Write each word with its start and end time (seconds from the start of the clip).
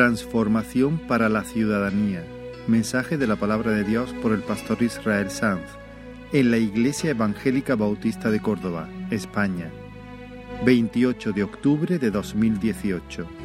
Transformación 0.00 0.96
para 0.96 1.28
la 1.28 1.44
ciudadanía. 1.44 2.24
Mensaje 2.66 3.18
de 3.18 3.26
la 3.26 3.36
palabra 3.36 3.72
de 3.72 3.84
Dios 3.84 4.14
por 4.22 4.32
el 4.32 4.40
pastor 4.40 4.82
Israel 4.82 5.30
Sanz 5.30 5.60
en 6.32 6.50
la 6.50 6.56
Iglesia 6.56 7.10
Evangélica 7.10 7.74
Bautista 7.74 8.30
de 8.30 8.40
Córdoba, 8.40 8.88
España. 9.10 9.70
28 10.64 11.32
de 11.32 11.42
octubre 11.42 11.98
de 11.98 12.10
2018. 12.10 13.39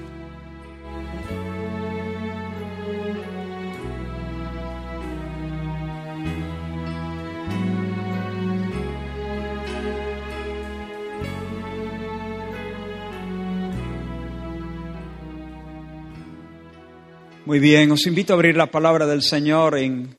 Muy 17.56 17.62
bien, 17.62 17.90
os 17.90 18.06
invito 18.06 18.34
a 18.34 18.36
abrir 18.36 18.58
la 18.58 18.70
palabra 18.70 19.08
del 19.08 19.24
Señor 19.24 19.78
en 19.78 20.18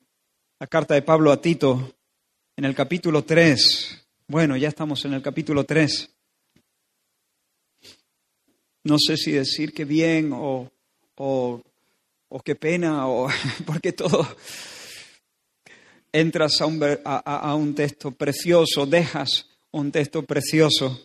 la 0.58 0.66
carta 0.66 0.94
de 0.94 1.02
Pablo 1.02 1.30
a 1.30 1.38
Tito, 1.38 1.94
en 2.56 2.64
el 2.64 2.74
capítulo 2.74 3.24
3. 3.24 4.06
Bueno, 4.26 4.56
ya 4.56 4.68
estamos 4.68 5.04
en 5.04 5.12
el 5.12 5.20
capítulo 5.20 5.64
3. 5.64 6.10
No 8.84 8.96
sé 8.98 9.18
si 9.18 9.32
decir 9.32 9.74
que 9.74 9.84
bien 9.84 10.30
o, 10.32 10.72
o, 11.16 11.60
qué 12.42 12.54
pena, 12.54 13.06
o 13.06 13.28
porque 13.66 13.92
todo 13.92 14.26
entras 16.12 16.58
a 16.62 16.64
un, 16.64 16.82
a, 17.04 17.16
a 17.18 17.54
un 17.54 17.74
texto 17.74 18.12
precioso, 18.12 18.86
dejas 18.86 19.46
un 19.72 19.92
texto 19.92 20.22
precioso. 20.22 21.04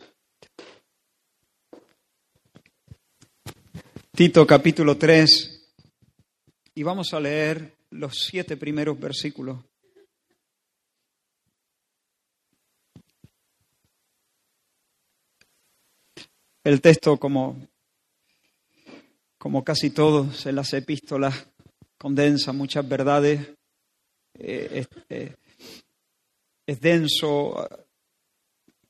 Tito 4.15 4.47
capítulo 4.47 4.95
3 4.95 5.50
y 6.81 6.83
vamos 6.83 7.13
a 7.13 7.19
leer 7.19 7.77
los 7.91 8.23
siete 8.27 8.57
primeros 8.57 8.99
versículos. 8.99 9.63
El 16.63 16.81
texto, 16.81 17.17
como, 17.17 17.67
como 19.37 19.63
casi 19.63 19.91
todos 19.91 20.43
en 20.47 20.55
las 20.55 20.73
epístolas, 20.73 21.45
condensa 21.99 22.51
muchas 22.51 22.89
verdades, 22.89 23.47
eh, 24.39 24.69
es, 24.71 24.89
eh, 25.09 25.35
es, 26.65 26.81
denso. 26.81 27.63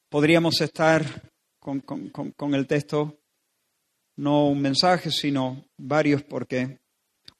Podríamos 0.08 0.62
estar 0.62 1.30
con, 1.59 1.81
con, 1.81 2.09
con 2.09 2.56
el 2.56 2.67
texto, 2.67 3.19
no 4.16 4.47
un 4.47 4.62
mensaje, 4.62 5.12
sino 5.12 5.66
varios, 5.75 6.23
porque 6.23 6.80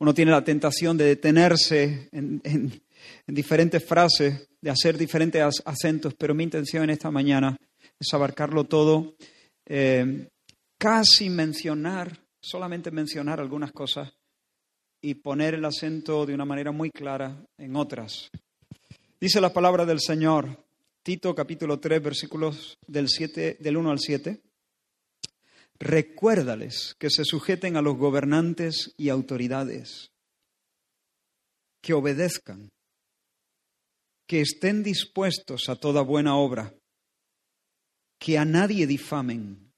uno 0.02 0.16
tiene 0.16 0.32
la 0.32 0.44
tentación 0.44 0.98
de 0.98 1.06
detenerse 1.06 2.10
en, 2.12 2.42
en, 2.44 2.82
en, 3.28 3.36
diferentes 3.36 3.86
frases, 3.86 4.50
de 4.60 4.72
hacer 4.72 4.98
diferentes 4.98 5.62
acentos, 5.64 6.16
pero 6.16 6.34
mi 6.34 6.44
intención 6.44 6.84
en 6.86 6.90
esta 6.90 7.12
mañana 7.12 7.56
es 8.00 8.12
abarcarlo 8.12 8.64
todo, 8.64 9.14
eh, 9.68 10.28
casi 10.80 11.30
mencionar, 11.30 12.18
solamente 12.42 12.90
mencionar 12.90 13.40
algunas 13.40 13.72
cosas 13.74 14.12
y 15.04 15.14
poner 15.14 15.54
el 15.54 15.66
acento 15.66 16.26
de 16.26 16.34
una 16.34 16.46
manera 16.46 16.72
muy 16.72 16.90
clara 16.90 17.38
en 17.60 17.76
otras. 17.76 18.32
Dice 19.20 19.40
la 19.40 19.54
palabra 19.54 19.86
del 19.86 20.00
Señor, 20.00 20.66
Tito 21.04 21.36
capítulo 21.36 21.80
3, 21.80 22.02
versículos 22.02 22.80
del, 22.88 23.08
7, 23.08 23.58
del 23.60 23.78
1 23.78 23.92
al 23.92 24.00
7 24.00 24.42
recuérdales 25.82 26.96
que 27.00 27.10
se 27.10 27.26
sujeten 27.26 27.76
a 27.76 27.82
los 27.82 27.98
gobernantes 27.98 28.94
y 28.98 29.10
autoridades, 29.10 30.12
que 31.82 31.94
obedezcan, 31.94 32.70
que 34.28 34.42
estén 34.42 34.84
dispuestos 34.84 35.70
a 35.70 35.76
toda 35.76 36.04
buena 36.04 36.38
obra, 36.38 36.76
que 38.20 38.38
a 38.38 38.46
nadie 38.46 38.86
difamen, 38.86 39.74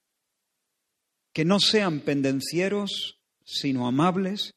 que 1.32 1.46
no 1.46 1.58
sean 1.58 2.00
pendencieros, 2.00 3.18
sino 3.42 3.88
amables, 3.88 4.52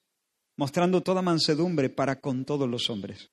mostrando 0.58 1.02
toda 1.02 1.22
mansedumbre 1.22 1.90
para 1.90 2.20
con 2.20 2.44
todos 2.44 2.70
los 2.70 2.90
hombres. 2.90 3.30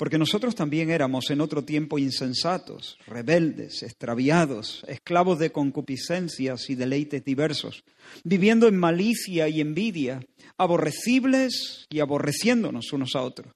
Porque 0.00 0.16
nosotros 0.16 0.54
también 0.54 0.90
éramos 0.90 1.28
en 1.28 1.42
otro 1.42 1.62
tiempo 1.62 1.98
insensatos, 1.98 2.96
rebeldes, 3.06 3.82
extraviados, 3.82 4.82
esclavos 4.88 5.38
de 5.38 5.52
concupiscencias 5.52 6.70
y 6.70 6.74
deleites 6.74 7.22
diversos, 7.22 7.84
viviendo 8.24 8.66
en 8.66 8.78
malicia 8.78 9.46
y 9.50 9.60
envidia, 9.60 10.26
aborrecibles 10.56 11.84
y 11.90 12.00
aborreciéndonos 12.00 12.94
unos 12.94 13.14
a 13.14 13.20
otros. 13.20 13.52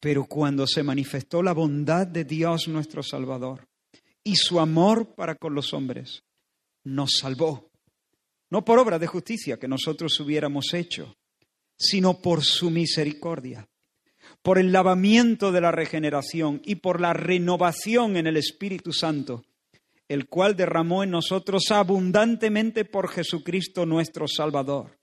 Pero 0.00 0.24
cuando 0.24 0.66
se 0.66 0.82
manifestó 0.82 1.40
la 1.40 1.52
bondad 1.52 2.08
de 2.08 2.24
Dios 2.24 2.66
nuestro 2.66 3.04
Salvador 3.04 3.68
y 4.24 4.34
su 4.34 4.58
amor 4.58 5.14
para 5.14 5.36
con 5.36 5.54
los 5.54 5.72
hombres, 5.72 6.24
nos 6.82 7.12
salvó, 7.12 7.70
no 8.50 8.64
por 8.64 8.80
obra 8.80 8.98
de 8.98 9.06
justicia 9.06 9.56
que 9.56 9.68
nosotros 9.68 10.18
hubiéramos 10.18 10.74
hecho, 10.74 11.14
sino 11.78 12.20
por 12.20 12.42
su 12.42 12.70
misericordia 12.70 13.69
por 14.42 14.58
el 14.58 14.72
lavamiento 14.72 15.52
de 15.52 15.60
la 15.60 15.70
regeneración 15.70 16.62
y 16.64 16.76
por 16.76 17.00
la 17.00 17.12
renovación 17.12 18.16
en 18.16 18.26
el 18.26 18.36
Espíritu 18.36 18.92
Santo, 18.92 19.44
el 20.08 20.26
cual 20.28 20.56
derramó 20.56 21.04
en 21.04 21.10
nosotros 21.10 21.70
abundantemente 21.70 22.84
por 22.84 23.08
Jesucristo 23.08 23.84
nuestro 23.86 24.26
Salvador, 24.26 24.98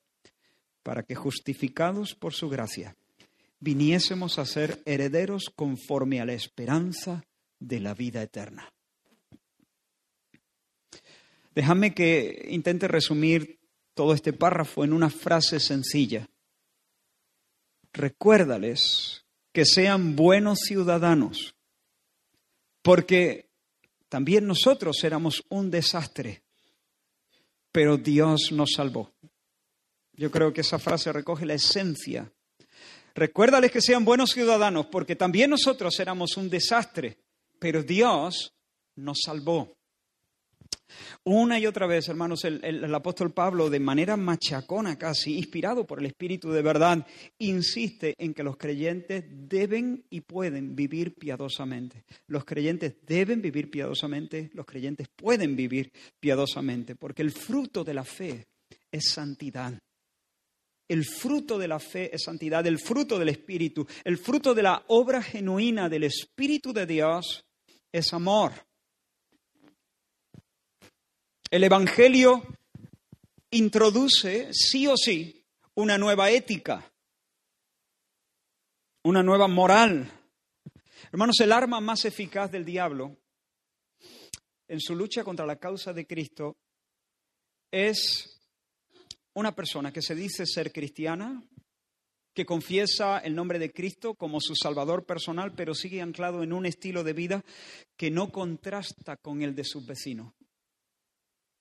para 0.84 1.04
que 1.04 1.16
justificados 1.16 2.16
por 2.16 2.34
su 2.34 2.50
gracia, 2.50 2.96
viniésemos 3.60 4.40
a 4.40 4.46
ser 4.46 4.82
herederos 4.86 5.52
conforme 5.56 6.20
a 6.20 6.26
la 6.26 6.34
esperanza 6.34 7.24
de 7.60 7.80
la 7.80 7.94
vida 7.94 8.22
eterna. 8.22 8.72
Déjame 11.54 11.94
que 11.94 12.48
intente 12.50 12.88
resumir 12.88 13.60
todo 13.94 14.14
este 14.14 14.32
párrafo 14.34 14.84
en 14.84 14.94
una 14.94 15.10
frase 15.10 15.60
sencilla. 15.60 16.30
Recuérdales 17.94 19.26
que 19.58 19.66
sean 19.66 20.16
buenos 20.16 20.60
ciudadanos, 20.60 21.56
porque 22.84 23.50
también 24.08 24.46
nosotros 24.46 25.04
éramos 25.04 25.44
un 25.50 25.72
desastre, 25.72 26.44
pero 27.72 27.98
Dios 27.98 28.52
nos 28.52 28.74
salvó. 28.76 29.12
Yo 30.14 30.30
creo 30.30 30.54
que 30.54 30.62
esa 30.62 30.78
frase 30.78 31.12
recoge 31.12 31.48
la 31.48 31.56
esencia. 31.56 32.32
Recuérdales 33.16 33.72
que 33.72 33.82
sean 33.82 34.06
buenos 34.06 34.30
ciudadanos, 34.30 34.86
porque 34.92 35.16
también 35.16 35.50
nosotros 35.50 36.00
éramos 36.00 36.38
un 36.38 36.52
desastre, 36.52 37.18
pero 37.58 37.82
Dios 37.82 38.54
nos 38.96 39.22
salvó. 39.26 39.76
Una 41.24 41.60
y 41.60 41.66
otra 41.66 41.88
vez, 41.88 42.08
hermanos, 42.08 42.44
el, 42.46 42.94
apóstol 42.94 43.32
Pablo, 43.32 43.70
de 43.70 43.80
manera 43.80 44.18
machacona 44.18 44.98
casi, 44.98 45.38
inspirado 45.38 45.86
por 45.86 46.00
el 46.00 46.06
Espíritu 46.06 46.52
de 46.52 46.62
verdad, 46.62 47.06
insiste 47.40 48.16
en 48.18 48.34
que 48.34 48.44
los 48.44 48.58
creyentes 48.58 49.26
deben 49.30 50.06
y 50.10 50.22
pueden 50.22 50.76
vivir 50.76 51.16
piadosamente. 51.16 52.06
Los 52.28 52.46
creyentes 52.46 52.96
deben 53.06 53.42
vivir 53.42 53.70
piadosamente, 53.70 54.50
los 54.54 54.66
creyentes 54.66 55.08
pueden 55.16 55.56
vivir 55.56 55.92
piadosamente, 56.20 56.96
porque 56.96 57.22
el 57.22 57.32
fruto 57.32 57.84
de 57.84 57.94
la 57.94 58.04
fe 58.04 58.48
es 58.92 59.12
santidad. 59.14 59.78
El 60.90 61.04
fruto 61.04 61.58
de 61.58 61.68
la 61.68 61.80
fe 61.80 62.16
es 62.16 62.24
santidad, 62.24 62.66
el 62.66 62.80
fruto 62.80 63.20
del 63.20 63.30
Espíritu, 63.30 63.86
el 64.06 64.18
fruto 64.18 64.54
de 64.54 64.64
la 64.64 64.84
obra 64.88 65.22
genuina 65.22 65.90
del 65.90 66.06
Espíritu 66.06 66.72
de 66.72 66.86
Dios 66.86 67.46
es 67.92 68.14
amor. 68.14 68.67
El 71.50 71.64
Evangelio 71.64 72.44
introduce, 73.52 74.50
sí 74.52 74.86
o 74.86 74.98
sí, 74.98 75.46
una 75.76 75.98
nueva 75.98 76.30
ética, 76.30 76.92
una 79.04 79.24
nueva 79.24 79.48
moral. 79.48 80.12
Hermanos, 81.10 81.40
el 81.40 81.54
arma 81.54 81.80
más 81.80 82.04
eficaz 82.04 82.52
del 82.52 82.66
diablo 82.66 83.16
en 84.68 84.82
su 84.82 84.94
lucha 84.94 85.24
contra 85.24 85.46
la 85.46 85.56
causa 85.56 85.94
de 85.94 86.06
Cristo 86.06 86.58
es 87.72 88.42
una 89.34 89.56
persona 89.56 89.94
que 89.94 90.02
se 90.02 90.16
dice 90.16 90.46
ser 90.46 90.74
cristiana, 90.74 91.42
que 92.34 92.46
confiesa 92.46 93.20
el 93.20 93.34
nombre 93.34 93.58
de 93.58 93.72
Cristo 93.72 94.16
como 94.16 94.42
su 94.42 94.54
Salvador 94.54 95.06
personal, 95.06 95.54
pero 95.56 95.74
sigue 95.74 96.02
anclado 96.02 96.44
en 96.44 96.52
un 96.52 96.66
estilo 96.66 97.06
de 97.06 97.14
vida 97.14 97.46
que 97.96 98.12
no 98.12 98.34
contrasta 98.34 99.16
con 99.16 99.42
el 99.42 99.56
de 99.56 99.64
sus 99.64 99.86
vecinos. 99.86 100.34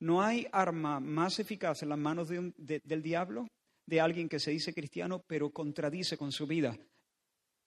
No 0.01 0.23
hay 0.23 0.47
arma 0.53 1.01
más 1.01 1.39
eficaz 1.39 1.83
en 1.83 1.89
las 1.89 1.99
manos 1.99 2.29
del 2.29 3.03
diablo, 3.03 3.49
de 3.87 4.01
alguien 4.01 4.29
que 4.29 4.41
se 4.41 4.51
dice 4.51 4.75
cristiano, 4.75 5.23
pero 5.27 5.51
contradice 5.51 6.17
con 6.17 6.33
su 6.33 6.47
vida, 6.47 6.77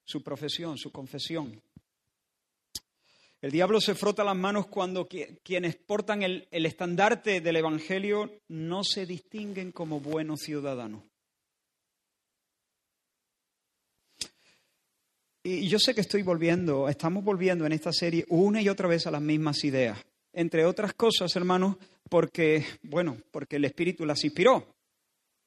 su 0.04 0.22
profesión, 0.22 0.78
su 0.78 0.92
confesión. 0.92 1.62
El 3.42 3.52
diablo 3.52 3.80
se 3.80 3.96
frota 3.96 4.24
las 4.24 4.36
manos 4.36 4.68
cuando 4.68 5.08
quienes 5.08 5.76
portan 5.78 6.24
el, 6.24 6.48
el 6.52 6.66
estandarte 6.66 7.40
del 7.40 7.56
Evangelio 7.56 8.42
no 8.50 8.84
se 8.84 9.06
distinguen 9.06 9.72
como 9.72 10.02
buenos 10.02 10.42
ciudadanos. 10.42 11.04
Y 15.42 15.70
yo 15.70 15.80
sé 15.80 15.96
que 15.96 16.02
estoy 16.02 16.22
volviendo, 16.22 16.90
estamos 16.90 17.24
volviendo 17.24 17.66
en 17.66 17.72
esta 17.72 17.94
serie 17.94 18.26
una 18.28 18.62
y 18.62 18.68
otra 18.68 18.90
vez 18.90 19.08
a 19.08 19.12
las 19.12 19.22
mismas 19.22 19.64
ideas. 19.64 19.98
Entre 20.34 20.66
otras 20.66 20.94
cosas, 20.94 21.34
hermanos, 21.36 21.78
porque, 22.10 22.66
bueno, 22.84 23.18
porque 23.32 23.58
el 23.58 23.66
Espíritu 23.66 24.06
las 24.06 24.24
inspiró. 24.24 24.76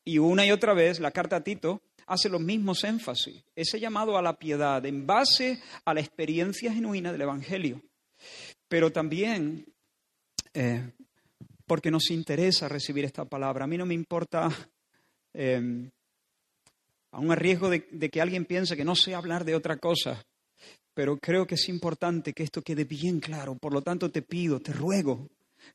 Y 0.04 0.18
una 0.18 0.46
y 0.46 0.50
otra 0.50 0.74
vez 0.74 1.00
la 1.00 1.10
carta 1.10 1.36
a 1.36 1.44
Tito 1.44 1.82
hace 2.06 2.28
los 2.28 2.40
mismos 2.40 2.82
énfasis, 2.84 3.44
ese 3.54 3.78
llamado 3.78 4.16
a 4.16 4.22
la 4.22 4.36
piedad 4.36 4.84
en 4.84 5.06
base 5.06 5.60
a 5.84 5.94
la 5.94 6.00
experiencia 6.00 6.72
genuina 6.72 7.12
del 7.12 7.22
Evangelio. 7.22 7.80
Pero 8.68 8.90
también 8.90 9.64
eh, 10.54 10.90
porque 11.66 11.90
nos 11.90 12.10
interesa 12.10 12.68
recibir 12.68 13.04
esta 13.04 13.24
palabra. 13.24 13.64
A 13.64 13.68
mí 13.68 13.78
no 13.78 13.86
me 13.86 13.94
importa 13.94 14.50
eh, 15.34 15.90
aún 17.12 17.32
a 17.32 17.34
riesgo 17.34 17.70
de, 17.70 18.10
que 18.10 18.20
alguien 18.20 18.44
piense 18.44 18.76
que 18.76 18.84
no 18.84 18.96
sé 18.96 19.14
hablar 19.14 19.44
de 19.44 19.54
otra 19.54 19.76
cosa, 19.76 20.24
pero 20.94 21.16
creo 21.18 21.46
que 21.46 21.54
es 21.54 21.68
importante 21.68 22.32
que 22.32 22.42
esto 22.42 22.62
quede 22.62 22.84
bien 22.84 23.20
claro. 23.20 23.54
Por 23.54 23.72
lo 23.72 23.82
tanto, 23.82 24.10
te 24.10 24.22
pido, 24.22 24.60
te 24.60 24.72
ruego 24.72 25.28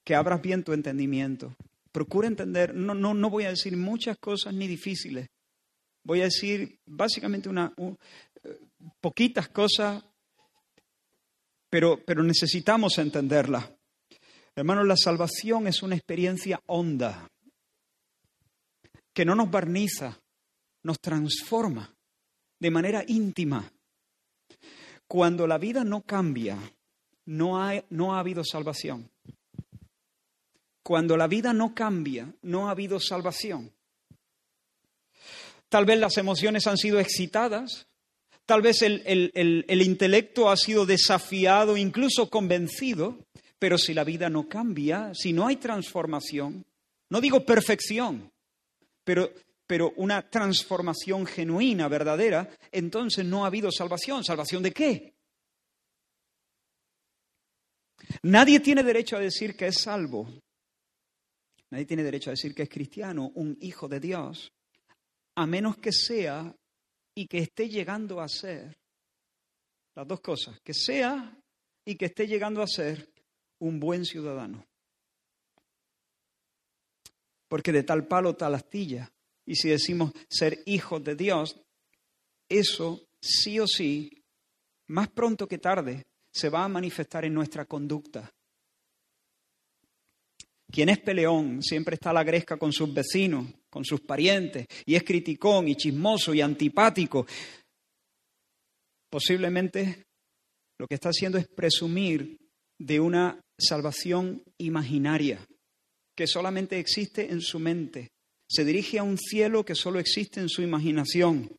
que 0.04 0.16
abras 0.16 0.42
bien 0.42 0.64
tu 0.64 0.74
entendimiento. 0.74 1.56
Procura 1.92 2.28
entender, 2.28 2.74
no, 2.74 2.94
no, 2.94 3.14
no 3.14 3.30
voy 3.30 3.46
a 3.46 3.50
decir 3.50 3.76
muchas 3.76 4.18
cosas 4.18 4.54
ni 4.54 4.68
difíciles. 4.68 5.28
Voy 6.04 6.22
a 6.22 6.26
decir 6.26 6.80
básicamente 6.86 7.50
una, 7.50 7.74
eh, 7.78 8.60
poquitas 9.02 9.50
cosas, 9.50 10.04
pero, 11.70 12.04
pero 12.06 12.24
necesitamos 12.24 12.98
entenderlas. 12.98 13.70
Hermanos, 14.56 14.88
la 14.88 14.98
salvación 14.98 15.68
es 15.68 15.84
una 15.84 15.96
experiencia 15.96 16.62
honda, 16.68 17.30
que 19.14 19.26
no 19.26 19.36
nos 19.36 19.52
barniza, 19.52 20.20
nos 20.84 21.00
transforma 21.00 21.94
de 22.60 22.72
manera 22.72 23.04
íntima. 23.08 23.72
Cuando 25.08 25.48
la 25.48 25.58
vida 25.58 25.84
no 25.84 26.02
cambia, 26.02 26.58
no 27.26 27.62
ha, 27.62 27.84
no 27.90 28.16
ha 28.16 28.20
habido 28.20 28.44
salvación. 28.44 29.10
Cuando 30.88 31.18
la 31.18 31.28
vida 31.28 31.52
no 31.52 31.76
cambia, 31.76 32.34
no 32.44 32.70
ha 32.70 32.72
habido 32.72 32.98
salvación. 32.98 33.74
Tal 35.68 35.84
vez 35.84 36.00
las 36.00 36.16
emociones 36.16 36.66
han 36.66 36.78
sido 36.78 36.98
excitadas, 37.02 37.88
tal 38.46 38.62
vez 38.62 38.82
el, 38.84 39.02
el, 39.06 39.82
intelecto 39.82 40.50
ha 40.50 40.56
sido 40.56 40.86
desafiado, 40.86 41.76
incluso 41.76 42.30
convencido, 42.30 43.18
pero 43.60 43.78
si 43.78 43.94
la 43.94 44.06
vida 44.06 44.30
no 44.30 44.48
cambia, 44.48 45.12
si 45.14 45.34
no 45.34 45.46
hay 45.46 45.58
transformación, 45.58 46.66
no 47.10 47.20
digo 47.20 47.46
perfección, 47.46 48.32
pero 49.04 49.30
pero 49.68 49.92
una 49.98 50.22
transformación 50.30 51.26
genuina, 51.26 51.90
verdadera, 51.90 52.50
entonces 52.72 53.26
no 53.26 53.44
ha 53.44 53.48
habido 53.48 53.74
salvación. 53.74 54.24
¿Salvación 54.24 54.64
de 54.64 54.72
qué? 54.72 55.16
Nadie 58.22 58.62
tiene 58.62 58.84
derecho 58.84 59.18
a 59.18 59.20
decir 59.20 59.58
que 59.58 59.68
es 59.68 59.82
salvo. 59.82 60.30
Nadie 61.70 61.86
tiene 61.86 62.04
derecho 62.04 62.30
a 62.30 62.34
decir 62.34 62.56
que 62.56 62.64
es 62.64 62.70
cristiano, 62.70 63.32
un 63.36 63.58
hijo 63.62 63.88
de 63.88 64.00
Dios, 64.00 64.54
a 65.36 65.46
menos 65.46 65.78
que 65.78 65.92
sea 65.92 66.56
y 67.14 67.28
que 67.28 67.40
esté 67.40 67.68
llegando 67.70 68.22
a 68.22 68.28
ser 68.28 68.78
las 69.96 70.08
dos 70.08 70.22
cosas, 70.22 70.60
que 70.62 70.74
sea 70.74 71.38
y 71.86 71.96
que 71.96 72.06
esté 72.06 72.28
llegando 72.28 72.62
a 72.62 72.68
ser 72.68 73.10
un 73.60 73.80
buen 73.80 74.06
ciudadano. 74.06 74.66
Porque 77.48 77.72
de 77.72 77.84
tal 77.84 78.08
palo 78.08 78.36
tal 78.36 78.56
astilla 78.56 79.12
y 79.46 79.56
si 79.56 79.70
decimos 79.70 80.12
ser 80.30 80.62
hijos 80.66 81.04
de 81.04 81.16
Dios, 81.16 81.60
eso 82.50 83.08
sí 83.20 83.60
o 83.60 83.68
sí, 83.68 84.24
más 84.88 85.10
pronto 85.10 85.48
que 85.48 85.58
tarde, 85.58 86.06
se 86.32 86.50
va 86.50 86.64
a 86.64 86.70
manifestar 86.70 87.26
en 87.26 87.34
nuestra 87.34 87.66
conducta. 87.66 88.32
Quien 90.72 90.90
es 90.90 91.00
peleón 91.00 91.64
siempre 91.64 91.96
está 91.96 92.10
a 92.10 92.14
la 92.14 92.24
gresca 92.24 92.58
con 92.58 92.74
sus 92.74 92.94
vecinos, 92.94 93.48
con 93.70 93.86
sus 93.86 94.02
parientes, 94.02 94.68
y 94.86 94.96
es 94.96 95.04
criticón 95.04 95.68
y 95.68 95.76
chismoso 95.76 96.34
y 96.34 96.42
antipático. 96.42 97.26
Posiblemente 99.10 100.04
lo 100.78 100.88
que 100.88 100.96
está 100.96 101.10
haciendo 101.10 101.38
es 101.38 101.48
presumir 101.48 102.38
de 102.78 103.00
una 103.00 103.40
salvación 103.58 104.44
imaginaria 104.58 105.40
que 106.16 106.28
solamente 106.28 106.80
existe 106.80 107.32
en 107.32 107.42
su 107.42 107.60
mente 107.60 108.10
se 108.50 108.64
dirige 108.64 109.00
a 109.00 109.04
un 109.04 109.18
cielo 109.18 109.66
que 109.66 109.76
solo 109.76 110.00
existe 110.00 110.40
en 110.40 110.50
su 110.50 110.62
imaginación. 110.62 111.50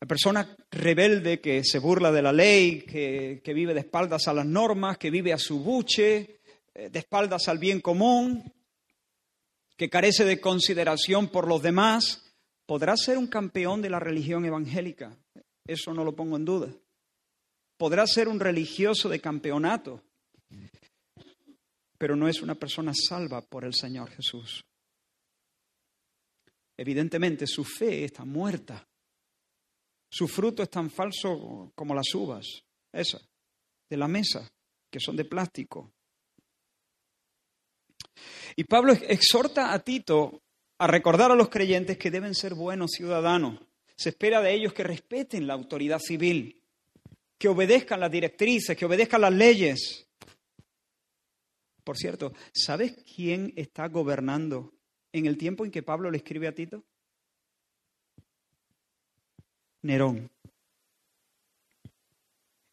La 0.00 0.06
persona 0.06 0.56
rebelde 0.70 1.40
que 1.40 1.64
se 1.64 1.78
burla 1.78 2.12
de 2.12 2.22
la 2.22 2.32
ley, 2.32 2.82
que, 2.82 3.40
vive 3.54 3.72
de 3.72 3.80
espaldas 3.80 4.28
a 4.28 4.34
las 4.34 4.44
normas, 4.44 4.98
que 4.98 5.10
vive 5.10 5.32
a 5.32 5.38
su 5.38 5.60
buche, 5.60 6.40
de 6.74 6.98
espaldas 6.98 7.48
al 7.48 7.58
bien 7.58 7.80
común, 7.80 8.52
que 9.76 9.90
carece 9.90 10.24
de 10.24 10.40
consideración 10.40 11.28
por 11.28 11.48
los 11.48 11.62
demás, 11.62 12.32
podrá 12.66 12.96
ser 12.96 13.18
un 13.18 13.26
campeón 13.26 13.82
de 13.82 13.90
la 13.90 13.98
religión 13.98 14.44
evangélica. 14.44 15.16
Eso 15.66 15.92
no 15.92 16.04
lo 16.04 16.14
pongo 16.14 16.36
en 16.36 16.44
duda. 16.44 16.72
Podrá 17.76 18.06
ser 18.06 18.28
un 18.28 18.40
religioso 18.40 19.08
de 19.08 19.20
campeonato, 19.20 20.02
pero 21.98 22.16
no 22.16 22.28
es 22.28 22.42
una 22.42 22.54
persona 22.54 22.92
salva 22.94 23.42
por 23.42 23.64
el 23.64 23.74
Señor 23.74 24.10
Jesús. 24.10 24.64
Evidentemente 26.76 27.46
su 27.46 27.64
fe 27.64 28.04
está 28.04 28.24
muerta. 28.24 28.86
Su 30.10 30.28
fruto 30.28 30.62
es 30.62 30.70
tan 30.70 30.90
falso 30.90 31.72
como 31.74 31.94
las 31.94 32.14
uvas, 32.14 32.46
esas, 32.92 33.26
de 33.88 33.96
la 33.96 34.08
mesa, 34.08 34.50
que 34.90 35.00
son 35.00 35.16
de 35.16 35.24
plástico. 35.24 35.92
Y 38.56 38.64
Pablo 38.64 38.92
exhorta 38.92 39.72
a 39.72 39.78
Tito 39.78 40.42
a 40.78 40.86
recordar 40.86 41.30
a 41.30 41.36
los 41.36 41.48
creyentes 41.48 41.96
que 41.96 42.10
deben 42.10 42.34
ser 42.34 42.54
buenos 42.54 42.90
ciudadanos. 42.92 43.60
Se 43.96 44.10
espera 44.10 44.40
de 44.40 44.52
ellos 44.52 44.72
que 44.72 44.82
respeten 44.82 45.46
la 45.46 45.54
autoridad 45.54 46.00
civil, 46.00 46.60
que 47.38 47.48
obedezcan 47.48 48.00
las 48.00 48.10
directrices, 48.10 48.76
que 48.76 48.84
obedezcan 48.84 49.20
las 49.20 49.32
leyes. 49.32 50.08
Por 51.84 51.96
cierto, 51.96 52.32
¿sabes 52.52 52.96
quién 53.14 53.52
está 53.56 53.88
gobernando 53.88 54.72
en 55.12 55.26
el 55.26 55.36
tiempo 55.36 55.64
en 55.64 55.70
que 55.70 55.82
Pablo 55.82 56.10
le 56.10 56.18
escribe 56.18 56.48
a 56.48 56.54
Tito? 56.54 56.84
Nerón. 59.82 60.30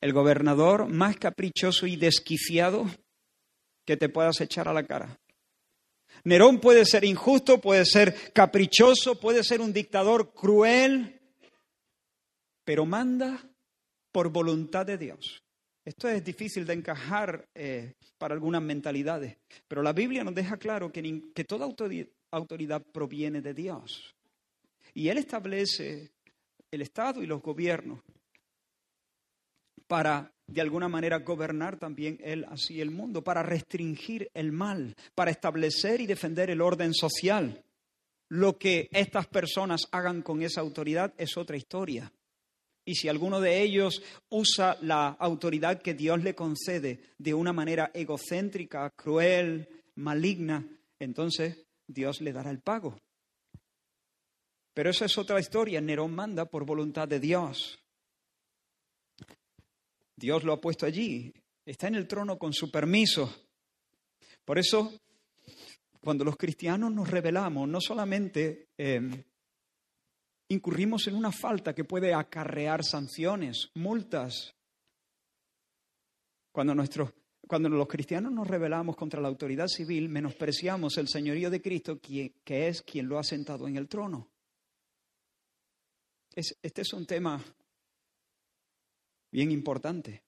El 0.01 0.13
gobernador 0.13 0.88
más 0.88 1.17
caprichoso 1.17 1.86
y 1.86 1.96
desquiciado 1.96 2.86
que 3.86 3.98
te 3.98 4.10
puedas 4.10 4.39
echar 4.39 4.67
a 4.67 4.74
la 4.74 4.86
cara. 4.86 5.19
Nerón 6.23 6.59
puede 6.59 6.85
ser 6.85 7.03
injusto, 7.05 7.59
puede 7.59 7.85
ser 7.85 8.31
caprichoso, 8.33 9.19
puede 9.19 9.43
ser 9.43 9.61
un 9.61 9.73
dictador 9.73 10.33
cruel, 10.33 11.19
pero 12.63 12.85
manda 12.85 13.43
por 14.11 14.29
voluntad 14.29 14.85
de 14.85 14.97
Dios. 14.97 15.43
Esto 15.85 16.07
es 16.07 16.23
difícil 16.23 16.65
de 16.65 16.73
encajar 16.73 17.47
eh, 17.55 17.93
para 18.17 18.33
algunas 18.33 18.61
mentalidades, 18.61 19.38
pero 19.67 19.81
la 19.81 19.93
Biblia 19.93 20.23
nos 20.23 20.35
deja 20.35 20.57
claro 20.57 20.91
que, 20.91 21.31
que 21.33 21.43
toda 21.45 21.65
autoridad 22.31 22.83
proviene 22.91 23.41
de 23.41 23.53
Dios. 23.53 24.13
Y 24.93 25.07
Él 25.07 25.17
establece 25.17 26.11
el 26.71 26.81
Estado 26.81 27.23
y 27.23 27.25
los 27.25 27.41
gobiernos 27.41 28.01
para, 29.88 30.31
de 30.51 30.61
alguna 30.61 30.87
manera, 30.87 31.19
gobernar 31.19 31.77
también 31.77 32.19
Él 32.23 32.45
así 32.49 32.81
el 32.81 32.91
mundo, 32.91 33.23
para 33.23 33.43
restringir 33.43 34.29
el 34.33 34.51
mal, 34.51 34.95
para 35.15 35.31
establecer 35.31 36.01
y 36.01 36.07
defender 36.07 36.49
el 36.49 36.61
orden 36.61 36.93
social. 36.93 37.63
Lo 38.29 38.57
que 38.57 38.89
estas 38.91 39.27
personas 39.27 39.87
hagan 39.91 40.21
con 40.21 40.41
esa 40.41 40.61
autoridad 40.61 41.13
es 41.17 41.37
otra 41.37 41.57
historia. 41.57 42.11
Y 42.85 42.95
si 42.95 43.07
alguno 43.07 43.39
de 43.41 43.61
ellos 43.61 44.01
usa 44.29 44.77
la 44.81 45.09
autoridad 45.09 45.81
que 45.81 45.93
Dios 45.93 46.23
le 46.23 46.33
concede 46.33 46.99
de 47.17 47.33
una 47.33 47.53
manera 47.53 47.91
egocéntrica, 47.93 48.89
cruel, 48.91 49.67
maligna, 49.95 50.65
entonces 50.99 51.65
Dios 51.87 52.21
le 52.21 52.33
dará 52.33 52.49
el 52.49 52.59
pago. 52.59 52.99
Pero 54.73 54.89
esa 54.89 55.05
es 55.05 55.17
otra 55.17 55.39
historia. 55.39 55.81
Nerón 55.81 56.15
manda 56.15 56.45
por 56.45 56.65
voluntad 56.65 57.07
de 57.07 57.19
Dios. 57.19 57.79
Dios 60.19 60.43
lo 60.43 60.53
ha 60.53 60.61
puesto 60.61 60.85
allí. 60.85 61.33
Está 61.65 61.88
en 61.88 61.95
el 61.95 62.07
trono 62.07 62.38
con 62.38 62.53
su 62.53 62.69
permiso. 62.69 63.33
Por 64.43 64.59
eso, 64.59 64.91
cuando 66.01 66.25
los 66.25 66.35
cristianos 66.35 66.91
nos 66.91 67.09
rebelamos, 67.09 67.67
no 67.67 67.79
solamente 67.79 68.69
em, 68.77 69.23
incurrimos 70.49 71.07
en 71.07 71.15
una 71.15 71.31
falta 71.31 71.73
que 71.73 71.85
puede 71.85 72.13
acarrear 72.13 72.83
sanciones, 72.83 73.71
multas, 73.75 74.53
Cuando, 76.51 76.73
cuando 77.47 77.69
los 77.69 77.88
cristianos 77.88 78.33
nos 78.33 78.47
rebelamos 78.47 78.95
contra 78.97 79.21
la 79.21 79.29
autoridad 79.29 79.67
civil, 79.67 80.09
menospreciamos 80.09 80.97
el 80.97 81.07
señorío 81.07 81.49
de 81.49 81.61
Cristo, 81.61 81.99
que 82.01 82.67
es 82.67 82.81
quien 82.81 83.07
lo 83.07 83.17
ha 83.17 83.23
sentado 83.23 83.67
en 83.67 83.77
el 83.77 83.88
trono. 83.88 84.29
este 86.35 86.81
es 86.81 86.93
un 86.93 87.05
tema 87.05 87.41
bien 89.31 89.51
importante. 89.51 90.24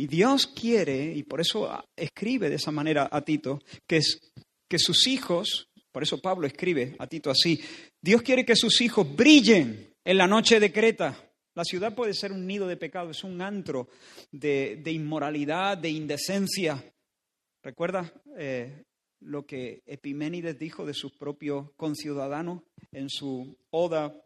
Y 0.00 0.06
Dios 0.06 0.46
quiere, 0.46 1.12
y 1.14 1.24
por 1.24 1.42
eso 1.42 1.70
escribe 1.94 2.48
de 2.48 2.56
esa 2.56 2.70
manera 2.70 3.08
a 3.12 3.22
Tito, 3.22 3.60
que, 3.86 3.98
es, 3.98 4.32
que 4.66 4.78
sus 4.78 5.06
hijos, 5.06 5.68
por 5.92 6.02
eso 6.02 6.22
Pablo 6.22 6.46
escribe 6.46 6.96
a 6.98 7.06
Tito 7.06 7.30
así, 7.30 7.60
Dios 8.00 8.22
quiere 8.22 8.46
que 8.46 8.56
sus 8.56 8.80
hijos 8.80 9.14
brillen 9.14 9.94
en 10.02 10.16
la 10.16 10.26
noche 10.26 10.58
de 10.58 10.72
Creta. 10.72 11.32
La 11.54 11.64
ciudad 11.64 11.94
puede 11.94 12.14
ser 12.14 12.32
un 12.32 12.46
nido 12.46 12.66
de 12.66 12.78
pecado, 12.78 13.10
es 13.10 13.24
un 13.24 13.42
antro 13.42 13.88
de, 14.32 14.80
inmoralidad, 14.86 15.76
de 15.76 15.90
indecencia. 15.90 16.82
¿Recuerda 17.62 18.10
eh, 18.38 18.84
lo 19.20 19.44
que 19.44 19.82
Epiménides 19.84 20.58
dijo 20.58 20.86
de 20.86 20.94
sus 20.94 21.12
propios 21.12 21.72
conciudadanos 21.76 22.62
en 22.90 23.10
su 23.10 23.54
oda 23.70 24.18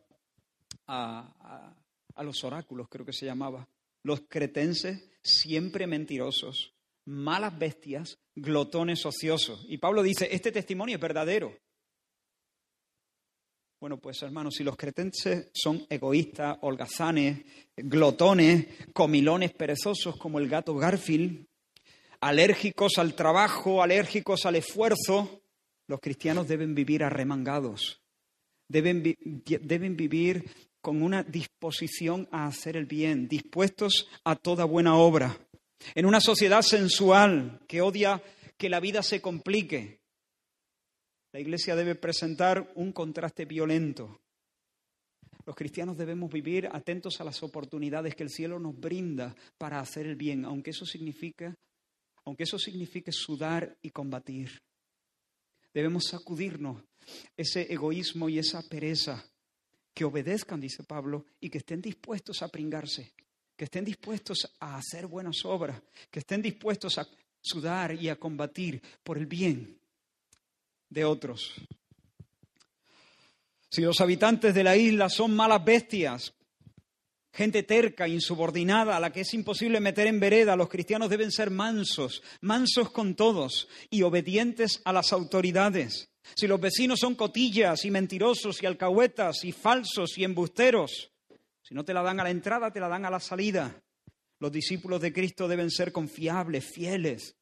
a 0.87 1.75
los 2.23 2.44
oráculos, 2.44 2.88
creo 2.88 3.04
que 3.04 3.12
se 3.12 3.26
llamaba? 3.26 3.68
Los 4.02 4.23
cretenses 4.28 5.11
siempre 5.23 5.87
mentirosos, 5.87 6.75
malas 7.06 7.59
bestias, 7.59 8.18
glotones 8.35 9.04
ociosos. 9.06 9.64
Y 9.68 9.78
Pablo 9.78 10.02
dice, 10.02 10.28
este 10.30 10.52
testimonio 10.52 10.97
es 10.97 11.00
verdadero. 11.00 11.56
Bueno, 13.80 13.99
pues 13.99 14.23
hermanos, 14.23 14.54
si 14.56 14.64
los 14.64 14.76
cretenses 14.76 15.50
son 15.52 15.87
egoístas, 15.90 16.56
holgazanes, 16.62 17.44
glotones, 17.76 18.66
comilones 18.94 19.52
perezosos 19.52 20.16
como 20.16 20.38
el 20.38 20.49
gato 20.49 20.75
Garfield, 20.75 21.47
alérgicos 22.21 22.97
al 22.97 23.14
trabajo, 23.14 23.83
alérgicos 23.83 24.47
al 24.47 24.56
esfuerzo, 24.56 25.42
los 25.87 26.00
cristianos 26.00 26.49
deben 26.49 26.75
vivir 26.75 27.04
arremangados, 27.04 28.00
deben, 28.68 29.02
deben 29.44 29.97
vivir 29.97 30.50
con 30.84 31.02
una 31.02 31.22
disposición 31.22 32.28
a 32.30 32.46
hacer 32.46 32.76
el 32.76 32.84
bien, 32.84 33.26
dispuestos 33.26 34.06
a 34.22 34.36
toda 34.36 34.66
buena 34.66 34.96
obra. 34.96 35.34
En 35.94 36.04
una 36.04 36.20
sociedad 36.20 36.60
sensual 36.60 37.62
que 37.66 37.80
odia 37.80 38.22
que 38.58 38.68
la 38.68 38.80
vida 38.80 39.02
se 39.02 39.22
complique, 39.22 40.02
la 41.32 41.40
Iglesia 41.40 41.74
debe 41.74 41.94
presentar 41.94 42.70
un 42.74 42.92
contraste 42.92 43.46
violento. 43.46 44.20
Los 45.46 45.56
cristianos 45.56 45.96
debemos 45.96 46.30
vivir 46.30 46.68
atentos 46.70 47.18
a 47.18 47.24
las 47.24 47.42
oportunidades 47.42 48.14
que 48.14 48.24
el 48.24 48.30
cielo 48.30 48.58
nos 48.58 48.78
brinda 48.78 49.34
para 49.56 49.80
hacer 49.80 50.04
el 50.06 50.16
bien, 50.16 50.44
aunque 50.44 50.72
eso 50.72 50.84
signifique, 50.84 51.54
aunque 52.26 52.42
eso 52.42 52.58
signifique 52.58 53.10
sudar 53.10 53.74
y 53.80 53.88
combatir. 53.88 54.60
Debemos 55.72 56.08
sacudirnos 56.10 56.82
ese 57.38 57.72
egoísmo 57.72 58.28
y 58.28 58.38
esa 58.38 58.60
pereza 58.68 59.24
que 59.94 60.04
obedezcan, 60.04 60.60
dice 60.60 60.82
Pablo, 60.82 61.24
y 61.40 61.48
que 61.48 61.58
estén 61.58 61.80
dispuestos 61.80 62.42
a 62.42 62.48
pringarse, 62.48 63.12
que 63.56 63.64
estén 63.64 63.84
dispuestos 63.84 64.52
a 64.58 64.76
hacer 64.76 65.06
buenas 65.06 65.44
obras, 65.44 65.80
que 66.10 66.18
estén 66.18 66.42
dispuestos 66.42 66.98
a 66.98 67.06
sudar 67.40 67.94
y 67.94 68.08
a 68.08 68.16
combatir 68.16 68.82
por 69.04 69.16
el 69.16 69.26
bien 69.26 69.78
de 70.90 71.04
otros. 71.04 71.54
Si 73.70 73.82
los 73.82 74.00
habitantes 74.00 74.54
de 74.54 74.64
la 74.64 74.76
isla 74.76 75.08
son 75.08 75.34
malas 75.34 75.64
bestias, 75.64 76.32
gente 77.32 77.62
terca, 77.64 78.06
insubordinada, 78.06 78.96
a 78.96 79.00
la 79.00 79.12
que 79.12 79.22
es 79.22 79.34
imposible 79.34 79.80
meter 79.80 80.06
en 80.06 80.20
vereda, 80.20 80.56
los 80.56 80.68
cristianos 80.68 81.10
deben 81.10 81.32
ser 81.32 81.50
mansos, 81.50 82.22
mansos 82.40 82.90
con 82.90 83.14
todos 83.14 83.68
y 83.90 84.02
obedientes 84.02 84.80
a 84.84 84.92
las 84.92 85.12
autoridades. 85.12 86.13
Si 86.34 86.46
los 86.46 86.60
vecinos 86.60 87.00
son 87.00 87.14
cotillas 87.14 87.84
y 87.84 87.90
mentirosos 87.90 88.62
y 88.62 88.66
alcahuetas 88.66 89.44
y 89.44 89.52
falsos 89.52 90.16
y 90.16 90.24
embusteros, 90.24 91.12
si 91.62 91.74
no 91.74 91.84
te 91.84 91.94
la 91.94 92.02
dan 92.02 92.20
a 92.20 92.24
la 92.24 92.30
entrada, 92.30 92.70
te 92.70 92.80
la 92.80 92.88
dan 92.88 93.04
a 93.04 93.10
la 93.10 93.20
salida. 93.20 93.82
Los 94.38 94.50
discípulos 94.50 95.00
de 95.00 95.12
Cristo 95.12 95.46
deben 95.48 95.70
ser 95.70 95.92
confiables, 95.92 96.64
fieles, 96.64 97.36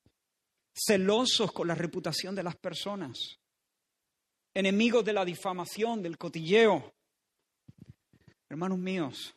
celosos 0.75 1.53
con 1.53 1.69
la 1.69 1.75
reputación 1.75 2.35
de 2.35 2.43
las 2.43 2.57
personas, 2.57 3.39
enemigos 4.55 5.05
de 5.05 5.13
la 5.13 5.25
difamación, 5.25 6.03
del 6.03 6.19
cotilleo. 6.19 6.95
Hermanos 8.49 8.79
míos, 8.79 9.35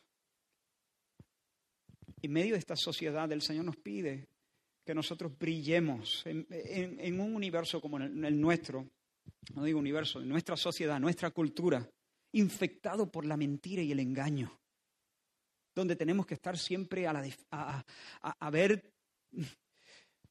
en 2.22 2.32
medio 2.32 2.52
de 2.54 2.58
esta 2.58 2.76
sociedad 2.76 3.30
el 3.32 3.42
Señor 3.42 3.64
nos 3.64 3.76
pide 3.76 4.28
que 4.84 4.94
nosotros 4.94 5.36
brillemos 5.36 6.22
en, 6.26 7.20
un 7.20 7.34
universo 7.34 7.80
como 7.80 7.98
el 7.98 8.40
nuestro, 8.40 8.88
no 9.54 9.64
digo 9.64 9.78
universo, 9.78 10.20
nuestra 10.20 10.56
sociedad, 10.56 10.98
nuestra 11.00 11.30
cultura, 11.30 11.88
infectado 12.32 13.10
por 13.10 13.24
la 13.24 13.36
mentira 13.36 13.82
y 13.82 13.92
el 13.92 14.00
engaño, 14.00 14.60
donde 15.74 15.96
tenemos 15.96 16.26
que 16.26 16.34
estar 16.34 16.58
siempre 16.58 17.06
a, 17.06 17.12
la, 17.12 17.84
a, 18.20 18.50
ver 18.50 18.92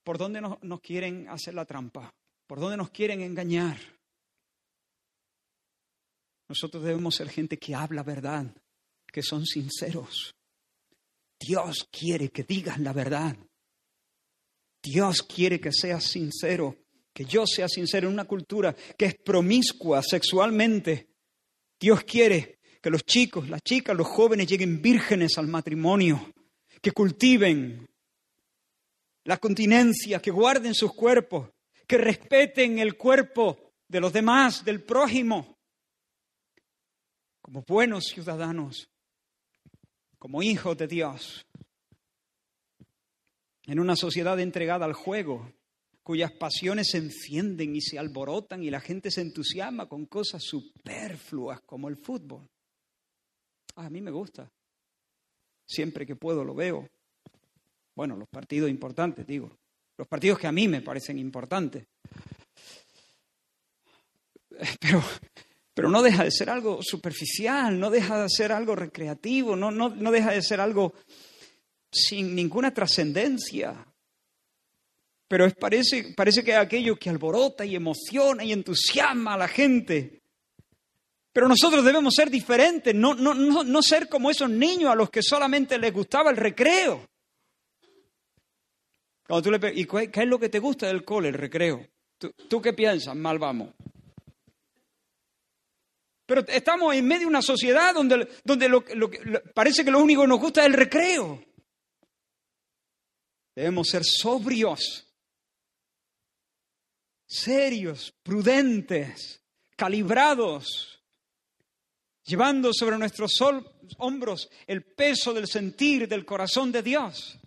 por 0.04 0.18
dónde 0.18 0.42
nos, 0.42 0.62
nos 0.64 0.82
quieren 0.82 1.28
hacer 1.30 1.54
la 1.54 1.66
trampa, 1.66 2.14
por 2.48 2.60
dónde 2.60 2.78
nos 2.78 2.92
quieren 2.92 3.22
engañar. 3.22 3.78
Nosotros 6.48 6.84
debemos 6.84 7.16
ser 7.16 7.30
gente 7.30 7.58
que 7.58 7.74
habla 7.74 8.04
verdad, 8.04 8.46
que 9.12 9.24
son 9.24 9.46
sinceros. 9.46 10.36
Dios 11.40 11.88
quiere 11.92 12.30
que 12.30 12.44
digas 12.44 12.80
la 12.80 12.94
verdad. 12.94 13.36
Dios 14.82 15.24
quiere 15.24 15.60
que 15.60 15.72
seas 15.72 16.04
sincero 16.04 16.85
que 17.15 17.24
yo 17.24 17.48
sea 17.48 17.69
sincero 17.69 18.10
en 18.10 18.13
una 18.13 18.25
cultura 18.25 18.75
que 18.98 19.05
es 19.05 19.15
promiscua 19.15 20.03
sexualmente. 20.03 21.07
Dios 21.79 22.03
quiere 22.03 22.60
que 22.81 22.89
los 22.89 23.05
chicos, 23.05 23.48
las 23.48 23.62
chicas, 23.62 23.95
los 23.95 24.05
jóvenes 24.05 24.48
lleguen 24.48 24.81
vírgenes 24.81 25.38
al 25.38 25.48
matrimonio, 25.48 26.34
que 26.81 26.91
cultiven 26.91 27.88
la 29.24 29.38
continencia, 29.38 30.22
que 30.22 30.29
guarden 30.29 30.74
sus 30.74 30.93
cuerpos, 30.93 31.50
que 31.88 31.98
respeten 31.98 32.79
el 32.79 32.98
cuerpo 32.98 33.72
de 33.88 34.01
los 34.01 34.12
demás, 34.12 34.65
del 34.65 34.84
prójimo, 34.84 35.57
como 37.41 37.63
buenos 37.65 38.07
ciudadanos, 38.07 38.89
como 40.19 40.43
hijos 40.43 40.77
de 40.77 40.88
Dios, 40.88 41.45
en 43.67 43.79
una 43.79 43.95
sociedad 43.95 44.38
entregada 44.38 44.84
al 44.84 44.93
juego, 44.93 45.50
cuyas 46.06 46.32
pasiones 46.34 46.90
se 46.92 47.00
encienden 47.00 47.76
y 47.76 47.82
se 47.82 47.98
alborotan 47.98 48.62
y 48.62 48.70
la 48.70 48.80
gente 48.80 49.10
se 49.10 49.22
entusiasma 49.22 49.90
con 49.90 50.06
cosas 50.06 50.44
superfluas 50.44 51.62
como 51.62 51.90
el 51.90 51.98
fútbol. 51.98 52.48
Ah, 53.76 53.88
a 53.88 53.90
mí 53.90 54.02
me 54.02 54.12
gusta. 54.12 54.48
Siempre 55.66 56.06
que 56.06 56.16
puedo 56.16 56.44
lo 56.44 56.54
veo. 56.54 56.88
Bueno, 57.96 58.16
los 58.16 58.30
partidos 58.30 58.70
importantes, 58.70 59.26
digo. 59.26 59.58
Los 59.98 60.08
partidos 60.08 60.38
que 60.38 60.46
a 60.46 60.52
mí 60.52 60.68
me 60.68 60.84
parecen 60.84 61.18
importantes. 61.18 61.88
Pero, 64.80 65.04
pero 65.74 65.90
no 65.90 66.02
deja 66.02 66.24
de 66.24 66.32
ser 66.32 66.50
algo 66.50 66.80
superficial, 66.82 67.78
no 67.78 67.90
deja 67.90 68.22
de 68.22 68.30
ser 68.30 68.54
algo 68.54 68.74
recreativo, 68.74 69.58
no, 69.58 69.70
no, 69.70 69.90
no 69.90 70.12
deja 70.12 70.32
de 70.32 70.42
ser 70.42 70.62
algo 70.62 70.94
sin 71.92 72.34
ninguna 72.34 72.74
trascendencia. 72.74 73.86
Pero 75.27 75.46
es, 75.46 75.55
parece, 75.55 76.13
parece 76.15 76.44
que 76.44 76.51
es 76.51 76.58
aquello 76.58 76.98
que 76.98 77.10
alborota 77.10 77.65
y 77.65 77.75
emociona 77.75 78.44
y 78.44 78.51
entusiasma 78.51 79.34
a 79.34 79.38
la 79.38 79.48
gente. 79.48 80.22
Pero 81.34 81.48
nosotros 81.48 81.84
debemos 81.84 82.13
ser 82.13 82.29
diferentes, 82.29 82.96
no, 82.96 83.13
no, 83.13 83.34
no, 83.34 83.63
no 83.63 83.82
ser 83.82 84.08
como 84.08 84.29
esos 84.29 84.50
niños 84.50 84.91
a 84.91 84.96
los 84.96 85.10
que 85.10 85.22
solamente 85.22 85.77
les 85.77 85.91
gustaba 85.91 86.29
el 86.29 86.38
recreo. 86.38 87.05
Cuando 89.27 89.41
tú 89.41 89.51
le 89.51 89.74
¿y 89.74 89.86
qué 89.86 90.10
es 90.13 90.27
lo 90.27 90.39
que 90.39 90.50
te 90.50 90.60
gusta 90.60 90.88
del 90.88 91.03
cole, 91.03 91.29
el 91.29 91.34
recreo? 91.34 91.86
¿Tú, 92.17 92.62
qué 92.62 92.74
piensas? 92.74 93.15
Mal 93.15 93.39
vamos. 93.39 93.74
Pero 96.25 96.46
estamos 96.48 96.96
en 96.96 97.05
medio 97.05 97.22
de 97.22 97.27
una 97.27 97.41
sociedad 97.41 97.94
donde, 97.94 98.27
donde 98.44 98.70
lo, 98.70 98.84
parece 99.53 99.84
que 99.84 99.91
lo 99.91 100.01
único 100.01 100.22
que 100.22 100.27
nos 100.27 100.39
gusta 100.39 100.62
es 100.62 100.67
el 100.67 100.74
recreo. 100.74 101.44
Debemos 103.55 103.88
ser 103.88 104.03
sobrios 104.03 105.05
serios, 107.25 108.13
prudentes, 108.24 109.41
calibrados, 109.75 111.01
llevando 112.24 112.72
sobre 112.74 112.98
nuestros 112.98 113.34
hombros 113.98 114.50
el 114.67 114.84
peso 114.84 115.34
del 115.34 115.48
sentir 115.48 116.08
del 116.08 116.25
corazón 116.25 116.72
de 116.72 116.82
Dios. 116.82 117.38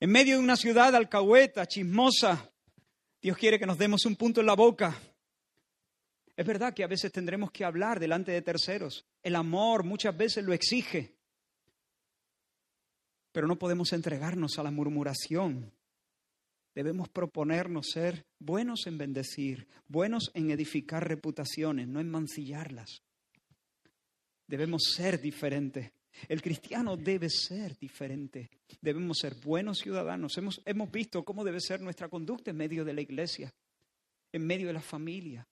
En 0.00 0.10
medio 0.10 0.36
de 0.36 0.42
una 0.42 0.56
ciudad 0.56 0.94
alcahueta, 0.94 1.66
chismosa, 1.66 2.50
Dios 3.22 3.36
quiere 3.38 3.58
que 3.58 3.66
nos 3.66 3.78
demos 3.78 4.04
un 4.04 4.16
punto 4.16 4.40
en 4.40 4.46
la 4.46 4.54
boca. 4.54 4.94
Es 6.36 6.44
verdad 6.44 6.74
que 6.74 6.84
a 6.84 6.88
veces 6.88 7.12
tendremos 7.12 7.50
que 7.50 7.64
hablar 7.64 8.00
delante 8.00 8.32
de 8.32 8.42
terceros. 8.42 9.06
El 9.22 9.36
amor 9.36 9.84
muchas 9.84 10.16
veces 10.16 10.44
lo 10.44 10.52
exige. 10.52 11.14
Pero 13.32 13.46
no 13.46 13.56
podemos 13.56 13.92
entregarnos 13.92 14.58
a 14.58 14.62
la 14.62 14.70
murmuración. 14.70 15.72
Debemos 16.74 17.08
proponernos 17.08 17.86
ser 17.92 18.26
buenos 18.38 18.86
en 18.86 18.98
bendecir, 18.98 19.68
buenos 19.86 20.30
en 20.34 20.50
edificar 20.50 21.06
reputaciones, 21.06 21.86
no 21.86 22.00
en 22.00 22.10
mancillarlas. 22.10 23.02
Debemos 24.46 24.82
ser 24.94 25.20
diferentes. 25.20 25.92
El 26.28 26.42
cristiano 26.42 26.96
debe 26.96 27.30
ser 27.30 27.76
diferente. 27.78 28.50
Debemos 28.80 29.18
ser 29.18 29.34
buenos 29.36 29.78
ciudadanos. 29.78 30.36
Hemos, 30.36 30.60
hemos 30.64 30.90
visto 30.90 31.24
cómo 31.24 31.44
debe 31.44 31.60
ser 31.60 31.80
nuestra 31.80 32.08
conducta 32.08 32.50
en 32.50 32.56
medio 32.56 32.84
de 32.84 32.92
la 32.92 33.00
iglesia, 33.00 33.52
en 34.32 34.46
medio 34.46 34.66
de 34.66 34.72
la 34.72 34.82
familia. 34.82 35.46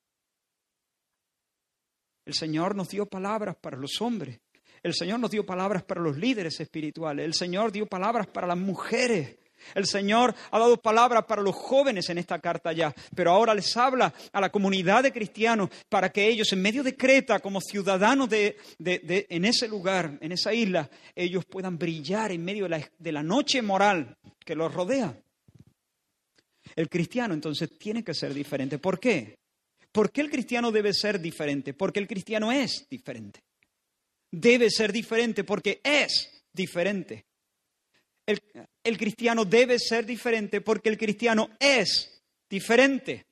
El 2.25 2.35
Señor 2.35 2.77
nos 2.77 2.89
dio 2.89 3.07
palabras 3.07 3.57
para 3.57 3.77
los 3.77 4.01
hombres. 4.01 4.41
El 4.83 4.95
Señor 4.95 5.21
nos 5.21 5.31
dio 5.31 5.47
palabras 5.47 5.85
para 5.85 6.01
los 6.01 6.17
líderes 6.17 6.59
espirituales. 6.61 7.25
El 7.25 7.35
Señor 7.35 7.71
dio 7.71 7.87
palabras 7.87 8.27
para 8.27 8.47
las 8.47 8.59
mujeres. 8.59 9.39
El 9.75 9.87
Señor 9.87 10.35
ha 10.51 10.59
dado 10.59 10.77
palabras 10.77 11.25
para 11.25 11.43
los 11.43 11.55
jóvenes 11.55 12.09
en 12.11 12.19
esta 12.19 12.39
carta 12.39 12.73
ya, 12.73 12.95
pero 13.15 13.33
ahora 13.33 13.55
les 13.55 13.77
habla 13.77 14.13
a 14.33 14.41
la 14.41 14.51
comunidad 14.51 15.03
de 15.03 15.13
cristianos 15.13 15.71
para 15.89 16.11
que 16.11 16.29
ellos, 16.29 16.53
en 16.53 16.63
medio 16.63 16.83
de 16.83 16.97
Creta, 16.97 17.41
como 17.41 17.61
ciudadanos 17.61 18.29
de, 18.29 18.57
en 18.79 19.45
ese 19.45 19.69
lugar, 19.69 20.19
en 20.21 20.33
esa 20.33 20.53
isla, 20.53 20.89
ellos 21.15 21.45
puedan 21.45 21.79
brillar 21.79 22.33
en 22.33 22.45
medio 22.45 22.65
de 22.65 22.71
la, 22.71 22.91
de 22.99 23.13
la 23.13 23.23
noche 23.23 23.63
moral 23.63 24.17
que 24.45 24.55
los 24.55 24.73
rodea. 24.73 25.17
El 26.75 26.89
cristiano 26.89 27.35
entonces 27.35 27.79
tiene 27.79 28.03
que 28.03 28.15
ser 28.15 28.33
diferente. 28.33 28.79
¿Por 28.79 28.99
qué? 28.99 29.39
¿Por 29.91 30.11
qué 30.11 30.23
el 30.23 30.31
cristiano 30.31 30.71
debe 30.71 30.95
ser 30.95 31.21
diferente? 31.21 31.75
Porque 31.75 32.01
el 32.01 32.07
cristiano 32.07 32.51
es 32.51 32.87
diferente. 32.89 33.43
Debe 34.31 34.71
ser 34.71 34.93
diferente 34.93 35.45
porque 35.45 35.81
es 35.85 36.45
diferente. 36.53 37.27
El, 38.25 38.41
cristiano 38.99 39.45
debe 39.45 39.79
ser 39.79 40.05
diferente 40.05 40.61
porque 40.61 40.89
el 40.89 40.99
cristiano 40.99 41.51
es 41.59 42.23
diferente. 42.49 43.27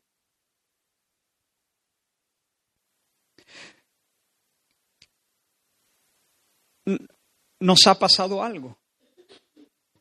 Nos 7.60 7.86
ha 7.86 7.98
pasado 7.98 8.42
algo. 8.42 8.78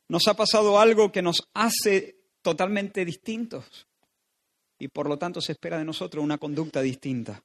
Nos 0.08 0.28
ha 0.28 0.34
pasado 0.34 0.80
algo 0.80 1.12
que 1.12 1.22
nos 1.22 1.48
hace 1.54 2.18
totalmente 2.42 3.06
distintos 3.06 3.88
y 4.80 4.88
por 4.88 5.08
lo 5.08 5.18
tanto 5.18 5.42
se 5.42 5.52
espera 5.52 5.78
de 5.78 5.86
nosotros 5.86 6.24
una 6.24 6.38
conducta 6.38 6.82
distinta. 6.82 7.44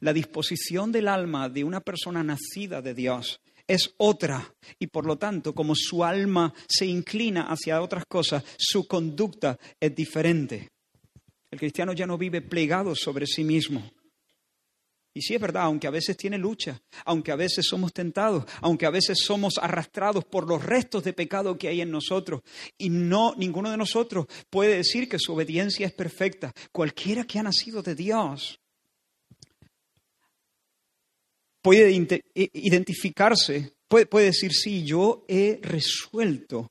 La 0.00 0.12
disposición 0.12 0.92
del 0.92 1.08
alma 1.08 1.48
de 1.48 1.64
una 1.64 1.80
persona 1.80 2.24
nacida 2.24 2.80
de 2.80 2.94
Dios 2.94 3.40
es 3.70 3.94
otra 3.98 4.52
y 4.80 4.88
por 4.88 5.06
lo 5.06 5.16
tanto, 5.16 5.54
como 5.54 5.74
su 5.76 6.04
alma 6.04 6.52
se 6.68 6.86
inclina 6.86 7.44
hacia 7.44 7.80
otras 7.80 8.04
cosas, 8.04 8.42
su 8.58 8.88
conducta 8.88 9.56
es 9.78 9.94
diferente. 9.94 10.70
El 11.52 11.58
cristiano 11.60 11.92
ya 11.92 12.06
no 12.06 12.18
vive 12.18 12.42
plegado 12.42 12.96
sobre 12.96 13.26
sí 13.26 13.44
mismo. 13.44 13.88
Y 15.14 15.22
sí 15.22 15.34
es 15.34 15.40
verdad, 15.40 15.64
aunque 15.64 15.86
a 15.86 15.90
veces 15.90 16.16
tiene 16.16 16.36
lucha, 16.36 16.80
aunque 17.04 17.30
a 17.30 17.36
veces 17.36 17.66
somos 17.66 17.92
tentados, 17.92 18.44
aunque 18.60 18.86
a 18.86 18.90
veces 18.90 19.18
somos 19.24 19.54
arrastrados 19.58 20.24
por 20.24 20.48
los 20.48 20.64
restos 20.64 21.04
de 21.04 21.12
pecado 21.12 21.56
que 21.56 21.68
hay 21.68 21.80
en 21.80 21.90
nosotros, 21.90 22.42
y 22.76 22.90
no 22.90 23.34
ninguno 23.36 23.70
de 23.70 23.76
nosotros 23.76 24.26
puede 24.50 24.76
decir 24.76 25.08
que 25.08 25.18
su 25.18 25.32
obediencia 25.32 25.86
es 25.86 25.92
perfecta. 25.92 26.52
Cualquiera 26.72 27.24
que 27.24 27.38
ha 27.38 27.44
nacido 27.44 27.82
de 27.82 27.94
Dios 27.94 28.60
puede 31.62 31.90
identificarse, 32.34 33.72
puede, 33.88 34.06
puede 34.06 34.26
decir, 34.26 34.52
sí, 34.52 34.84
yo 34.84 35.24
he 35.28 35.58
resuelto 35.62 36.70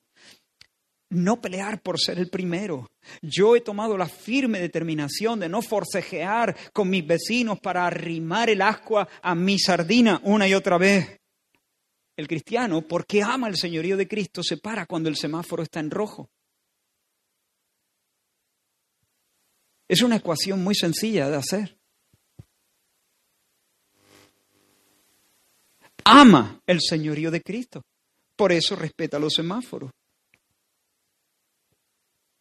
no 1.12 1.42
pelear 1.42 1.82
por 1.82 2.00
ser 2.00 2.20
el 2.20 2.30
primero. 2.30 2.88
Yo 3.22 3.56
he 3.56 3.62
tomado 3.62 3.98
la 3.98 4.08
firme 4.08 4.60
determinación 4.60 5.40
de 5.40 5.50
no 5.50 5.62
forcejear 5.62 6.56
con 6.72 6.90
mis 6.90 7.06
vecinos 7.06 7.60
para 7.60 7.88
arrimar 7.88 8.50
el 8.50 8.62
ascua 8.62 9.08
a 9.22 9.36
mi 9.36 9.58
sardina 9.58 10.22
una 10.24 10.48
y 10.48 10.54
otra 10.54 10.78
vez. 10.78 11.20
El 12.16 12.28
cristiano, 12.28 12.82
porque 12.88 13.24
ama 13.24 13.48
el 13.48 13.56
señorío 13.56 13.98
de 13.98 14.08
Cristo, 14.08 14.44
se 14.44 14.58
para 14.58 14.86
cuando 14.86 15.10
el 15.10 15.16
semáforo 15.16 15.64
está 15.64 15.80
en 15.80 15.90
rojo. 15.90 16.30
Es 19.88 20.04
una 20.04 20.18
ecuación 20.18 20.64
muy 20.64 20.76
sencilla 20.76 21.30
de 21.30 21.38
hacer. 21.38 21.79
Ama 26.04 26.62
el 26.66 26.80
señorío 26.82 27.32
de 27.32 27.42
Cristo. 27.42 27.82
Por 28.36 28.52
eso 28.52 28.76
respeta 28.76 29.20
los 29.20 29.34
semáforos. 29.34 29.92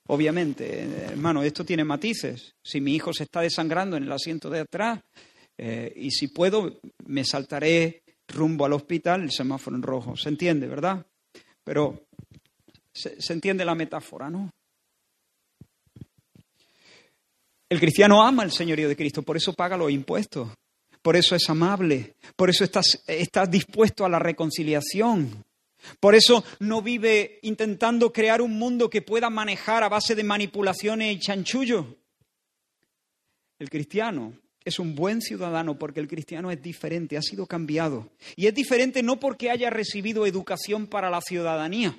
Obviamente, 0.09 0.85
hermano, 1.05 1.43
esto 1.43 1.65
tiene 1.65 1.85
matices. 1.85 2.55
Si 2.65 2.81
mi 2.81 2.95
hijo 2.95 3.13
se 3.13 3.25
está 3.25 3.41
desangrando 3.41 3.97
en 3.97 4.05
el 4.05 4.13
asiento 4.13 4.49
de 4.49 4.61
atrás 4.61 5.01
eh, 5.59 5.93
y 5.97 6.11
si 6.11 6.29
puedo, 6.29 6.81
me 7.05 7.25
saltaré 7.25 8.03
rumbo 8.29 8.65
al 8.65 8.73
hospital, 8.73 9.23
el 9.23 9.33
semáforo 9.33 9.77
en 9.77 9.83
rojo. 9.83 10.17
¿Se 10.17 10.29
entiende, 10.29 10.67
verdad? 10.67 11.05
Pero 11.63 12.07
se, 12.93 13.21
se 13.21 13.33
entiende 13.35 13.65
la 13.65 13.75
metáfora, 13.75 14.31
¿no? 14.31 14.51
El 17.69 17.81
cristiano 17.81 18.23
ama 18.23 18.45
el 18.45 18.53
señorío 18.53 18.89
de 18.89 18.97
Cristo, 18.97 19.23
por 19.23 19.37
eso 19.37 19.53
paga 19.53 19.77
los 19.77 19.91
impuestos 19.91 20.49
por 21.03 21.17
eso 21.17 21.35
es 21.35 21.49
amable, 21.49 22.15
por 22.37 22.51
eso 22.51 22.65
estás, 22.65 23.01
dispuesto 23.51 24.05
a 24.05 24.09
la 24.09 24.19
reconciliación. 24.19 25.45
Por 26.01 26.15
eso 26.15 26.45
no 26.59 26.83
vive 26.83 27.39
intentando 27.43 28.13
crear 28.13 28.43
un 28.43 28.59
mundo 28.59 28.91
que 28.91 29.01
pueda 29.01 29.31
manejar 29.31 29.85
a 29.85 29.89
base 29.89 30.15
de 30.15 30.25
manipulaciones 30.25 31.15
y 31.15 31.21
chanchullo. 31.21 31.97
El 33.59 33.71
cristiano 33.71 34.33
es 34.65 34.79
un 34.79 34.95
buen 34.95 35.23
ciudadano 35.23 35.79
porque 35.79 36.01
el 36.01 36.09
cristiano 36.09 36.51
es 36.51 36.61
diferente, 36.61 37.17
ha 37.17 37.23
sido 37.23 37.47
cambiado. 37.47 38.11
Y 38.37 38.47
es 38.47 38.55
diferente 38.55 39.03
no 39.03 39.21
porque 39.21 39.51
haya 39.51 39.71
recibido 39.71 40.27
educación 40.27 40.89
para 40.89 41.11
la 41.11 41.21
ciudadanía, 41.21 41.97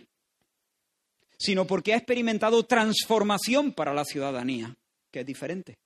sino 1.38 1.66
porque 1.66 1.94
ha 1.94 1.98
experimentado 1.98 2.64
transformación 2.64 3.72
para 3.72 3.94
la 3.94 4.04
ciudadanía, 4.04 4.76
que 5.10 5.22
es 5.22 5.26
diferente 5.26 5.78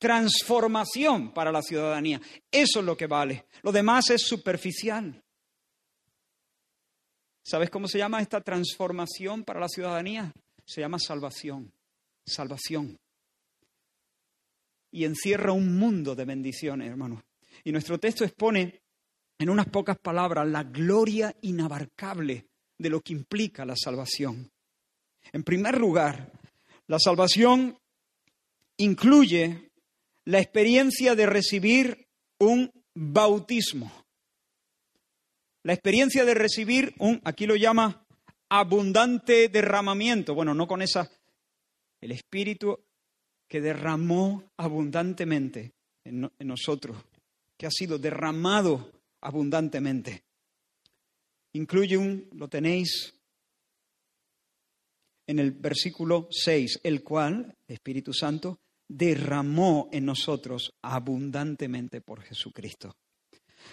transformación 0.00 1.32
para 1.32 1.52
la 1.52 1.62
ciudadanía. 1.62 2.20
Eso 2.50 2.80
es 2.80 2.84
lo 2.84 2.96
que 2.96 3.06
vale. 3.06 3.46
Lo 3.62 3.70
demás 3.70 4.10
es 4.10 4.22
superficial. 4.22 5.22
¿Sabes 7.42 7.70
cómo 7.70 7.86
se 7.86 7.98
llama 7.98 8.20
esta 8.20 8.40
transformación 8.40 9.44
para 9.44 9.60
la 9.60 9.68
ciudadanía? 9.68 10.32
Se 10.64 10.80
llama 10.80 10.98
salvación. 10.98 11.72
Salvación. 12.26 12.98
Y 14.90 15.04
encierra 15.04 15.52
un 15.52 15.78
mundo 15.78 16.14
de 16.14 16.24
bendiciones, 16.24 16.88
hermanos. 16.88 17.22
Y 17.62 17.70
nuestro 17.70 17.98
texto 17.98 18.24
expone 18.24 18.80
en 19.38 19.50
unas 19.50 19.68
pocas 19.68 19.98
palabras 19.98 20.48
la 20.48 20.62
gloria 20.64 21.36
inabarcable 21.42 22.46
de 22.78 22.90
lo 22.90 23.00
que 23.02 23.12
implica 23.12 23.64
la 23.66 23.76
salvación. 23.76 24.50
En 25.32 25.44
primer 25.44 25.78
lugar, 25.78 26.32
la 26.86 26.98
salvación 26.98 27.78
incluye 28.78 29.69
la 30.30 30.38
experiencia 30.38 31.16
de 31.16 31.26
recibir 31.26 32.06
un 32.38 32.70
bautismo. 32.94 33.90
La 35.64 35.72
experiencia 35.72 36.24
de 36.24 36.34
recibir 36.34 36.94
un, 36.98 37.20
aquí 37.24 37.46
lo 37.46 37.56
llama, 37.56 38.06
abundante 38.48 39.48
derramamiento. 39.48 40.32
Bueno, 40.32 40.54
no 40.54 40.68
con 40.68 40.82
esa, 40.82 41.10
el 42.00 42.12
Espíritu 42.12 42.78
que 43.48 43.60
derramó 43.60 44.52
abundantemente 44.56 45.72
en, 46.04 46.30
en 46.38 46.46
nosotros, 46.46 46.96
que 47.56 47.66
ha 47.66 47.70
sido 47.72 47.98
derramado 47.98 48.92
abundantemente. 49.22 50.22
Incluye 51.54 51.96
un, 51.96 52.28
lo 52.34 52.46
tenéis 52.46 53.14
en 55.26 55.40
el 55.40 55.50
versículo 55.50 56.28
6, 56.30 56.82
el 56.84 57.02
cual, 57.02 57.56
Espíritu 57.66 58.12
Santo, 58.12 58.60
derramó 58.90 59.88
en 59.92 60.04
nosotros 60.04 60.72
abundantemente 60.82 62.00
por 62.00 62.22
Jesucristo. 62.22 62.92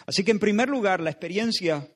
Así 0.06 0.24
que 0.24 0.32
en 0.32 0.40
primer 0.40 0.70
lugar, 0.70 1.02
la 1.02 1.10
experiencia 1.10 1.90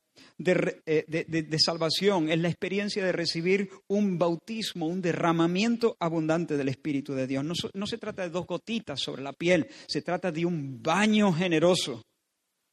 eh, 0.44 1.06
de, 1.08 1.60
salvación 1.60 2.30
es 2.30 2.40
la 2.40 2.50
experiencia 2.50 3.06
de 3.06 3.12
recibir 3.12 3.70
un 3.88 4.18
bautismo, 4.18 4.88
un 4.88 5.02
derramamiento 5.02 5.96
abundante 6.00 6.58
del 6.58 6.70
Espíritu 6.70 7.14
de 7.14 7.28
Dios. 7.28 7.46
No, 7.46 7.54
no 7.76 7.86
se 7.86 8.00
trata 8.00 8.24
de 8.24 8.30
dos 8.30 8.48
gotitas 8.48 9.00
sobre 9.00 9.22
la 9.22 9.34
piel, 9.34 9.68
se 9.88 10.02
trata 10.02 10.32
de 10.32 10.46
un 10.46 10.82
baño 10.82 11.32
generoso, 11.32 12.02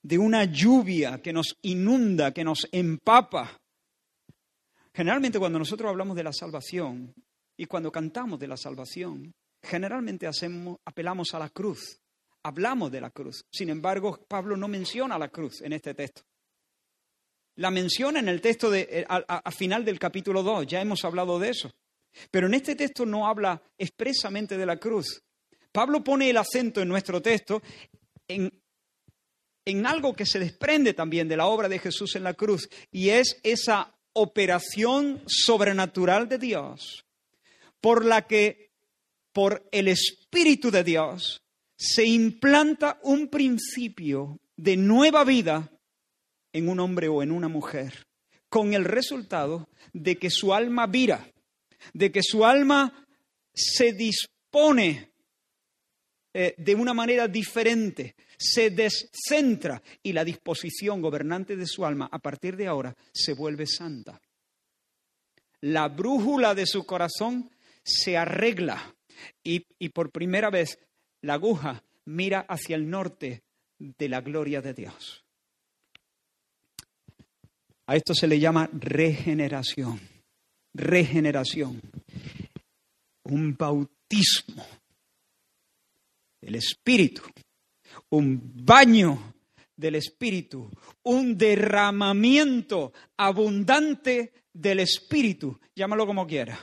de 0.03 0.17
una 0.17 0.45
lluvia 0.45 1.21
que 1.21 1.33
nos 1.33 1.57
inunda, 1.63 2.33
que 2.33 2.45
nos 2.45 2.67
empapa. 2.73 3.59
Generalmente 4.95 5.39
cuando 5.39 5.59
nosotros 5.59 5.91
hablamos 5.91 6.17
de 6.17 6.25
la 6.25 6.33
salvación 6.33 7.13
y 7.55 7.67
cuando 7.67 7.93
cantamos 7.93 8.39
de 8.41 8.49
la 8.49 8.57
salvación, 8.57 9.31
generalmente 9.69 10.27
hacemos, 10.27 10.79
apelamos 10.85 11.35
a 11.35 11.39
la 11.39 11.51
cruz, 11.51 12.01
hablamos 12.43 12.91
de 12.91 13.01
la 13.01 13.11
cruz. 13.11 13.45
Sin 13.53 13.69
embargo, 13.69 14.25
Pablo 14.27 14.57
no 14.57 14.67
menciona 14.67 15.19
la 15.19 15.29
cruz 15.29 15.61
en 15.61 15.75
este 15.75 15.95
texto. 15.95 16.23
La 17.57 17.71
menciona 17.71 18.21
en 18.21 18.29
el 18.29 18.41
texto 18.41 18.71
de, 18.71 18.89
eh, 18.91 19.07
a, 19.09 19.51
final 19.51 19.85
del 19.85 19.99
capítulo 19.99 20.43
2, 20.43 20.67
ya 20.67 20.81
hemos 20.81 21.05
hablado 21.05 21.39
de 21.39 21.51
eso. 21.51 21.71
Pero 22.31 22.47
en 22.47 22.55
este 22.55 22.75
texto 22.75 23.05
no 23.05 23.29
habla 23.29 23.61
expresamente 23.77 24.57
de 24.57 24.67
la 24.67 24.79
cruz. 24.79 25.23
Pablo 25.71 26.03
pone 26.03 26.31
el 26.31 26.37
acento 26.37 26.81
en 26.81 26.89
nuestro 26.89 27.21
texto 27.21 27.61
en, 28.27 28.51
en 29.65 29.87
algo 29.87 30.15
que 30.15 30.25
se 30.25 30.39
desprende 30.39 30.95
también 30.95 31.29
de 31.29 31.37
la 31.37 31.47
obra 31.47 31.69
de 31.69 31.79
Jesús 31.79 32.17
en 32.17 32.25
la 32.25 32.35
cruz, 32.35 32.69
y 32.91 33.11
es 33.11 33.39
esa 33.43 33.95
operación 34.15 35.23
sobrenatural 35.27 36.29
de 36.29 36.39
Dios, 36.39 37.05
por 37.81 38.05
la 38.05 38.27
que, 38.27 38.68
por 39.39 39.69
el 39.71 39.87
Espíritu 39.87 40.73
de 40.73 40.83
Dios, 40.83 41.45
se 41.77 42.05
implanta 42.05 42.99
un 43.05 43.29
principio 43.29 44.41
de 44.57 44.77
nueva 44.77 45.23
vida 45.23 45.71
en 46.53 46.69
un 46.69 46.81
hombre 46.81 47.07
o 47.07 47.23
en 47.23 47.31
una 47.31 47.47
mujer, 47.47 48.09
con 48.49 48.75
el 48.75 48.85
resultado 48.85 49.69
de 49.93 50.19
que 50.19 50.29
su 50.29 50.53
alma 50.53 50.89
vira, 50.89 51.33
de 51.93 52.11
que 52.11 52.21
su 52.21 52.45
alma 52.45 53.07
se 53.55 53.93
dispone 53.93 55.13
eh, 56.35 56.57
de 56.59 56.75
una 56.75 56.93
manera 56.93 57.29
diferente, 57.29 58.17
se 58.37 58.71
descentra 58.71 59.81
y 60.03 60.15
la 60.15 60.25
disposición 60.25 61.01
gobernante 61.01 61.55
de 61.55 61.67
su 61.69 61.87
alma 61.87 62.09
a 62.11 62.19
partir 62.19 62.57
de 62.57 62.67
ahora 62.67 62.93
se 63.13 63.35
vuelve 63.35 63.69
santa. 63.69 64.21
La 65.61 65.87
brújula 65.87 66.57
de 66.57 66.67
su 66.67 66.85
corazón 66.85 67.53
se 67.85 68.17
arregla 68.17 68.97
y, 69.43 69.61
por 69.91 70.11
primera 70.11 70.51
vez 70.51 70.79
la 71.23 71.35
aguja 71.35 71.83
mira 72.05 72.41
hacia 72.41 72.77
el 72.77 72.89
norte 72.89 73.43
de 73.79 74.09
la 74.09 74.21
gloria 74.21 74.61
de 74.61 74.75
Dios. 74.75 75.25
A 77.87 77.97
esto 77.97 78.15
se 78.15 78.27
le 78.27 78.39
llama 78.39 78.69
regeneración. 78.73 80.01
Regeneración. 80.75 81.81
Un 83.25 83.57
bautismo 83.57 84.67
del 86.41 86.57
Espíritu. 86.57 87.23
Un 88.11 88.41
baño 88.65 89.35
del 89.75 89.95
Espíritu. 89.95 90.71
Un 91.05 91.39
derramamiento 91.39 92.93
abundante 93.17 94.33
del 94.53 94.81
Espíritu. 94.81 95.59
Llámalo 95.75 96.07
como 96.07 96.27
quiera. 96.27 96.59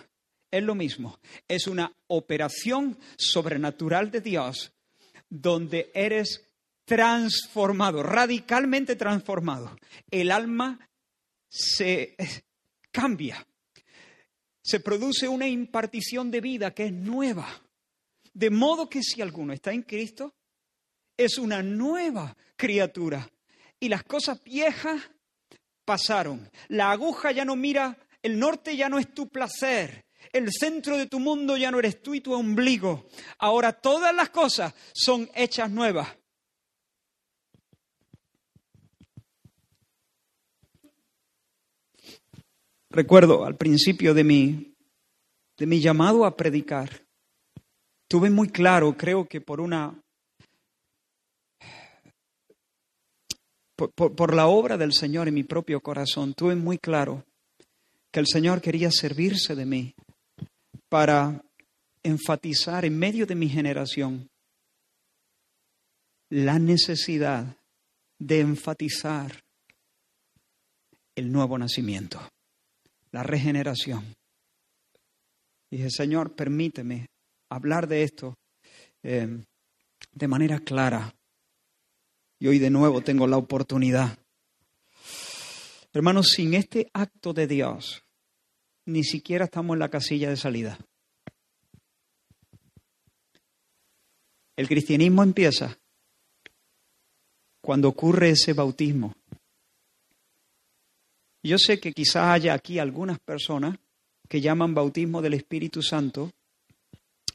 Es 0.56 0.64
lo 0.64 0.74
mismo. 0.74 1.20
Es 1.50 1.68
una 1.68 1.92
operación 2.08 2.98
sobrenatural 3.18 4.10
de 4.10 4.22
Dios 4.22 4.72
donde 5.30 5.92
eres 5.94 6.48
transformado, 6.86 8.02
radicalmente 8.04 8.96
transformado. 8.96 9.78
El 10.10 10.32
alma 10.32 10.80
se 11.50 12.16
cambia. 12.90 13.46
Se 14.62 14.80
produce 14.80 15.28
una 15.28 15.46
impartición 15.46 16.32
de 16.32 16.40
vida 16.40 16.74
que 16.74 16.86
es 16.86 16.94
nueva. 16.94 17.62
De 18.34 18.50
modo 18.50 18.90
que 18.90 19.04
si 19.04 19.22
alguno 19.22 19.52
está 19.52 19.74
en 19.74 19.82
Cristo, 19.82 20.36
es 21.18 21.38
una 21.38 21.62
nueva 21.64 22.38
criatura. 22.56 23.30
Y 23.78 23.90
las 23.90 24.04
cosas 24.04 24.42
viejas 24.42 25.02
pasaron. 25.84 26.50
La 26.70 26.92
aguja 26.92 27.34
ya 27.34 27.44
no 27.44 27.58
mira, 27.58 27.98
el 28.22 28.40
norte 28.40 28.78
ya 28.78 28.88
no 28.88 29.00
es 29.00 29.14
tu 29.14 29.28
placer. 29.28 30.05
El 30.32 30.52
centro 30.52 30.98
de 30.98 31.08
tu 31.08 31.20
mundo 31.20 31.58
ya 31.58 31.72
no 31.72 31.80
eres 31.80 32.02
tú 32.02 32.14
y 32.14 32.22
tu 32.22 32.34
ombligo. 32.34 33.08
Ahora 33.40 33.74
todas 33.74 34.14
las 34.16 34.30
cosas 34.30 34.74
son 34.94 35.30
hechas 35.36 35.70
nuevas. 35.72 36.08
Recuerdo 42.90 43.44
al 43.44 43.58
principio 43.58 44.14
de 44.14 44.24
mi, 44.24 44.74
de 45.58 45.66
mi 45.66 45.82
llamado 45.82 46.26
a 46.26 46.38
predicar, 46.38 47.06
tuve 48.08 48.30
muy 48.30 48.48
claro, 48.48 48.96
creo 48.96 49.28
que 49.28 49.42
por 49.42 49.60
una 49.60 50.02
por, 53.76 53.92
por, 53.92 54.34
la 54.34 54.48
obra 54.48 54.78
del 54.78 54.94
Señor 54.94 55.28
en 55.28 55.34
mi 55.34 55.44
propio 55.44 55.82
corazón, 55.82 56.34
tuve 56.34 56.56
muy 56.56 56.78
claro 56.78 57.26
que 58.14 58.22
el 58.22 58.28
Señor 58.28 58.62
quería 58.62 58.90
servirse 58.92 59.56
de 59.56 59.66
mí 59.66 59.94
para 60.96 61.44
enfatizar 62.04 62.86
en 62.86 62.98
medio 62.98 63.26
de 63.26 63.36
mi 63.36 63.50
generación 63.50 64.30
la 66.30 66.58
necesidad 66.58 67.58
de 68.18 68.40
enfatizar 68.40 69.44
el 71.14 71.30
nuevo 71.34 71.58
nacimiento 71.58 72.22
la 73.12 73.24
regeneración. 73.24 74.16
dije, 75.70 75.90
Señor, 75.90 76.34
permíteme 76.34 77.08
hablar 77.50 77.90
de 77.90 78.04
esto 78.04 78.38
eh, 79.04 79.44
de 80.14 80.28
manera 80.30 80.60
clara. 80.60 81.14
Y 82.40 82.48
hoy 82.48 82.58
de 82.58 82.70
nuevo 82.70 83.02
tengo 83.02 83.28
la 83.28 83.36
oportunidad. 83.36 84.18
Hermanos, 85.92 86.30
sin 86.30 86.54
este 86.54 86.90
acto 86.94 87.34
de 87.34 87.48
Dios, 87.48 88.05
ni 88.86 89.04
siquiera 89.04 89.46
estamos 89.46 89.76
en 89.76 89.80
la 89.80 89.90
casilla 89.90 90.30
de 90.30 90.38
salida. 90.38 90.78
El 94.56 94.68
cristianismo 94.68 95.24
empieza 95.24 95.78
cuando 97.62 97.90
ocurre 97.90 98.30
ese 98.30 98.54
bautismo. 98.54 99.14
Yo 101.44 101.58
sé 101.58 101.80
que 101.80 101.94
quizás 101.94 102.28
haya 102.28 102.54
aquí 102.54 102.80
algunas 102.80 103.20
personas 103.20 103.78
que 104.30 104.42
llaman 104.42 104.74
bautismo 104.74 105.22
del 105.22 105.34
Espíritu 105.34 105.82
Santo 105.82 106.32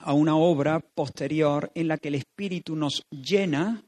a 0.00 0.14
una 0.14 0.36
obra 0.36 0.80
posterior 0.80 1.70
en 1.74 1.88
la 1.88 1.98
que 1.98 2.08
el 2.08 2.16
Espíritu 2.16 2.74
nos 2.74 3.04
llena 3.10 3.84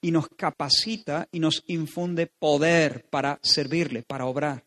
y 0.00 0.10
nos 0.10 0.28
capacita 0.28 1.28
y 1.32 1.40
nos 1.40 1.64
infunde 1.66 2.26
poder 2.26 3.04
para 3.10 3.38
servirle, 3.42 4.02
para 4.02 4.26
obrar. 4.26 4.64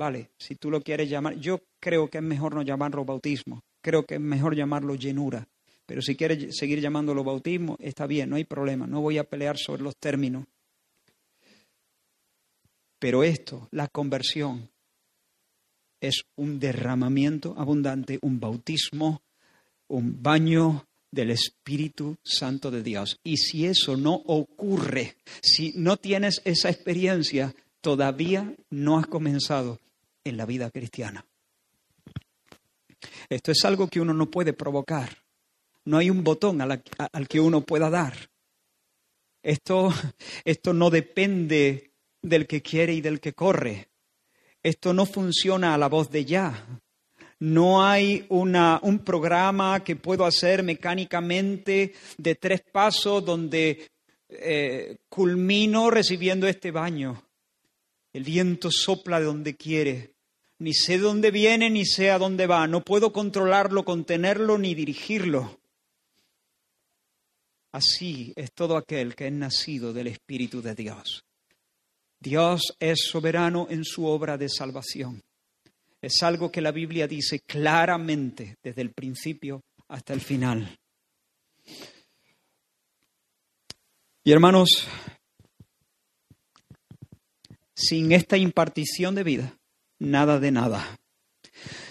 Vale, 0.00 0.30
si 0.38 0.54
tú 0.54 0.70
lo 0.70 0.80
quieres 0.80 1.10
llamar, 1.10 1.34
yo 1.34 1.60
creo 1.78 2.08
que 2.08 2.16
es 2.16 2.24
mejor 2.24 2.54
no 2.54 2.62
llamarlo 2.62 3.04
bautismo, 3.04 3.62
creo 3.82 4.06
que 4.06 4.14
es 4.14 4.20
mejor 4.20 4.56
llamarlo 4.56 4.94
llenura, 4.94 5.46
pero 5.84 6.00
si 6.00 6.16
quieres 6.16 6.56
seguir 6.56 6.80
llamándolo 6.80 7.22
bautismo, 7.22 7.76
está 7.78 8.06
bien, 8.06 8.30
no 8.30 8.36
hay 8.36 8.44
problema, 8.44 8.86
no 8.86 9.02
voy 9.02 9.18
a 9.18 9.24
pelear 9.24 9.58
sobre 9.58 9.82
los 9.82 9.94
términos. 9.98 10.46
Pero 12.98 13.22
esto, 13.24 13.68
la 13.72 13.88
conversión, 13.88 14.70
es 16.00 16.22
un 16.34 16.58
derramamiento 16.58 17.54
abundante, 17.58 18.18
un 18.22 18.40
bautismo, 18.40 19.20
un 19.88 20.22
baño 20.22 20.86
del 21.10 21.30
Espíritu 21.30 22.16
Santo 22.22 22.70
de 22.70 22.82
Dios. 22.82 23.20
Y 23.22 23.36
si 23.36 23.66
eso 23.66 23.98
no 23.98 24.14
ocurre, 24.14 25.16
si 25.42 25.74
no 25.76 25.98
tienes 25.98 26.40
esa 26.46 26.70
experiencia, 26.70 27.54
todavía 27.82 28.54
no 28.70 28.98
has 28.98 29.06
comenzado 29.06 29.78
en 30.30 30.36
la 30.36 30.46
vida 30.46 30.70
cristiana. 30.70 31.26
Esto 33.28 33.52
es 33.52 33.64
algo 33.64 33.88
que 33.88 34.00
uno 34.00 34.12
no 34.14 34.30
puede 34.30 34.52
provocar. 34.52 35.18
No 35.84 35.98
hay 35.98 36.10
un 36.10 36.24
botón 36.24 36.60
al, 36.60 36.82
que 37.28 37.40
uno 37.40 37.62
pueda 37.62 37.90
dar. 37.90 38.30
Esto, 39.42 39.92
esto 40.44 40.72
no 40.72 40.90
depende 40.90 41.92
del 42.22 42.46
que 42.46 42.62
quiere 42.62 42.94
y 42.94 43.00
del 43.00 43.20
que 43.20 43.32
corre. 43.32 43.88
Esto 44.62 44.92
no 44.92 45.06
funciona 45.06 45.74
a 45.74 45.78
la 45.78 45.88
voz 45.88 46.10
de 46.10 46.24
ya. 46.24 46.66
No 47.38 47.82
hay 47.82 48.26
una, 48.28 48.78
un 48.82 48.98
programa 48.98 49.82
que 49.82 49.96
puedo 49.96 50.26
hacer 50.26 50.62
mecánicamente 50.62 51.94
de 52.18 52.34
tres 52.34 52.60
pasos 52.60 53.24
donde 53.24 53.90
eh, 54.28 54.98
culmino 55.08 55.90
recibiendo 55.90 56.46
este 56.46 56.70
baño. 56.70 57.24
El 58.12 58.24
viento 58.24 58.70
sopla 58.70 59.18
de 59.18 59.26
donde 59.26 59.56
quiere. 59.56 60.14
Ni 60.60 60.74
sé 60.74 60.98
dónde 60.98 61.30
viene 61.30 61.70
ni 61.70 61.86
sé 61.86 62.10
a 62.10 62.18
dónde 62.18 62.46
va. 62.46 62.66
No 62.66 62.84
puedo 62.84 63.12
controlarlo, 63.14 63.82
contenerlo 63.82 64.58
ni 64.58 64.74
dirigirlo. 64.74 65.58
Así 67.72 68.34
es 68.36 68.52
todo 68.52 68.76
aquel 68.76 69.14
que 69.14 69.28
es 69.28 69.32
nacido 69.32 69.94
del 69.94 70.08
Espíritu 70.08 70.60
de 70.60 70.74
Dios. 70.74 71.24
Dios 72.20 72.76
es 72.78 73.06
soberano 73.06 73.68
en 73.70 73.84
su 73.84 74.04
obra 74.04 74.36
de 74.36 74.50
salvación. 74.50 75.22
Es 76.02 76.22
algo 76.22 76.52
que 76.52 76.60
la 76.60 76.72
Biblia 76.72 77.08
dice 77.08 77.40
claramente 77.40 78.58
desde 78.62 78.82
el 78.82 78.92
principio 78.92 79.62
hasta 79.88 80.12
el 80.12 80.20
final. 80.20 80.78
Y 84.24 84.32
hermanos, 84.32 84.86
sin 87.74 88.12
esta 88.12 88.36
impartición 88.36 89.14
de 89.14 89.24
vida, 89.24 89.59
nada 90.00 90.40
de 90.40 90.50
nada. 90.50 90.98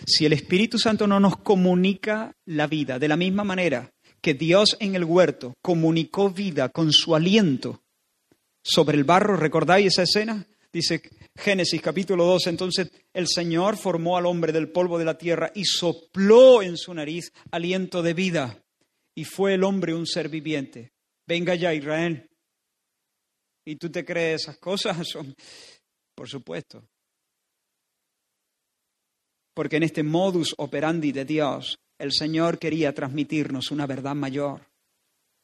Si 0.06 0.26
el 0.26 0.34
Espíritu 0.34 0.78
Santo 0.78 1.08
no 1.08 1.22
nos 1.22 1.38
comunica 1.38 2.36
la 2.45 2.67
vida 2.67 3.00
de 3.00 3.08
la 3.08 3.15
misma 3.15 3.45
manera 3.45 3.93
que 4.22 4.34
Dios 4.34 4.76
en 4.82 4.95
el 4.95 5.06
huerto 5.06 5.54
comunicó 5.62 6.30
vida 6.30 6.67
con 6.69 6.91
su 6.91 7.15
aliento, 7.15 7.82
sobre 8.63 8.98
el 8.98 9.04
barro. 9.04 9.36
¿Recordáis 9.36 9.93
esa 9.93 10.04
escena? 10.04 10.45
Dice 10.72 11.02
Génesis 11.36 11.82
capítulo 11.82 12.26
2, 12.26 12.48
entonces 12.48 12.91
el 13.13 13.28
Señor 13.28 13.78
formó 13.78 14.17
al 14.17 14.26
hombre 14.26 14.52
del 14.52 14.72
polvo 14.72 15.00
de 15.00 15.06
la 15.06 15.17
tierra 15.17 15.52
y 15.56 15.65
sopló 15.65 16.62
en 16.62 16.78
su 16.78 16.93
nariz 16.93 17.32
aliento 17.52 18.04
de 18.04 18.13
vida 18.13 18.63
y 19.15 19.26
fue 19.26 19.56
el 19.56 19.63
hombre 19.63 19.93
un 19.93 20.06
ser 20.06 20.30
viviente. 20.30 20.91
Venga 21.28 21.56
ya 21.56 21.74
Israel. 21.74 22.30
¿Y 23.65 23.76
tú 23.78 23.89
te 23.89 24.06
crees 24.06 24.43
esas 24.43 24.58
cosas? 24.58 25.08
Son, 25.08 25.36
por 26.15 26.30
supuesto. 26.30 26.88
Porque 29.60 29.76
en 29.76 29.84
este 29.84 30.04
modus 30.04 30.56
operandi 30.58 31.12
de 31.12 31.26
Dios, 31.26 31.80
el 31.98 32.13
Señor 32.13 32.60
quería 32.60 32.93
transmitirnos 32.93 33.72
una 33.72 33.86
verdad 33.86 34.15
mayor. 34.15 34.62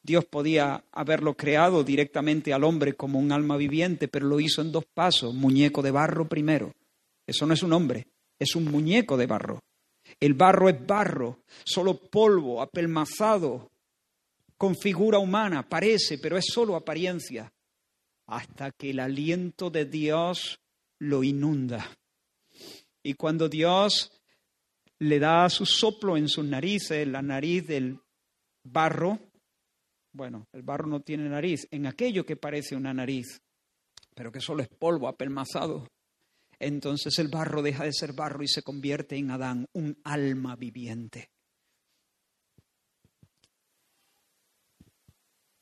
Dios 0.02 0.24
podía 0.24 0.82
haberlo 0.90 1.34
creado 1.34 1.84
directamente 1.84 2.54
al 2.54 2.64
hombre 2.64 2.94
como 2.94 3.18
un 3.18 3.30
alma 3.30 3.58
viviente, 3.58 4.08
pero 4.08 4.26
lo 4.26 4.40
hizo 4.40 4.62
en 4.62 4.72
dos 4.72 4.86
pasos, 4.86 5.34
muñeco 5.34 5.82
de 5.82 5.90
barro 5.90 6.26
primero. 6.26 6.72
Eso 7.26 7.44
no 7.44 7.52
es 7.52 7.62
un 7.62 7.74
hombre, 7.74 8.06
es 8.38 8.56
un 8.56 8.64
muñeco 8.64 9.18
de 9.18 9.26
barro. 9.26 9.60
El 10.18 10.32
barro 10.32 10.70
es 10.70 10.86
barro, 10.86 11.40
solo 11.62 11.98
polvo, 11.98 12.62
apelmazado, 12.62 13.70
con 14.56 14.76
figura 14.76 15.18
humana, 15.18 15.68
parece, 15.68 16.16
pero 16.16 16.38
es 16.38 16.46
solo 16.46 16.74
apariencia, 16.74 17.52
hasta 18.28 18.70
que 18.70 18.88
el 18.92 19.00
aliento 19.00 19.68
de 19.68 19.84
Dios 19.84 20.58
lo 21.00 21.22
inunda. 21.22 21.86
Y 23.06 23.14
cuando 23.14 23.48
Dios 23.48 24.10
le 24.98 25.20
da 25.20 25.48
su 25.48 25.64
soplo 25.64 26.16
en 26.16 26.28
sus 26.28 26.44
narices, 26.44 27.06
la 27.06 27.22
nariz 27.22 27.64
del 27.64 28.00
barro, 28.64 29.20
bueno, 30.12 30.48
el 30.52 30.62
barro 30.62 30.88
no 30.88 31.02
tiene 31.02 31.28
nariz, 31.28 31.68
en 31.70 31.86
aquello 31.86 32.26
que 32.26 32.34
parece 32.34 32.74
una 32.74 32.92
nariz, 32.92 33.40
pero 34.12 34.32
que 34.32 34.40
solo 34.40 34.60
es 34.60 34.68
polvo 34.68 35.06
apelmazado. 35.06 35.86
Entonces 36.58 37.16
el 37.20 37.28
barro 37.28 37.62
deja 37.62 37.84
de 37.84 37.92
ser 37.92 38.12
barro 38.12 38.42
y 38.42 38.48
se 38.48 38.64
convierte 38.64 39.14
en 39.14 39.30
Adán, 39.30 39.68
un 39.72 39.96
alma 40.02 40.56
viviente. 40.56 41.30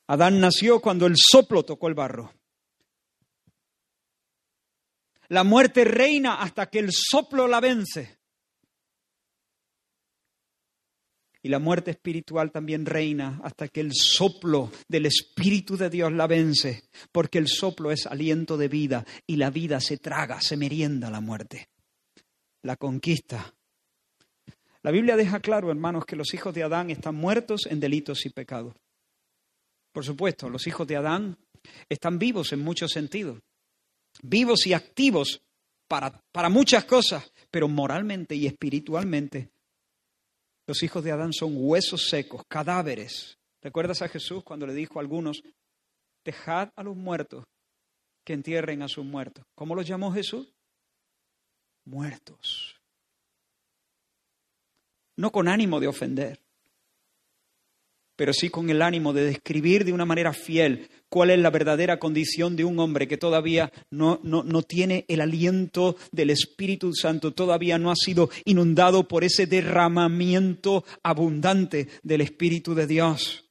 Adán 0.07 0.41
nació 0.41 0.81
cuando 0.81 1.05
el 1.05 1.17
soplo 1.19 1.63
tocó 1.63 1.89
el 1.89 1.95
barro. 1.95 2.33
La 5.35 5.43
muerte 5.43 5.83
reina 5.83 6.35
hasta 6.35 6.71
que 6.71 6.79
el 6.79 6.91
soplo 6.93 7.49
la 7.49 7.59
vence. 7.59 8.21
y 11.43 11.49
la 11.49 11.59
muerte 11.59 11.91
espiritual 11.91 12.53
también 12.53 12.87
reina 12.87 13.41
hasta 13.43 13.67
que 13.69 13.81
el 13.81 13.93
soplo 13.93 14.71
del 14.89 15.07
Espíritu 15.07 15.77
de 15.77 15.91
Dios 15.91 16.11
la 16.13 16.27
vence, 16.27 16.85
porque 17.13 17.37
el 17.39 17.49
soplo 17.49 17.91
es 17.91 18.07
aliento 18.07 18.57
de 18.57 18.69
vida 18.69 19.05
y 19.27 19.37
la 19.37 19.51
vida 19.51 19.79
se 19.81 19.99
traga, 19.99 20.41
se 20.41 20.57
merienda 20.57 21.11
la 21.11 21.21
muerte, 21.21 21.69
la 22.63 22.77
conquista. 22.77 23.55
La 24.83 24.91
Biblia 24.91 25.17
deja 25.17 25.41
claro, 25.41 25.69
hermanos, 25.69 26.07
que 26.07 26.17
los 26.17 26.33
hijos 26.33 26.55
de 26.55 26.63
Adán 26.63 26.91
están 26.91 27.17
muertos 27.17 27.67
en 27.67 27.81
delitos 27.81 28.25
y 28.25 28.31
pecados. 28.31 28.75
Por 29.93 30.05
supuesto, 30.05 30.49
los 30.49 30.67
hijos 30.67 30.87
de 30.87 30.97
Adán 30.97 31.37
están 31.91 32.19
vivos 32.19 32.55
en 32.55 32.61
muchos 32.61 32.93
sentidos, 32.93 33.43
vivos 34.23 34.67
y 34.67 34.73
activos 34.73 35.43
para, 35.89 36.23
para 36.33 36.49
muchas 36.49 36.85
cosas, 36.85 37.31
pero 37.51 37.69
moralmente 37.69 38.35
y 38.35 38.47
espiritualmente 38.47 39.51
los 40.67 40.83
hijos 40.83 41.05
de 41.05 41.13
Adán 41.13 41.33
son 41.33 41.53
huesos 41.57 42.09
secos, 42.09 42.43
cadáveres. 42.49 43.39
¿Recuerdas 43.61 44.03
a 44.03 44.09
Jesús 44.09 44.43
cuando 44.43 44.67
le 44.67 44.75
dijo 44.75 44.99
a 44.99 45.03
algunos, 45.03 45.43
dejad 46.25 46.71
a 46.75 46.83
los 46.83 46.97
muertos 46.97 47.45
que 48.25 48.33
entierren 48.33 48.83
a 48.83 48.89
sus 48.89 49.05
muertos? 49.05 49.45
¿Cómo 49.55 49.75
los 49.75 49.87
llamó 49.87 50.13
Jesús? 50.13 50.55
Muertos. 51.85 52.81
No 55.17 55.31
con 55.31 55.49
ánimo 55.49 55.81
de 55.81 55.87
ofender, 55.87 56.41
pero 58.17 58.33
sí 58.33 58.49
con 58.49 58.71
el 58.71 58.83
ánimo 58.83 59.13
de 59.13 59.25
describir 59.25 59.85
de 59.85 59.93
una 59.93 60.05
manera 60.05 60.33
fiel 60.33 60.89
cuál 61.09 61.31
es 61.31 61.39
la 61.39 61.51
verdadera 61.51 61.99
condición 61.99 62.57
de 62.57 62.65
un 62.65 62.79
hombre 62.79 63.07
que 63.07 63.17
todavía 63.17 63.73
no, 63.91 64.21
no, 64.25 64.63
tiene 64.63 65.05
el 65.09 65.21
aliento 65.21 65.97
del 66.11 66.31
Espíritu 66.31 66.93
Santo, 66.93 67.33
todavía 67.33 67.79
no 67.79 67.91
ha 67.91 67.97
sido 67.97 68.31
inundado 68.45 69.07
por 69.07 69.25
ese 69.25 69.47
derramamiento 69.47 70.85
abundante 71.03 71.89
del 72.03 72.21
Espíritu 72.21 72.75
de 72.75 72.87
Dios. 72.87 73.45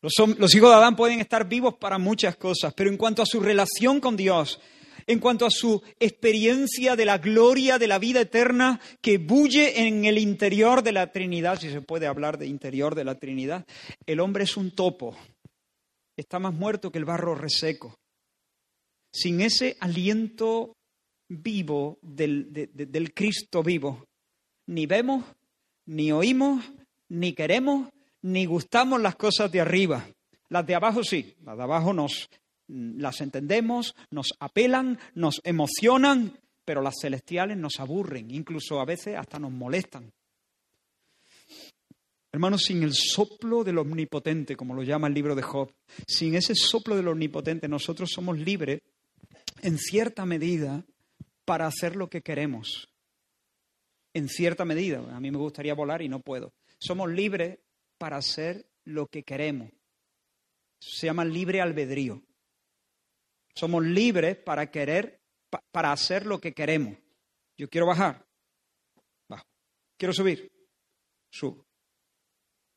Los, 0.00 0.12
los 0.38 0.54
hijos 0.54 0.70
de 0.70 0.76
Adán 0.76 0.96
pueden 0.96 1.20
estar 1.20 1.48
vivos 1.48 1.74
para 1.74 1.98
muchas 1.98 2.36
cosas, 2.36 2.74
pero 2.74 2.90
en 2.90 2.96
cuanto 2.96 3.22
a 3.22 3.26
su 3.26 3.40
relación 3.40 4.00
con 4.00 4.16
Dios, 4.16 4.60
en 5.06 5.18
cuanto 5.18 5.46
a 5.46 5.50
su 5.50 5.82
experiencia 5.98 6.96
de 6.96 7.04
la 7.04 7.18
gloria 7.18 7.78
de 7.78 7.86
la 7.86 7.98
vida 7.98 8.20
eterna 8.20 8.80
que 9.00 9.18
bulle 9.18 9.86
en 9.86 10.04
el 10.04 10.18
interior 10.18 10.82
de 10.82 10.92
la 10.92 11.12
Trinidad, 11.12 11.58
si 11.58 11.70
se 11.70 11.80
puede 11.80 12.06
hablar 12.06 12.38
de 12.38 12.46
interior 12.46 12.94
de 12.94 13.04
la 13.04 13.18
Trinidad. 13.18 13.66
El 14.06 14.20
hombre 14.20 14.44
es 14.44 14.56
un 14.56 14.70
topo, 14.70 15.16
está 16.16 16.38
más 16.38 16.54
muerto 16.54 16.90
que 16.90 16.98
el 16.98 17.04
barro 17.04 17.34
reseco. 17.34 17.98
Sin 19.12 19.40
ese 19.40 19.76
aliento 19.80 20.74
vivo 21.28 21.98
del, 22.02 23.12
Cristo 23.14 23.62
vivo, 23.62 24.06
ni 24.66 24.86
vemos, 24.86 25.24
ni 25.86 26.12
oímos, 26.12 26.64
ni 27.08 27.32
queremos, 27.32 27.88
ni 28.22 28.46
gustamos 28.46 29.00
las 29.00 29.16
cosas 29.16 29.50
de 29.50 29.60
arriba. 29.60 30.06
Las 30.48 30.66
de 30.66 30.74
abajo 30.74 31.02
sí, 31.02 31.34
las 31.44 31.56
de 31.56 31.62
abajo 31.62 31.92
nos 31.92 32.28
las 32.68 33.20
entendemos, 33.20 33.94
nos 34.10 34.32
apelan, 34.40 34.98
nos 35.14 35.40
emocionan, 35.44 36.38
pero 36.64 36.82
las 36.82 36.94
celestiales 37.00 37.56
nos 37.56 37.80
aburren, 37.80 38.30
incluso 38.30 38.80
a 38.80 38.84
veces 38.84 39.16
hasta 39.16 39.38
nos 39.38 39.52
molestan. 39.52 40.12
Hermanos, 42.34 42.62
sin 42.62 42.82
el 42.82 42.94
soplo 42.94 43.62
del 43.62 43.76
omnipotente, 43.76 44.56
como 44.56 44.74
lo 44.74 44.82
llama 44.82 45.06
el 45.06 45.12
libro 45.12 45.34
de 45.34 45.42
Job, 45.42 45.70
sin 46.06 46.34
ese 46.34 46.54
soplo 46.54 46.96
del 46.96 47.08
omnipotente, 47.08 47.68
nosotros 47.68 48.10
somos 48.10 48.38
libres, 48.38 48.80
en 49.60 49.76
cierta 49.76 50.24
medida, 50.24 50.82
para 51.44 51.66
hacer 51.66 51.94
lo 51.94 52.08
que 52.08 52.22
queremos. 52.22 52.88
En 54.14 54.28
cierta 54.28 54.64
medida, 54.64 55.00
a 55.14 55.20
mí 55.20 55.30
me 55.30 55.36
gustaría 55.36 55.74
volar 55.74 56.00
y 56.00 56.08
no 56.08 56.20
puedo. 56.20 56.54
Somos 56.78 57.10
libres 57.10 57.58
para 57.98 58.16
hacer 58.16 58.66
lo 58.84 59.06
que 59.06 59.22
queremos. 59.22 59.70
Se 60.80 61.06
llama 61.06 61.24
libre 61.24 61.60
albedrío. 61.60 62.22
Somos 63.54 63.84
libres 63.84 64.36
para 64.36 64.70
querer, 64.70 65.20
para 65.70 65.92
hacer 65.92 66.26
lo 66.26 66.40
que 66.40 66.54
queremos. 66.54 66.96
Yo 67.58 67.68
quiero 67.68 67.86
bajar, 67.86 68.26
bajo. 69.28 69.44
Quiero 69.98 70.12
subir, 70.12 70.50
subo. 71.30 71.64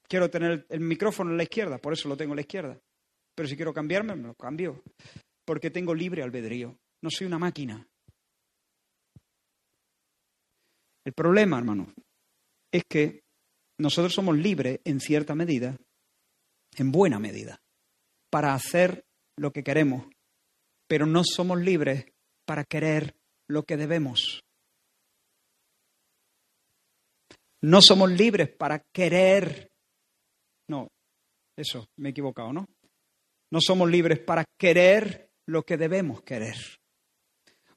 Quiero 0.07 0.29
tener 0.29 0.65
el 0.69 0.79
micrófono 0.81 1.31
en 1.31 1.37
la 1.37 1.43
izquierda, 1.43 1.77
por 1.77 1.93
eso 1.93 2.07
lo 2.07 2.17
tengo 2.17 2.33
en 2.33 2.37
la 2.37 2.41
izquierda. 2.41 2.79
Pero 3.33 3.49
si 3.49 3.55
quiero 3.55 3.73
cambiarme, 3.73 4.15
me 4.15 4.27
lo 4.27 4.35
cambio. 4.35 4.83
Porque 5.45 5.71
tengo 5.71 5.93
libre 5.93 6.23
albedrío. 6.23 6.77
No 7.01 7.09
soy 7.09 7.27
una 7.27 7.37
máquina. 7.37 7.87
El 11.03 11.13
problema, 11.13 11.57
hermano, 11.57 11.93
es 12.71 12.83
que 12.89 13.23
nosotros 13.77 14.13
somos 14.13 14.37
libres 14.37 14.79
en 14.85 14.99
cierta 14.99 15.35
medida, 15.35 15.77
en 16.77 16.91
buena 16.91 17.19
medida, 17.19 17.61
para 18.31 18.53
hacer 18.53 19.05
lo 19.37 19.51
que 19.51 19.63
queremos 19.63 20.07
pero 20.87 21.05
no 21.05 21.23
somos 21.23 21.59
libres 21.59 22.05
para 22.45 22.63
querer 22.63 23.15
lo 23.47 23.63
que 23.63 23.77
debemos. 23.77 24.43
No 27.61 27.81
somos 27.81 28.11
libres 28.11 28.49
para 28.49 28.79
querer. 28.93 29.71
No, 30.67 30.87
eso, 31.57 31.87
me 31.97 32.09
he 32.09 32.11
equivocado, 32.11 32.53
¿no? 32.53 32.67
No 33.51 33.59
somos 33.61 33.89
libres 33.89 34.19
para 34.19 34.45
querer 34.57 35.31
lo 35.47 35.63
que 35.63 35.77
debemos 35.77 36.21
querer. 36.21 36.55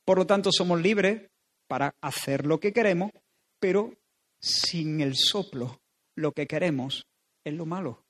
Por 0.05 0.19
lo 0.19 0.27
tanto, 0.27 0.51
somos 0.53 0.81
libres 0.81 1.31
para 1.67 1.95
hacer 2.01 2.47
lo 2.47 2.59
que 2.59 2.73
queremos, 2.73 3.13
pero 3.61 3.93
sin 4.41 5.01
el 5.01 5.15
soplo, 5.17 5.81
lo 6.15 6.33
que 6.33 6.47
queremos 6.47 7.07
es 7.45 7.55
lo 7.55 7.67
malo. 7.67 8.05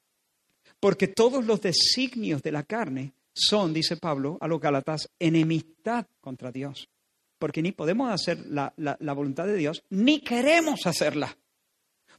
Porque 0.81 1.09
todos 1.09 1.45
los 1.45 1.61
designios 1.61 2.43
de 2.43 2.53
la 2.53 2.63
carne 2.63 3.13
son, 3.39 3.73
dice 3.73 3.97
Pablo 3.97 4.39
a 4.41 4.49
los 4.49 4.61
Gálatas, 4.61 5.11
enemistad 5.19 6.07
contra 6.21 6.51
Dios. 6.51 6.89
Porque 7.39 7.63
ni 7.63 7.73
podemos 7.73 8.11
hacer 8.11 8.47
la, 8.47 8.75
la, 8.77 9.13
voluntad 9.13 9.47
de 9.47 9.55
Dios, 9.55 9.85
ni 9.91 10.21
queremos 10.21 10.87
hacerla. 10.87 11.37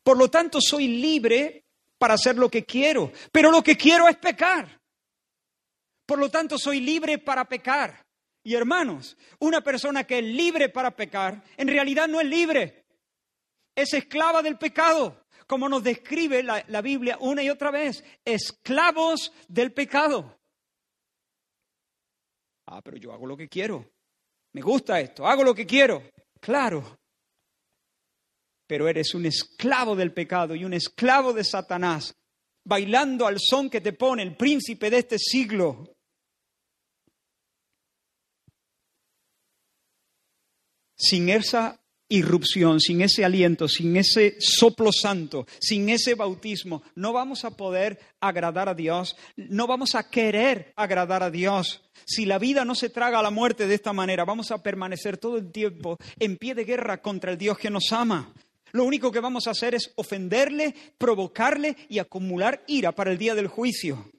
Por 0.01 0.17
lo 0.17 0.29
tanto, 0.29 0.59
soy 0.61 0.87
libre 0.87 1.65
para 1.97 2.13
hacer 2.13 2.37
lo 2.37 2.49
que 2.49 2.65
quiero, 2.65 3.11
pero 3.31 3.51
lo 3.51 3.61
que 3.61 3.75
quiero 3.75 4.07
es 4.07 4.15
pecar. 4.15 4.81
Por 6.05 6.19
lo 6.19 6.29
tanto, 6.29 6.57
soy 6.57 6.79
libre 6.79 7.17
para 7.17 7.45
pecar. 7.45 8.05
Y 8.43 8.55
hermanos, 8.55 9.17
una 9.39 9.61
persona 9.61 10.05
que 10.05 10.19
es 10.19 10.25
libre 10.25 10.69
para 10.69 10.95
pecar, 10.95 11.43
en 11.57 11.67
realidad 11.67 12.07
no 12.07 12.21
es 12.21 12.27
libre, 12.27 12.85
es 13.75 13.93
esclava 13.93 14.41
del 14.41 14.57
pecado, 14.57 15.25
como 15.45 15.67
nos 15.67 15.83
describe 15.83 16.41
la, 16.43 16.63
la 16.67 16.81
Biblia 16.81 17.17
una 17.19 17.43
y 17.43 17.49
otra 17.49 17.71
vez, 17.71 18.03
esclavos 18.23 19.33
del 19.49 19.73
pecado. 19.73 20.38
Ah, 22.71 22.81
pero 22.83 22.97
yo 22.97 23.11
hago 23.11 23.25
lo 23.25 23.35
que 23.35 23.49
quiero. 23.49 23.93
Me 24.53 24.61
gusta 24.61 24.99
esto, 24.99 25.25
hago 25.25 25.43
lo 25.43 25.55
que 25.55 25.65
quiero. 25.65 26.03
Claro. 26.39 26.99
Pero 28.67 28.87
eres 28.87 29.15
un 29.15 29.25
esclavo 29.25 29.95
del 29.95 30.13
pecado 30.13 30.53
y 30.53 30.63
un 30.63 30.73
esclavo 30.73 31.33
de 31.33 31.43
Satanás, 31.43 32.15
bailando 32.63 33.25
al 33.25 33.37
son 33.39 33.71
que 33.71 33.81
te 33.81 33.93
pone 33.93 34.21
el 34.21 34.37
príncipe 34.37 34.91
de 34.91 34.99
este 34.99 35.17
siglo. 35.17 35.95
Sin 40.95 41.29
esa 41.29 41.81
irrupción, 42.09 42.79
sin 42.79 43.01
ese 43.01 43.23
aliento, 43.23 43.67
sin 43.67 43.95
ese 43.95 44.35
soplo 44.39 44.91
santo, 44.91 45.45
sin 45.59 45.89
ese 45.89 46.15
bautismo, 46.15 46.81
no 46.95 47.13
vamos 47.13 47.45
a 47.45 47.51
poder 47.51 47.99
agradar 48.19 48.67
a 48.67 48.73
Dios, 48.73 49.15
no 49.37 49.67
vamos 49.67 49.95
a 49.95 50.09
querer 50.09 50.73
agradar 50.75 51.23
a 51.23 51.31
Dios. 51.31 51.81
Si 52.05 52.25
la 52.25 52.39
vida 52.39 52.65
no 52.65 52.75
se 52.75 52.89
traga 52.89 53.19
a 53.19 53.23
la 53.23 53.29
muerte 53.29 53.67
de 53.67 53.75
esta 53.75 53.93
manera, 53.93 54.25
vamos 54.25 54.51
a 54.51 54.63
permanecer 54.63 55.17
todo 55.17 55.37
el 55.37 55.51
tiempo 55.51 55.97
en 56.17 56.37
pie 56.37 56.55
de 56.55 56.65
guerra 56.65 57.01
contra 57.01 57.31
el 57.31 57.37
Dios 57.37 57.57
que 57.57 57.69
nos 57.69 57.93
ama. 57.93 58.33
Lo 58.71 58.83
único 58.83 59.11
que 59.11 59.19
vamos 59.19 59.47
a 59.47 59.51
hacer 59.51 59.75
es 59.75 59.91
ofenderle, 59.95 60.75
provocarle 60.97 61.75
y 61.87 61.99
acumular 61.99 62.63
ira 62.67 62.91
para 62.91 63.11
el 63.11 63.17
día 63.17 63.35
del 63.35 63.47
juicio. 63.47 64.11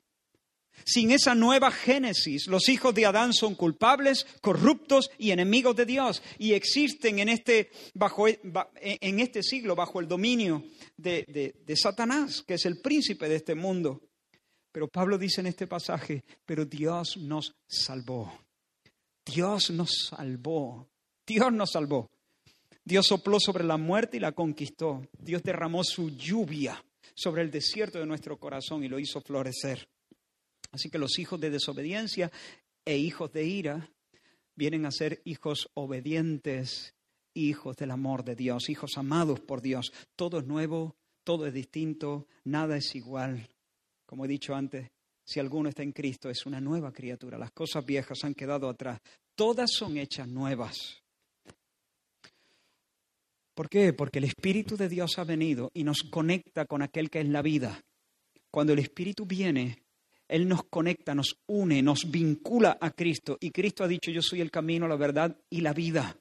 Sin 0.85 1.11
esa 1.11 1.35
nueva 1.35 1.71
génesis, 1.71 2.47
los 2.47 2.69
hijos 2.69 2.95
de 2.95 3.07
Adán 3.07 3.33
son 3.33 3.55
culpables, 3.55 4.27
corruptos 4.41 5.11
y 5.19 5.31
enemigos 5.31 5.77
de 5.77 5.87
Dios 5.87 6.23
y 6.39 6.53
existen 6.53 7.19
en 7.19 7.29
este, 7.29 7.71
bajo, 7.95 8.27
en 8.29 9.21
este 9.21 9.43
siglo 9.43 9.75
bajo 9.75 10.01
el 10.01 10.09
dominio 10.09 10.65
de, 10.97 11.55
de 11.65 11.77
Satanás, 11.77 12.43
que 12.47 12.55
es 12.55 12.67
el 12.67 12.81
príncipe 12.81 13.29
de 13.29 13.37
este 13.37 13.55
mundo. 13.55 14.03
Pero 14.73 14.89
Pablo 14.89 15.19
dice 15.19 15.41
en 15.41 15.49
este 15.49 15.67
pasaje, 15.67 16.25
pero 16.47 16.65
Dios 16.65 17.17
nos 17.17 17.55
salvó. 17.67 18.33
Dios 19.25 19.71
nos 19.71 20.09
salvó. 20.11 20.89
Dios 21.27 21.53
nos 21.53 21.71
salvó. 21.73 22.11
Dios 22.85 23.07
sopló 23.07 23.39
sobre 23.39 23.65
la 23.65 23.77
muerte 23.77 24.17
y 24.17 24.21
la 24.21 24.33
conquistó. 24.33 25.03
Dios 25.19 25.43
derramó 25.43 25.85
su 25.85 26.11
lluvia 26.11 26.83
sobre 27.15 27.43
el 27.43 27.51
desierto 27.51 27.99
de 27.99 28.07
nuestro 28.07 28.39
corazón 28.39 28.85
y 28.85 28.89
lo 28.89 28.99
hizo 28.99 29.21
florecer. 29.21 29.89
Así 30.73 30.91
que 30.91 30.99
los 30.99 31.19
hijos 31.19 31.41
de 31.41 31.51
desobediencia 31.51 32.31
e 32.85 32.97
hijos 32.97 33.33
de 33.33 33.45
ira 33.45 33.91
vienen 34.55 34.87
a 34.87 34.91
ser 34.91 35.21
hijos 35.25 35.71
obedientes, 35.75 36.95
hijos 37.35 37.77
del 37.77 37.91
amor 37.91 38.25
de 38.25 38.37
Dios, 38.37 38.69
hijos 38.69 38.97
amados 38.97 39.41
por 39.41 39.63
Dios. 39.63 39.93
Todo 40.17 40.39
es 40.39 40.47
nuevo, 40.47 40.97
todo 41.25 41.47
es 41.47 41.55
distinto, 41.55 42.27
nada 42.45 42.77
es 42.77 42.95
igual. 42.95 43.49
Como 44.07 44.25
he 44.25 44.29
dicho 44.29 44.55
antes, 44.55 44.91
si 45.25 45.41
alguno 45.41 45.69
está 45.69 45.83
en 45.83 45.93
Cristo 45.93 46.29
es 46.29 46.47
una 46.47 46.61
nueva 46.61 46.93
criatura. 46.93 47.39
Las 47.39 47.53
cosas 47.53 47.85
viejas 47.85 48.25
han 48.25 48.35
quedado 48.35 48.69
atrás. 48.69 49.01
Todas 49.35 49.71
son 49.73 49.97
hechas 49.97 50.29
nuevas. 50.29 51.03
¿Por 53.55 53.69
qué? 53.69 53.93
Porque 53.93 54.19
el 54.19 54.25
Espíritu 54.25 54.77
de 54.77 54.89
Dios 54.89 55.19
ha 55.19 55.25
venido 55.25 55.71
y 55.75 55.85
nos 55.85 56.03
conecta 56.11 56.65
con 56.67 56.83
aquel 56.83 57.11
que 57.11 57.21
es 57.21 57.29
la 57.29 57.43
vida. 57.43 57.81
Cuando 58.51 58.73
el 58.73 58.79
Espíritu 58.79 59.27
viene, 59.27 59.83
él 60.31 60.49
nos 60.49 60.65
conecta, 60.65 61.15
nos 61.15 61.37
une, 61.49 61.83
nos 61.83 62.11
vincula 62.11 62.79
a 62.81 62.91
Cristo. 62.93 63.37
Y 63.41 63.51
Cristo 63.51 63.85
ha 63.85 63.89
dicho, 63.89 64.11
yo 64.11 64.23
soy 64.23 64.41
el 64.41 64.51
camino, 64.51 64.87
la 64.87 64.97
verdad 64.97 65.37
y 65.51 65.61
la 65.61 65.73
vida. 65.73 66.17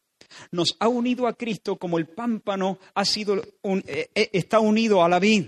Nos 0.52 0.76
ha 0.80 0.88
unido 0.88 1.28
a 1.28 1.34
Cristo 1.34 1.78
como 1.78 1.98
el 1.98 2.08
pámpano 2.08 2.80
ha 2.94 3.06
sido 3.06 3.38
eh, 3.38 4.10
eh, 4.14 4.30
está 4.34 4.60
unido 4.60 5.04
a 5.04 5.10
la 5.10 5.20
vid. 5.20 5.46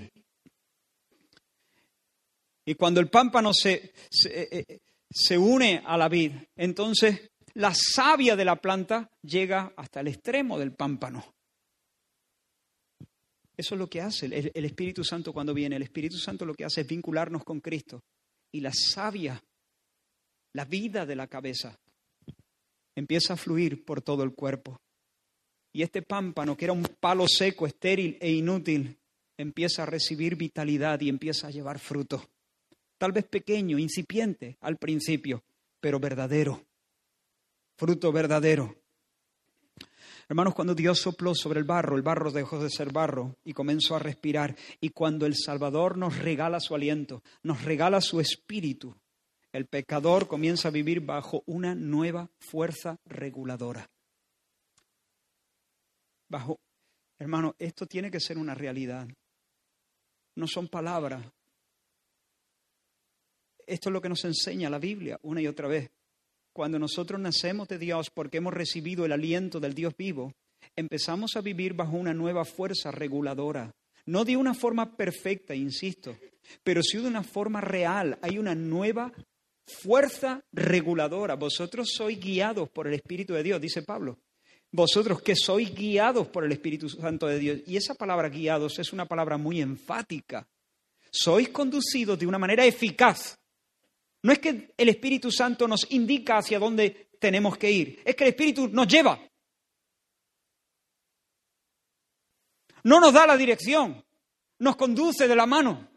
Y 2.65 2.75
cuando 2.75 2.99
el 2.99 3.09
pámpano 3.09 3.51
se, 3.53 3.93
eh, 4.29 4.79
se 5.09 5.37
une 5.37 5.81
a 5.83 5.97
la 5.97 6.07
vid, 6.07 6.31
entonces 6.55 7.31
la 7.55 7.73
savia 7.75 8.35
de 8.35 8.45
la 8.45 8.55
planta 8.55 9.09
llega 9.23 9.73
hasta 9.75 9.99
el 9.99 10.07
extremo 10.07 10.57
del 10.57 10.73
pámpano. 10.73 11.33
Eso 13.57 13.75
es 13.75 13.79
lo 13.79 13.87
que 13.87 14.01
hace 14.01 14.27
el, 14.27 14.65
Espíritu 14.65 15.03
Santo 15.03 15.33
cuando 15.33 15.53
viene. 15.53 15.75
El 15.75 15.83
Espíritu 15.83 16.17
Santo 16.17 16.45
lo 16.45 16.53
que 16.53 16.65
hace 16.65 16.81
es 16.81 16.87
vincularnos 16.87 17.43
con 17.43 17.59
Cristo 17.59 18.01
y 18.51 18.61
la 18.61 18.71
savia, 18.73 19.41
la 20.53 20.65
vida 20.65 21.05
de 21.05 21.15
la 21.15 21.27
cabeza, 21.27 21.79
empieza 22.95 23.33
a 23.33 23.37
fluir 23.37 23.85
por 23.85 24.01
todo 24.01 24.23
el 24.23 24.33
cuerpo. 24.33 24.79
Y 25.73 25.83
este 25.83 26.01
pámpano, 26.01 26.57
que 26.57 26.65
era 26.65 26.73
un 26.73 26.83
palo 26.83 27.25
seco, 27.27 27.65
estéril 27.65 28.17
e 28.19 28.31
inútil, 28.31 28.97
empieza 29.37 29.83
a 29.83 29.85
recibir 29.85 30.35
vitalidad 30.35 30.99
y 31.01 31.09
empieza 31.09 31.47
a 31.47 31.51
llevar 31.51 31.79
fruto. 31.79 32.29
Tal 32.97 33.11
vez 33.13 33.25
pequeño, 33.25 33.79
incipiente 33.79 34.57
al 34.61 34.77
principio, 34.77 35.43
pero 35.79 35.99
verdadero. 35.99 36.65
Fruto 37.77 38.11
verdadero. 38.11 38.80
Hermanos, 40.31 40.55
cuando 40.55 40.73
Dios 40.73 41.01
sopló 41.01 41.35
sobre 41.35 41.59
el 41.59 41.65
barro, 41.65 41.97
el 41.97 42.03
barro 42.03 42.31
dejó 42.31 42.63
de 42.63 42.69
ser 42.69 42.93
barro 42.93 43.35
y 43.43 43.51
comenzó 43.51 43.97
a 43.97 43.99
respirar. 43.99 44.55
Y 44.79 44.91
cuando 44.91 45.25
el 45.25 45.35
Salvador 45.35 45.97
nos 45.97 46.19
regala 46.19 46.61
su 46.61 46.73
aliento, 46.73 47.21
nos 47.43 47.65
regala 47.65 47.99
su 47.99 48.21
espíritu, 48.21 48.95
el 49.51 49.65
pecador 49.65 50.29
comienza 50.29 50.69
a 50.69 50.71
vivir 50.71 51.01
bajo 51.01 51.43
una 51.47 51.75
nueva 51.75 52.29
fuerza 52.39 52.97
reguladora. 53.03 53.89
Bajo, 56.29 56.61
hermano, 57.19 57.53
esto 57.59 57.85
tiene 57.85 58.09
que 58.09 58.21
ser 58.21 58.37
una 58.37 58.55
realidad. 58.55 59.09
No 60.35 60.47
son 60.47 60.69
palabras. 60.69 61.29
Esto 63.67 63.89
es 63.89 63.93
lo 63.93 64.01
que 64.01 64.07
nos 64.07 64.23
enseña 64.23 64.69
la 64.69 64.79
Biblia 64.79 65.19
una 65.23 65.41
y 65.41 65.47
otra 65.47 65.67
vez. 65.67 65.91
Cuando 66.53 66.77
nosotros 66.77 67.19
nacemos 67.19 67.67
de 67.69 67.77
Dios 67.77 68.09
porque 68.13 68.37
hemos 68.37 68.53
recibido 68.53 69.05
el 69.05 69.13
aliento 69.13 69.59
del 69.59 69.73
Dios 69.73 69.95
vivo, 69.97 70.33
empezamos 70.75 71.35
a 71.35 71.41
vivir 71.41 71.73
bajo 71.73 71.95
una 71.95 72.13
nueva 72.13 72.43
fuerza 72.43 72.91
reguladora. 72.91 73.71
No 74.05 74.25
de 74.25 74.35
una 74.35 74.53
forma 74.53 74.97
perfecta, 74.97 75.55
insisto, 75.55 76.17
pero 76.63 76.81
sí 76.83 76.97
de 76.97 77.07
una 77.07 77.23
forma 77.23 77.61
real. 77.61 78.17
Hay 78.21 78.37
una 78.37 78.53
nueva 78.53 79.13
fuerza 79.65 80.43
reguladora. 80.51 81.35
Vosotros 81.35 81.91
sois 81.95 82.19
guiados 82.19 82.69
por 82.69 82.87
el 82.87 82.95
Espíritu 82.95 83.33
de 83.33 83.43
Dios, 83.43 83.61
dice 83.61 83.83
Pablo. 83.83 84.19
Vosotros 84.71 85.21
que 85.21 85.35
sois 85.35 85.73
guiados 85.73 86.27
por 86.27 86.43
el 86.43 86.51
Espíritu 86.51 86.89
Santo 86.89 87.27
de 87.27 87.39
Dios. 87.39 87.59
Y 87.65 87.77
esa 87.77 87.93
palabra 87.95 88.29
guiados 88.29 88.79
es 88.79 88.91
una 88.91 89.05
palabra 89.05 89.37
muy 89.37 89.61
enfática. 89.61 90.47
Sois 91.11 91.49
conducidos 91.49 92.17
de 92.19 92.27
una 92.27 92.39
manera 92.39 92.65
eficaz 92.65 93.37
no 94.23 94.31
es 94.31 94.39
que 94.39 94.73
el 94.77 94.89
Espíritu 94.89 95.31
Santo 95.31 95.67
nos 95.67 95.89
indica 95.91 96.37
hacia 96.37 96.59
dónde 96.59 97.09
tenemos 97.19 97.57
que 97.57 97.71
ir, 97.71 98.01
es 98.05 98.15
que 98.15 98.23
el 98.23 98.29
Espíritu 98.29 98.67
nos 98.67 98.87
lleva. 98.87 99.19
No 102.83 102.99
nos 102.99 103.13
da 103.13 103.27
la 103.27 103.37
dirección, 103.37 104.03
nos 104.59 104.75
conduce 104.75 105.27
de 105.27 105.35
la 105.35 105.45
mano. 105.45 105.87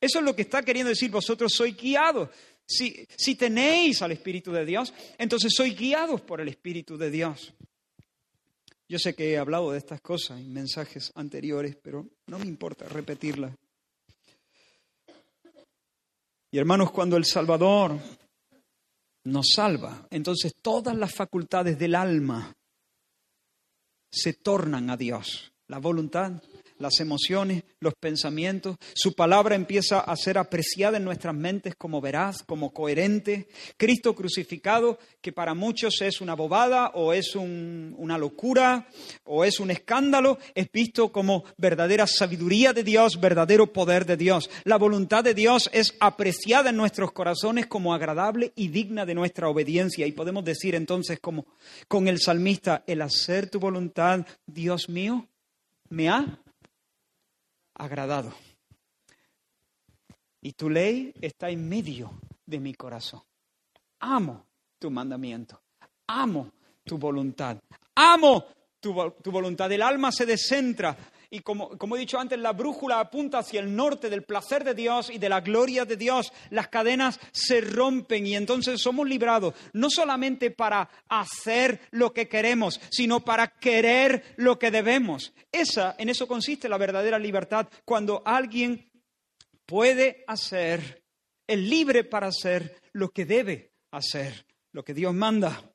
Eso 0.00 0.18
es 0.18 0.24
lo 0.24 0.34
que 0.36 0.42
está 0.42 0.62
queriendo 0.62 0.90
decir 0.90 1.10
vosotros, 1.10 1.52
sois 1.54 1.76
guiados. 1.76 2.28
Si, 2.66 3.06
si 3.16 3.36
tenéis 3.36 4.02
al 4.02 4.12
Espíritu 4.12 4.52
de 4.52 4.64
Dios, 4.64 4.92
entonces 5.18 5.52
sois 5.54 5.76
guiados 5.76 6.20
por 6.22 6.40
el 6.40 6.48
Espíritu 6.48 6.96
de 6.96 7.10
Dios. 7.10 7.54
Yo 8.88 8.98
sé 8.98 9.14
que 9.14 9.32
he 9.32 9.38
hablado 9.38 9.72
de 9.72 9.78
estas 9.78 10.00
cosas 10.00 10.40
en 10.40 10.52
mensajes 10.52 11.10
anteriores, 11.14 11.76
pero 11.76 12.06
no 12.26 12.38
me 12.38 12.46
importa 12.46 12.86
repetirlas. 12.86 13.54
Y 16.54 16.58
hermanos, 16.58 16.92
cuando 16.92 17.16
el 17.16 17.24
Salvador 17.24 17.98
nos 19.24 19.46
salva, 19.56 20.06
entonces 20.08 20.54
todas 20.62 20.96
las 20.96 21.12
facultades 21.12 21.76
del 21.76 21.96
alma 21.96 22.54
se 24.08 24.34
tornan 24.34 24.88
a 24.88 24.96
Dios. 24.96 25.52
La 25.66 25.78
voluntad, 25.78 26.40
las 26.78 27.00
emociones, 27.00 27.64
los 27.80 27.94
pensamientos. 27.94 28.76
Su 28.94 29.14
palabra 29.14 29.54
empieza 29.54 30.00
a 30.00 30.16
ser 30.16 30.38
apreciada 30.38 30.96
en 30.96 31.04
nuestras 31.04 31.34
mentes 31.34 31.74
como 31.76 32.00
veraz, 32.00 32.42
como 32.42 32.72
coherente. 32.72 33.48
Cristo 33.76 34.14
crucificado, 34.14 34.98
que 35.20 35.32
para 35.32 35.54
muchos 35.54 36.00
es 36.00 36.20
una 36.20 36.34
bobada 36.34 36.88
o 36.94 37.12
es 37.12 37.34
una 37.36 38.18
locura 38.18 38.88
o 39.24 39.44
es 39.44 39.60
un 39.60 39.70
escándalo, 39.70 40.38
es 40.54 40.70
visto 40.72 41.12
como 41.12 41.44
verdadera 41.56 42.06
sabiduría 42.06 42.72
de 42.72 42.82
Dios, 42.82 43.20
verdadero 43.20 43.72
poder 43.72 44.06
de 44.06 44.16
Dios. 44.16 44.50
La 44.64 44.76
voluntad 44.76 45.24
de 45.24 45.34
Dios 45.34 45.70
es 45.72 45.94
apreciada 46.00 46.70
en 46.70 46.76
nuestros 46.76 47.12
corazones 47.12 47.66
como 47.66 47.94
agradable 47.94 48.52
y 48.56 48.68
digna 48.68 49.06
de 49.06 49.14
nuestra 49.14 49.48
obediencia. 49.48 50.06
Y 50.06 50.12
podemos 50.12 50.44
decir 50.44 50.74
entonces 50.74 51.20
como 51.20 51.46
con 51.88 52.08
el 52.08 52.20
salmista, 52.20 52.84
el 52.86 53.02
hacer 53.02 53.48
tu 53.48 53.58
voluntad, 53.58 54.26
Dios 54.46 54.88
mío, 54.88 55.28
me 55.88 56.08
ha 56.08 56.43
agradado. 57.74 58.32
Y 60.40 60.52
tu 60.52 60.68
ley 60.68 61.14
está 61.20 61.50
en 61.50 61.68
medio 61.68 62.10
de 62.44 62.60
mi 62.60 62.74
corazón. 62.74 63.22
Amo 64.00 64.44
tu 64.78 64.90
mandamiento. 64.90 65.60
Amo 66.06 66.52
tu 66.84 66.98
voluntad. 66.98 67.56
Amo 67.94 68.44
tu, 68.78 68.92
voluntad. 69.30 69.72
El 69.72 69.82
alma 69.82 70.12
se 70.12 70.26
descentra 70.26 70.96
y 71.34 71.40
como, 71.40 71.76
como 71.76 71.96
he 71.96 71.98
dicho 71.98 72.20
antes, 72.20 72.38
la 72.38 72.52
brújula 72.52 73.00
apunta 73.00 73.40
hacia 73.40 73.58
el 73.58 73.74
norte 73.74 74.08
del 74.08 74.22
placer 74.22 74.62
de 74.62 74.72
Dios 74.72 75.10
y 75.10 75.18
de 75.18 75.28
la 75.28 75.40
gloria 75.40 75.84
de 75.84 75.96
Dios, 75.96 76.32
las 76.50 76.68
cadenas 76.68 77.18
se 77.32 77.60
rompen 77.60 78.24
y 78.24 78.36
entonces 78.36 78.80
somos 78.80 79.08
librados, 79.08 79.52
no 79.72 79.90
solamente 79.90 80.52
para 80.52 80.88
hacer 81.08 81.80
lo 81.90 82.12
que 82.12 82.28
queremos, 82.28 82.80
sino 82.88 83.24
para 83.24 83.48
querer 83.48 84.22
lo 84.36 84.60
que 84.60 84.70
debemos. 84.70 85.34
Esa, 85.50 85.96
en 85.98 86.08
eso 86.08 86.28
consiste 86.28 86.68
la 86.68 86.78
verdadera 86.78 87.18
libertad, 87.18 87.66
cuando 87.84 88.22
alguien 88.24 88.88
puede 89.66 90.22
hacer, 90.28 91.02
es 91.48 91.58
libre 91.58 92.04
para 92.04 92.28
hacer 92.28 92.80
lo 92.92 93.08
que 93.08 93.24
debe 93.24 93.72
hacer, 93.90 94.46
lo 94.70 94.84
que 94.84 94.94
Dios 94.94 95.12
manda. 95.12 95.73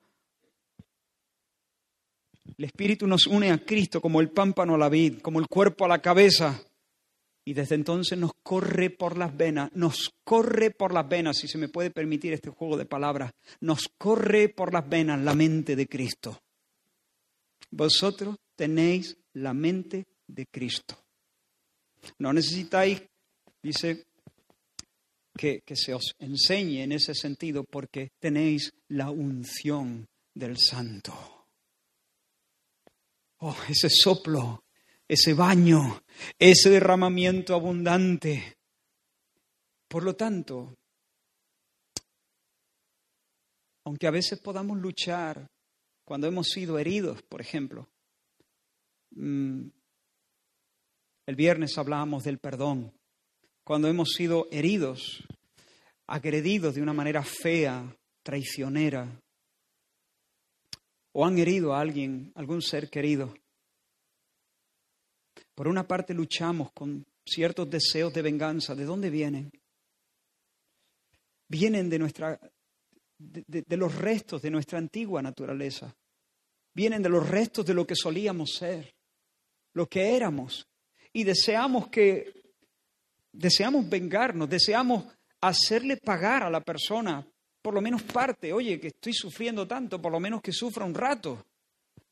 El 2.59 2.65
Espíritu 2.65 3.07
nos 3.07 3.25
une 3.25 3.51
a 3.51 3.63
Cristo 3.63 4.01
como 4.01 4.19
el 4.19 4.31
pámpano 4.31 4.75
a 4.75 4.77
la 4.77 4.89
vid, 4.89 5.19
como 5.21 5.39
el 5.39 5.47
cuerpo 5.47 5.85
a 5.85 5.87
la 5.87 6.01
cabeza. 6.01 6.61
Y 7.45 7.53
desde 7.53 7.75
entonces 7.75 8.17
nos 8.17 8.33
corre 8.43 8.89
por 8.89 9.17
las 9.17 9.35
venas, 9.35 9.71
nos 9.75 10.13
corre 10.25 10.69
por 10.69 10.93
las 10.93 11.07
venas, 11.07 11.37
si 11.37 11.47
se 11.47 11.57
me 11.57 11.69
puede 11.69 11.89
permitir 11.89 12.33
este 12.33 12.49
juego 12.49 12.75
de 12.75 12.85
palabras, 12.85 13.31
nos 13.61 13.87
corre 13.97 14.49
por 14.49 14.73
las 14.73 14.89
venas 14.89 15.21
la 15.21 15.35
mente 15.35 15.77
de 15.77 15.87
Cristo. 15.87 16.41
Vosotros 17.71 18.35
tenéis 18.57 19.15
la 19.35 19.53
mente 19.53 20.05
de 20.27 20.45
Cristo. 20.45 20.97
No 22.17 22.33
necesitáis, 22.33 23.01
dice, 23.63 24.05
que, 25.33 25.61
que, 25.65 25.77
se 25.77 25.93
os 25.93 26.13
enseñe 26.19 26.83
en 26.83 26.91
ese 26.91 27.15
sentido 27.15 27.63
porque 27.63 28.11
tenéis 28.19 28.73
la 28.89 29.11
unción 29.11 30.09
del 30.33 30.57
Santo. 30.57 31.38
Oh, 33.39 33.55
ese 33.69 33.89
soplo, 33.89 34.65
ese 35.07 35.33
baño, 35.33 36.03
ese 36.37 36.69
derramamiento 36.69 37.55
abundante. 37.55 38.57
Por 39.87 40.03
lo 40.03 40.15
tanto, 40.15 40.77
aunque 43.85 44.07
a 44.07 44.11
veces 44.11 44.39
podamos 44.39 44.77
luchar 44.77 45.49
cuando 46.03 46.27
hemos 46.27 46.49
sido 46.49 46.77
heridos, 46.79 47.21
por 47.23 47.39
ejemplo, 47.39 47.87
mm, 49.11 49.67
el 51.27 51.35
viernes 51.35 51.77
hablábamos 51.77 52.23
del 52.23 52.39
perdón, 52.39 52.91
cuando 53.63 53.87
hemos 53.87 54.09
sido 54.09 54.47
heridos, 54.51 55.23
agredidos 56.07 56.75
de 56.75 56.81
una 56.81 56.93
manera 56.93 57.23
fea, 57.23 57.95
traicionera, 58.23 59.21
o 61.11 61.25
han 61.25 61.37
herido 61.37 61.73
a 61.73 61.81
alguien, 61.81 62.31
algún 62.35 62.61
ser 62.61 62.89
querido. 62.89 63.33
Por 65.55 65.67
una 65.67 65.87
parte 65.87 66.13
luchamos 66.13 66.71
con 66.71 67.05
ciertos 67.25 67.69
deseos 67.69 68.13
de 68.13 68.21
venganza. 68.21 68.75
¿De 68.75 68.85
dónde 68.85 69.09
vienen? 69.09 69.51
Vienen 71.47 71.89
de 71.89 71.99
nuestra 71.99 72.39
de, 73.17 73.63
de, 73.67 73.77
los 73.77 73.93
restos 73.95 74.41
de 74.41 74.51
nuestra 74.51 74.77
antigua 74.77 75.21
naturaleza. 75.21 75.93
Vienen 76.73 77.01
de 77.01 77.09
los 77.09 77.27
restos 77.27 77.65
de 77.65 77.73
lo 77.73 77.85
que 77.85 77.95
solíamos 77.95 78.51
ser, 78.53 78.95
lo 79.73 79.87
que 79.87 80.15
éramos. 80.15 80.67
Y 81.11 81.23
deseamos 81.23 81.89
que 81.89 82.31
deseamos 83.31 83.89
vengarnos, 83.89 84.49
deseamos 84.49 85.05
hacerle 85.41 85.97
pagar 85.97 86.43
a 86.43 86.49
la 86.49 86.61
persona 86.61 87.27
por 87.61 87.73
lo 87.73 87.81
menos 87.81 88.03
parte, 88.03 88.53
oye, 88.53 88.79
que 88.79 88.87
estoy 88.87 89.13
sufriendo 89.13 89.67
tanto, 89.67 90.01
por 90.01 90.11
lo 90.11 90.19
menos 90.19 90.41
que 90.41 90.51
sufra 90.51 90.85
un 90.85 90.93
rato. 90.93 91.45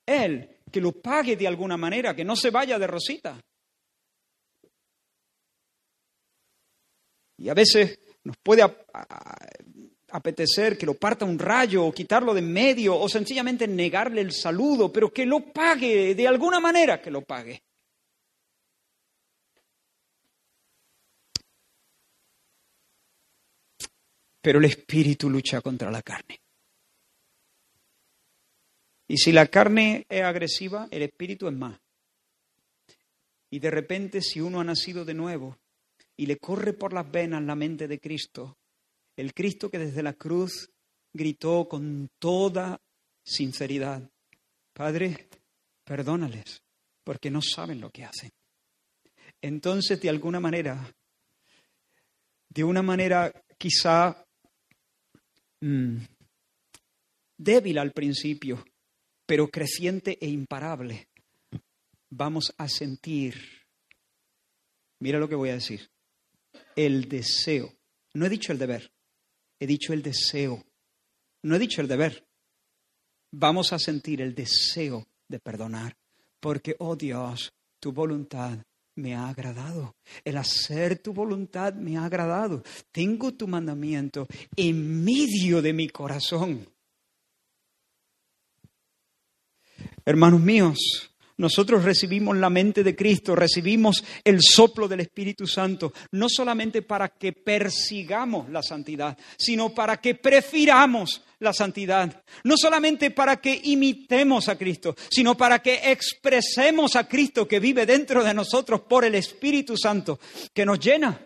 Él, 0.05 0.49
que 0.71 0.81
lo 0.81 0.93
pague 0.93 1.35
de 1.35 1.47
alguna 1.47 1.77
manera, 1.77 2.15
que 2.15 2.25
no 2.25 2.35
se 2.35 2.49
vaya 2.49 2.79
de 2.79 2.87
rosita. 2.87 3.39
Y 7.37 7.49
a 7.49 7.53
veces 7.53 7.99
nos 8.23 8.37
puede 8.37 8.63
apetecer 10.09 10.77
que 10.77 10.85
lo 10.85 10.95
parta 10.95 11.25
un 11.25 11.37
rayo 11.37 11.85
o 11.85 11.91
quitarlo 11.91 12.33
de 12.33 12.39
en 12.39 12.51
medio 12.51 12.97
o 12.97 13.07
sencillamente 13.07 13.67
negarle 13.67 14.21
el 14.21 14.31
saludo, 14.31 14.91
pero 14.91 15.11
que 15.11 15.25
lo 15.25 15.51
pague 15.51 16.15
de 16.15 16.27
alguna 16.27 16.59
manera, 16.59 17.01
que 17.01 17.11
lo 17.11 17.21
pague. 17.21 17.61
Pero 24.47 24.59
el 24.59 24.65
espíritu 24.65 25.29
lucha 25.29 25.59
contra 25.59 25.91
la 25.91 26.01
carne. 26.01 26.39
Y 29.09 29.17
si 29.17 29.33
la 29.33 29.47
carne 29.47 30.05
es 30.07 30.23
agresiva, 30.23 30.87
el 30.89 31.01
espíritu 31.01 31.49
es 31.49 31.53
más. 31.53 31.77
Y 33.49 33.59
de 33.59 33.69
repente, 33.69 34.21
si 34.21 34.39
uno 34.39 34.61
ha 34.61 34.63
nacido 34.63 35.03
de 35.03 35.13
nuevo 35.13 35.57
y 36.15 36.27
le 36.27 36.37
corre 36.37 36.71
por 36.71 36.93
las 36.93 37.11
venas 37.11 37.43
la 37.43 37.55
mente 37.55 37.89
de 37.89 37.99
Cristo, 37.99 38.55
el 39.17 39.33
Cristo 39.33 39.69
que 39.69 39.79
desde 39.79 40.01
la 40.01 40.13
cruz 40.13 40.71
gritó 41.11 41.67
con 41.67 42.09
toda 42.17 42.79
sinceridad, 43.25 44.09
Padre, 44.71 45.27
perdónales, 45.83 46.63
porque 47.03 47.29
no 47.29 47.41
saben 47.41 47.81
lo 47.81 47.89
que 47.89 48.05
hacen. 48.05 48.31
Entonces, 49.41 49.99
de 49.99 50.07
alguna 50.07 50.39
manera, 50.39 50.95
de 52.47 52.63
una 52.63 52.81
manera 52.81 53.43
quizá 53.57 54.23
Mm. 55.61 56.05
débil 57.37 57.77
al 57.79 57.91
principio, 57.91 58.63
pero 59.25 59.47
creciente 59.47 60.17
e 60.21 60.27
imparable, 60.27 61.07
vamos 62.09 62.53
a 62.57 62.67
sentir, 62.67 63.35
mira 64.99 65.19
lo 65.19 65.27
que 65.27 65.35
voy 65.35 65.49
a 65.49 65.55
decir, 65.55 65.89
el 66.75 67.07
deseo. 67.09 67.73
No 68.13 68.25
he 68.25 68.29
dicho 68.29 68.51
el 68.51 68.59
deber, 68.59 68.91
he 69.59 69.67
dicho 69.67 69.93
el 69.93 70.01
deseo. 70.01 70.63
No 71.43 71.55
he 71.55 71.59
dicho 71.59 71.81
el 71.81 71.87
deber. 71.87 72.25
Vamos 73.31 73.73
a 73.73 73.79
sentir 73.79 74.21
el 74.21 74.33
deseo 74.33 75.07
de 75.27 75.39
perdonar, 75.39 75.95
porque, 76.39 76.75
oh 76.79 76.95
Dios, 76.95 77.51
tu 77.79 77.91
voluntad 77.91 78.59
me 78.97 79.15
ha 79.15 79.29
agradado. 79.29 79.95
El 80.23 80.37
hacer 80.37 80.99
tu 80.99 81.13
voluntad 81.13 81.73
me 81.73 81.97
ha 81.97 82.05
agradado. 82.05 82.63
Tengo 82.91 83.33
tu 83.33 83.47
mandamiento 83.47 84.27
en 84.55 85.03
medio 85.03 85.61
de 85.61 85.73
mi 85.73 85.89
corazón. 85.89 86.67
Hermanos 90.05 90.41
míos, 90.41 90.77
nosotros 91.37 91.83
recibimos 91.83 92.35
la 92.35 92.49
mente 92.49 92.83
de 92.83 92.95
Cristo, 92.95 93.35
recibimos 93.35 94.03
el 94.23 94.39
soplo 94.41 94.87
del 94.87 95.01
Espíritu 95.01 95.45
Santo, 95.45 95.93
no 96.11 96.29
solamente 96.29 96.81
para 96.81 97.09
que 97.09 97.31
persigamos 97.33 98.49
la 98.49 98.63
santidad, 98.63 99.17
sino 99.37 99.69
para 99.73 99.97
que 99.97 100.15
prefiramos 100.15 101.23
la 101.39 101.53
santidad. 101.53 102.23
No 102.43 102.55
solamente 102.57 103.11
para 103.11 103.37
que 103.37 103.61
imitemos 103.65 104.49
a 104.49 104.57
Cristo, 104.57 104.95
sino 105.09 105.37
para 105.37 105.59
que 105.59 105.91
expresemos 105.91 106.95
a 106.95 107.07
Cristo 107.07 107.47
que 107.47 107.59
vive 107.59 107.85
dentro 107.85 108.23
de 108.23 108.33
nosotros 108.33 108.81
por 108.81 109.05
el 109.05 109.15
Espíritu 109.15 109.77
Santo, 109.77 110.19
que 110.53 110.65
nos 110.65 110.79
llena. 110.79 111.21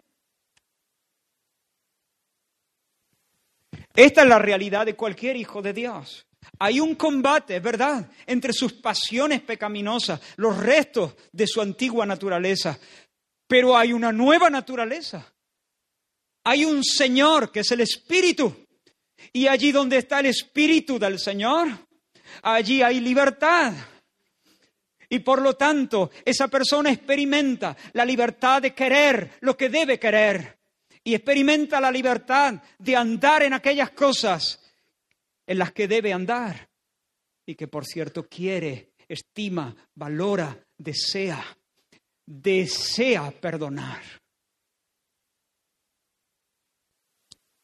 Esta 3.96 4.24
es 4.24 4.28
la 4.28 4.40
realidad 4.40 4.86
de 4.86 4.96
cualquier 4.96 5.36
hijo 5.36 5.62
de 5.62 5.74
Dios. 5.74 6.26
Hay 6.60 6.80
un 6.80 6.96
combate, 6.96 7.58
es 7.58 7.64
verdad, 7.64 8.10
entre 8.26 8.54
sus 8.54 8.74
pasiones 8.74 9.42
pecaminosas, 9.42 10.20
los 10.38 10.58
restos 10.58 11.16
de 11.32 11.48
su 11.48 11.62
antigua 11.62 12.06
naturaleza, 12.06 12.80
pero 13.48 13.76
hay 13.78 13.94
una 13.94 14.12
nueva 14.12 14.50
naturaleza. 14.50 15.34
Hay 16.44 16.66
un 16.66 16.84
Señor 16.84 17.52
que 17.52 17.60
es 17.62 17.72
el 17.72 17.82
Espíritu. 17.82 18.66
Y 19.34 19.48
allí 19.48 19.72
donde 19.72 19.98
está 19.98 20.20
el 20.20 20.28
Espíritu 20.28 20.98
del 20.98 21.20
Señor, 21.20 21.68
allí 22.42 22.82
hay 22.82 23.00
libertad. 23.00 23.74
Y 25.10 25.20
por 25.20 25.42
lo 25.42 25.56
tanto, 25.56 26.12
esa 26.24 26.48
persona 26.48 26.92
experimenta 26.92 27.76
la 27.94 28.06
libertad 28.06 28.62
de 28.62 28.74
querer 28.74 29.34
lo 29.42 29.58
que 29.58 29.70
debe 29.70 30.00
querer. 30.00 30.60
Y 31.04 31.14
experimenta 31.14 31.82
la 31.82 31.92
libertad 31.92 32.54
de 32.80 32.96
andar 32.96 33.44
en 33.44 33.54
aquellas 33.54 33.90
cosas 33.92 34.61
en 35.46 35.58
las 35.58 35.72
que 35.72 35.88
debe 35.88 36.14
andar 36.14 36.70
y 37.46 37.56
que 37.56 37.68
por 37.68 37.86
cierto 37.86 38.28
quiere, 38.28 38.92
estima, 39.08 39.76
valora, 39.96 40.58
desea, 40.78 41.44
desea 42.26 43.32
perdonar. 43.32 44.02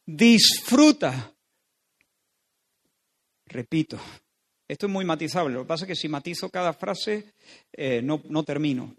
Disfruta. 0.05 1.33
Repito, 3.45 3.99
esto 4.67 4.85
es 4.85 4.91
muy 4.91 5.05
matizable. 5.05 5.53
Lo 5.53 5.61
que 5.63 5.67
pasa 5.67 5.85
es 5.85 5.89
que 5.89 5.95
si 5.95 6.09
matizo 6.09 6.49
cada 6.49 6.73
frase, 6.73 7.33
eh, 7.73 8.01
no, 8.01 8.21
no, 8.29 8.43
termino. 8.43 8.95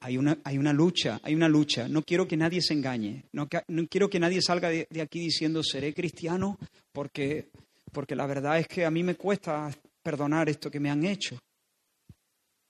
Hay 0.00 0.16
una, 0.16 0.38
hay 0.44 0.58
una, 0.58 0.72
lucha, 0.72 1.20
hay 1.24 1.34
una 1.34 1.48
lucha. 1.48 1.88
No 1.88 2.02
quiero 2.02 2.28
que 2.28 2.36
nadie 2.36 2.62
se 2.62 2.74
engañe. 2.74 3.24
No, 3.32 3.48
quiero 3.88 4.08
que 4.08 4.20
nadie 4.20 4.40
salga 4.42 4.68
de, 4.68 4.86
aquí 5.02 5.18
diciendo 5.18 5.62
seré 5.64 5.92
cristiano 5.92 6.56
porque 6.92 7.48
porque 7.92 8.16
la 8.16 8.26
verdad 8.26 8.58
es 8.58 8.66
que 8.68 8.84
a 8.84 8.90
mí 8.90 9.02
me 9.02 9.16
cuesta 9.16 9.70
perdonar 10.02 10.48
esto 10.48 10.70
que 10.70 10.80
me 10.80 10.90
han 10.90 11.04
hecho. 11.04 11.38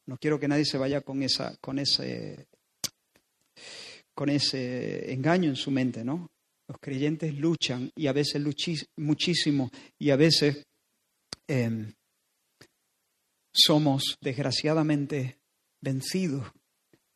No 0.07 0.17
quiero 0.19 0.41
que 0.41 0.49
nadie 0.49 0.65
se 0.65 0.79
vaya 0.79 1.01
con, 1.03 1.23
esa, 1.23 1.57
con, 1.57 1.79
ese, 1.79 2.47
con 4.15 4.31
ese 4.31 5.13
engaño 5.13 5.51
en 5.51 5.57
su 5.57 5.71
mente, 5.71 6.05
¿no? 6.05 6.31
Los 6.67 6.79
creyentes 6.81 7.35
luchan 7.35 7.91
y 7.95 8.07
a 8.07 8.13
veces 8.13 8.43
muchísimo 8.97 9.71
y 9.99 10.11
a 10.11 10.17
veces 10.17 10.67
em, 11.47 11.93
somos 13.53 14.17
desgraciadamente 14.21 15.39
vencidos 15.81 16.47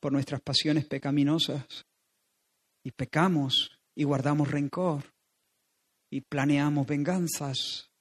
por 0.01 0.13
nuestras 0.13 0.41
pasiones 0.41 0.87
pecaminosas 0.87 1.85
y 2.85 2.91
pecamos 2.91 3.71
y 3.95 4.05
guardamos 4.05 4.51
rencor 4.51 5.05
y 6.11 6.21
planeamos 6.23 6.87
venganzas. 6.87 7.92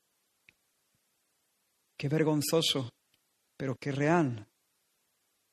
Qué 2.02 2.10
vergonzoso, 2.10 2.90
pero 3.56 3.76
qué 3.76 3.92
real. 3.92 4.48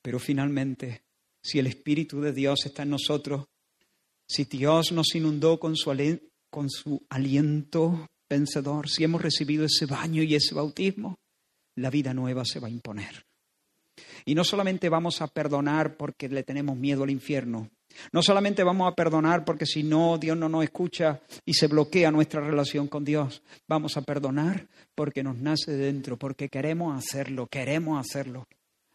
Pero 0.00 0.18
finalmente, 0.18 1.02
si 1.42 1.58
el 1.58 1.66
Espíritu 1.66 2.22
de 2.22 2.32
Dios 2.32 2.64
está 2.64 2.84
en 2.84 2.88
nosotros, 2.88 3.44
si 4.26 4.44
Dios 4.44 4.90
nos 4.92 5.14
inundó 5.14 5.60
con 5.60 5.76
su, 5.76 5.90
aliento 7.10 8.08
vencedor, 8.30 8.88
si 8.88 9.04
hemos 9.04 9.20
recibido 9.20 9.66
ese 9.66 9.84
baño 9.84 10.22
y 10.22 10.36
ese 10.36 10.54
bautismo, 10.54 11.18
la 11.74 11.90
vida 11.90 12.14
nueva 12.14 12.46
se 12.46 12.60
va 12.60 12.68
a 12.68 12.70
imponer. 12.70 13.26
Y 14.24 14.34
no 14.34 14.42
solamente 14.42 14.88
vamos 14.88 15.20
a 15.20 15.28
perdonar 15.28 15.98
porque 15.98 16.30
le 16.30 16.44
tenemos 16.44 16.78
miedo 16.78 17.02
al 17.02 17.10
infierno, 17.10 17.70
no 18.12 18.22
solamente 18.22 18.62
vamos 18.62 18.90
a 18.90 18.94
perdonar 18.94 19.44
porque 19.44 19.66
si 19.66 19.82
no, 19.82 20.18
Dios 20.18 20.36
no 20.36 20.48
nos 20.48 20.64
escucha 20.64 21.20
y 21.44 21.54
se 21.54 21.66
bloquea 21.66 22.10
nuestra 22.10 22.40
relación 22.40 22.88
con 22.88 23.04
Dios. 23.04 23.42
Vamos 23.66 23.96
a 23.96 24.02
perdonar 24.02 24.66
porque 24.94 25.22
nos 25.22 25.36
nace 25.36 25.72
dentro, 25.72 26.16
porque 26.16 26.48
queremos 26.48 26.96
hacerlo, 26.96 27.46
queremos 27.46 27.98
hacerlo. 27.98 28.46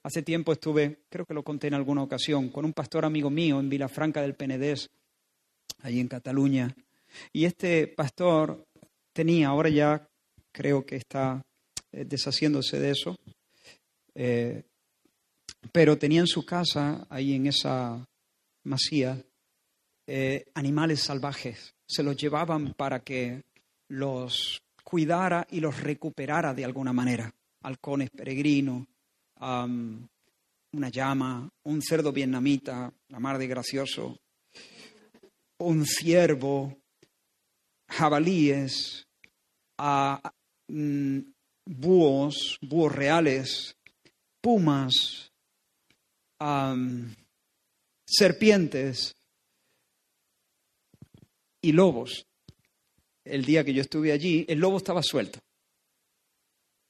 Hace 0.04 0.22
tiempo 0.22 0.52
estuve, 0.52 1.00
creo 1.10 1.26
que 1.26 1.34
lo 1.34 1.44
conté 1.44 1.68
en 1.68 1.76
alguna 1.76 2.04
ocasión, 2.04 2.50
con 2.50 2.66
un 2.66 2.74
pastor 2.74 3.06
amigo 3.06 3.30
mío 3.30 3.60
en 3.60 3.70
Vilafranca 3.70 4.22
del 4.22 4.36
Penedés, 4.36 4.90
allí 5.82 6.00
en 6.00 6.10
Cataluña. 6.10 6.76
Y 7.32 7.46
este 7.46 7.88
pastor 7.88 8.66
tenía, 9.14 9.48
ahora 9.48 9.70
ya 9.70 10.08
creo 10.52 10.86
que 10.86 10.98
está 10.98 11.46
eh, 11.92 12.06
deshaciéndose 12.06 12.80
de 12.80 12.90
eso, 12.92 13.18
eh, 14.16 14.64
pero 15.72 15.98
tenía 15.98 16.20
en 16.20 16.28
su 16.28 16.46
casa, 16.46 17.08
ahí 17.10 17.36
en 17.36 17.48
esa 17.48 18.06
Masía, 18.64 19.24
eh, 20.08 20.46
animales 20.54 21.02
salvajes. 21.02 21.74
Se 21.88 22.04
los 22.04 22.16
llevaban 22.18 22.74
para 22.74 23.00
que 23.02 23.44
los 23.90 24.62
cuidara 24.84 25.48
y 25.50 25.60
los 25.60 25.80
recuperara 25.80 26.54
de 26.54 26.66
alguna 26.66 26.94
manera. 26.94 27.34
Halcones 27.64 28.10
peregrinos, 28.10 28.86
una 29.40 30.90
llama, 30.90 31.50
un 31.64 31.82
cerdo 31.82 32.12
vietnamita, 32.12 32.92
la 33.10 33.20
mar 33.20 33.38
de 33.38 33.48
gracioso, 33.48 34.18
un 35.60 35.86
ciervo, 35.86 36.78
jabalíes, 37.88 39.08
mm, 40.68 41.20
búhos, 41.66 42.58
búhos 42.62 42.92
reales, 42.94 43.78
pumas, 44.42 45.32
serpientes 48.14 49.16
y 51.62 51.72
lobos. 51.72 52.28
El 53.26 53.44
día 53.44 53.64
que 53.64 53.74
yo 53.74 53.82
estuve 53.82 54.12
allí, 54.12 54.46
el 54.48 54.60
lobo 54.60 54.78
estaba 54.78 55.02
suelto. 55.02 55.40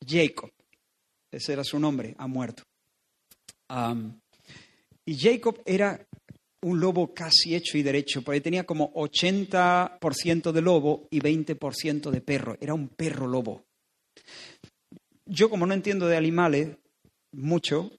Jacob, 0.06 0.52
ese 1.32 1.54
era 1.54 1.64
su 1.64 1.80
nombre, 1.80 2.16
ha 2.18 2.28
muerto. 2.28 2.64
y 5.06 5.18
Jacob 5.18 5.62
era 5.66 6.06
un 6.62 6.80
lobo 6.80 7.14
casi 7.14 7.56
hecho 7.56 7.78
y 7.78 7.84
derecho, 7.84 8.22
porque 8.22 8.42
tenía 8.42 8.66
como 8.66 8.94
80% 8.94 10.52
de 10.52 10.62
lobo 10.62 11.08
y 11.10 11.20
20% 11.20 12.10
de 12.10 12.22
perro. 12.22 12.58
Era 12.60 12.74
un 12.74 12.90
perro 12.90 13.28
lobo. 13.28 13.64
Yo 15.26 15.50
como 15.50 15.66
no 15.66 15.74
entiendo 15.74 16.08
de 16.08 16.18
animales 16.18 16.78
mucho, 17.32 17.92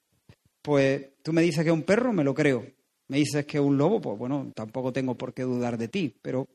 pues 0.62 1.10
tú 1.22 1.32
me 1.32 1.42
dices 1.42 1.62
que 1.62 1.70
es 1.70 1.74
un 1.74 1.82
perro, 1.82 2.12
me 2.12 2.24
lo 2.24 2.34
creo 2.34 2.66
me 3.08 3.18
dices 3.18 3.46
que 3.46 3.58
es 3.58 3.64
un 3.64 3.76
lobo, 3.76 4.00
pues 4.00 4.18
bueno, 4.18 4.52
tampoco 4.54 4.92
tengo 4.92 5.16
por 5.16 5.34
qué 5.34 5.42
dudar 5.42 5.76
de 5.78 5.88
ti. 5.88 6.14
Pero 6.22 6.48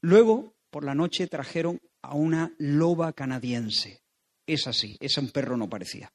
luego, 0.00 0.54
por 0.70 0.84
la 0.84 0.94
noche, 0.94 1.26
trajeron 1.26 1.80
a 2.02 2.14
una 2.14 2.52
loba 2.58 3.12
canadiense. 3.12 4.00
Es 4.46 4.66
así, 4.66 4.96
ese 5.00 5.20
un 5.20 5.30
perro 5.30 5.56
no 5.56 5.68
parecía. 5.68 6.12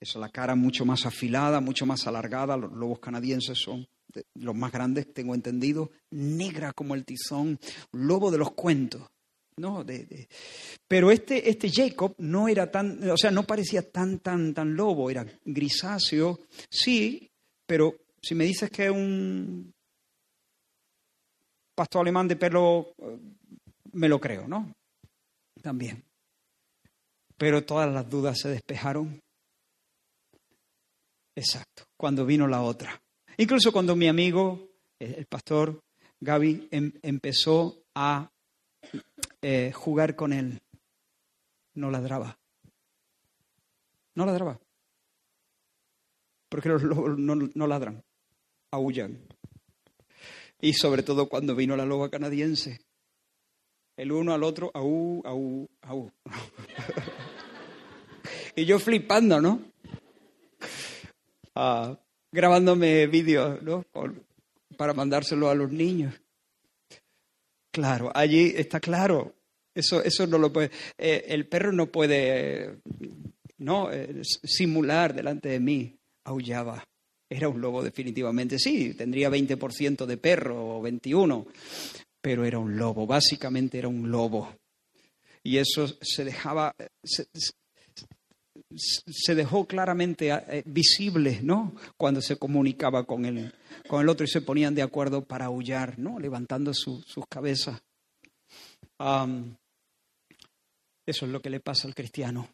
Es 0.00 0.16
la 0.16 0.28
cara 0.28 0.54
mucho 0.54 0.84
más 0.84 1.06
afilada, 1.06 1.60
mucho 1.60 1.86
más 1.86 2.06
alargada. 2.06 2.56
Los 2.56 2.72
lobos 2.72 2.98
canadienses 2.98 3.58
son 3.58 3.86
los 4.34 4.54
más 4.54 4.72
grandes, 4.72 5.12
tengo 5.12 5.34
entendido. 5.34 5.90
Negra 6.10 6.72
como 6.72 6.94
el 6.94 7.04
tizón, 7.04 7.58
lobo 7.92 8.30
de 8.30 8.38
los 8.38 8.52
cuentos. 8.52 9.02
¿no? 9.56 9.84
Pero 10.88 11.10
este, 11.10 11.48
este 11.48 11.70
Jacob 11.70 12.14
no 12.18 12.48
era 12.48 12.70
tan, 12.70 13.08
o 13.08 13.16
sea, 13.16 13.30
no 13.30 13.44
parecía 13.44 13.88
tan, 13.88 14.18
tan, 14.18 14.52
tan 14.52 14.74
lobo, 14.74 15.10
era 15.10 15.24
grisáceo, 15.44 16.40
sí, 16.68 17.30
pero 17.66 17.94
si 18.24 18.34
me 18.34 18.44
dices 18.44 18.70
que 18.70 18.86
es 18.86 18.90
un 18.90 19.74
pastor 21.74 22.00
alemán 22.00 22.26
de 22.26 22.36
pelo, 22.36 22.94
eh, 22.96 23.18
me 23.92 24.08
lo 24.08 24.18
creo, 24.18 24.48
¿no? 24.48 24.72
También. 25.60 26.02
Pero 27.36 27.64
todas 27.64 27.92
las 27.92 28.08
dudas 28.08 28.38
se 28.40 28.48
despejaron. 28.48 29.20
Exacto, 31.36 31.84
cuando 31.98 32.24
vino 32.24 32.46
la 32.46 32.62
otra. 32.62 32.98
Incluso 33.36 33.72
cuando 33.72 33.94
mi 33.94 34.08
amigo, 34.08 34.70
el 34.98 35.26
pastor 35.26 35.82
Gaby, 36.20 36.68
em, 36.70 36.92
empezó 37.02 37.84
a 37.94 38.30
eh, 39.42 39.72
jugar 39.72 40.16
con 40.16 40.32
él, 40.32 40.62
no 41.74 41.90
ladraba. 41.90 42.38
No 44.14 44.24
ladraba. 44.24 44.58
Porque 46.48 46.68
los 46.68 46.82
lobos 46.84 47.18
no 47.18 47.66
ladran 47.66 48.03
aullan. 48.74 49.18
Y 50.60 50.72
sobre 50.74 51.02
todo 51.02 51.28
cuando 51.28 51.54
vino 51.54 51.76
la 51.76 51.84
loba 51.84 52.10
canadiense. 52.10 52.80
El 53.96 54.12
uno 54.12 54.34
al 54.34 54.42
otro, 54.42 54.70
aú, 54.74 55.22
aú, 55.24 55.68
aú. 55.82 56.10
y 58.56 58.64
yo 58.64 58.78
flipando, 58.78 59.40
¿no? 59.40 59.62
Ah, 61.54 61.96
grabándome 62.32 63.06
vídeos, 63.06 63.62
¿no? 63.62 63.84
para 64.76 64.92
mandárselo 64.92 65.48
a 65.48 65.54
los 65.54 65.70
niños. 65.70 66.14
Claro, 67.70 68.10
allí 68.14 68.52
está 68.56 68.80
claro. 68.80 69.34
Eso, 69.74 70.02
eso 70.02 70.26
no 70.26 70.38
lo 70.38 70.52
puede. 70.52 70.70
Eh, 70.98 71.24
el 71.28 71.48
perro 71.48 71.72
no 71.72 71.86
puede, 71.86 72.78
no, 73.58 73.92
eh, 73.92 74.22
simular 74.22 75.14
delante 75.14 75.48
de 75.48 75.60
mí. 75.60 75.96
Aullaba. 76.24 76.84
Era 77.28 77.48
un 77.48 77.60
lobo 77.60 77.82
definitivamente, 77.82 78.58
sí, 78.58 78.94
tendría 78.94 79.30
20% 79.30 80.06
de 80.06 80.16
perro 80.16 80.76
o 80.76 80.82
21, 80.82 81.46
pero 82.20 82.44
era 82.44 82.58
un 82.58 82.76
lobo, 82.76 83.06
básicamente 83.06 83.78
era 83.78 83.88
un 83.88 84.10
lobo. 84.10 84.56
Y 85.42 85.58
eso 85.58 85.86
se 86.00 86.24
dejaba, 86.24 86.74
se, 87.02 87.26
dejó 89.34 89.66
claramente 89.66 90.30
eh, 90.30 90.62
visible, 90.66 91.40
¿no? 91.42 91.74
Cuando 91.96 92.20
se 92.20 92.36
comunicaba 92.36 93.04
con 93.04 93.24
el, 93.24 93.52
con 93.88 94.00
el 94.00 94.08
otro 94.08 94.24
y 94.24 94.28
se 94.28 94.40
ponían 94.40 94.74
de 94.74 94.82
acuerdo 94.82 95.24
para 95.24 95.46
aullar, 95.46 95.98
¿no? 95.98 96.18
Levantando 96.18 96.72
sus 96.72 97.04
cabezas. 97.28 97.82
eso 101.06 101.26
es 101.26 101.32
lo 101.32 101.40
que 101.40 101.50
le 101.50 101.60
pasa 101.60 101.88
al 101.88 101.94
cristiano 101.94 102.53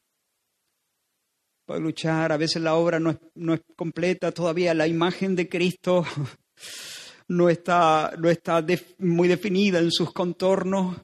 puede 1.70 1.82
luchar, 1.82 2.32
a 2.32 2.36
veces 2.36 2.60
la 2.60 2.74
obra 2.74 2.98
no 2.98 3.10
es, 3.10 3.18
no 3.36 3.54
es 3.54 3.60
completa, 3.76 4.32
todavía 4.32 4.74
la 4.74 4.88
imagen 4.88 5.36
de 5.36 5.48
Cristo 5.48 6.04
no 7.28 7.48
está, 7.48 8.12
no 8.18 8.28
está 8.28 8.66
muy 8.98 9.28
definida 9.28 9.78
en 9.78 9.92
sus 9.92 10.12
contornos, 10.12 10.96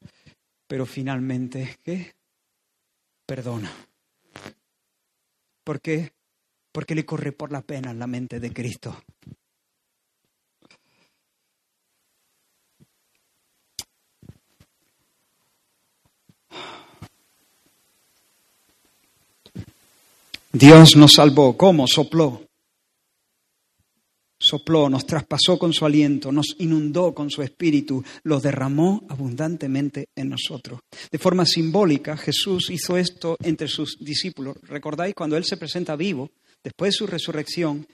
pero 0.66 0.84
finalmente, 0.84 1.76
¿qué? 1.84 2.16
Perdona. 3.24 3.70
¿Por 5.62 5.80
qué? 5.80 6.10
Porque 6.72 6.96
le 6.96 7.06
corre 7.06 7.30
por 7.30 7.52
la 7.52 7.62
pena 7.62 7.92
en 7.92 8.00
la 8.00 8.08
mente 8.08 8.40
de 8.40 8.52
Cristo. 8.52 9.00
Dios 20.58 20.96
nos 20.96 21.12
salvó. 21.12 21.54
¿Cómo? 21.54 21.86
Sopló. 21.86 22.42
Sopló, 24.38 24.88
nos 24.88 25.06
traspasó 25.06 25.58
con 25.58 25.74
su 25.74 25.84
aliento, 25.84 26.32
nos 26.32 26.56
inundó 26.58 27.14
con 27.14 27.30
su 27.30 27.42
espíritu, 27.42 28.02
lo 28.22 28.40
derramó 28.40 29.04
abundantemente 29.08 30.08
en 30.14 30.30
nosotros. 30.30 30.80
De 31.10 31.18
forma 31.18 31.44
simbólica, 31.44 32.16
Jesús 32.16 32.70
hizo 32.70 32.96
esto 32.96 33.36
entre 33.42 33.68
sus 33.68 33.98
discípulos. 34.00 34.56
¿Recordáis 34.62 35.14
cuando 35.14 35.36
Él 35.36 35.44
se 35.44 35.56
presenta 35.56 35.94
vivo? 35.94 36.30
después 36.64 36.94
de 36.94 36.96
su 36.96 37.06
resurrección, 37.06 37.86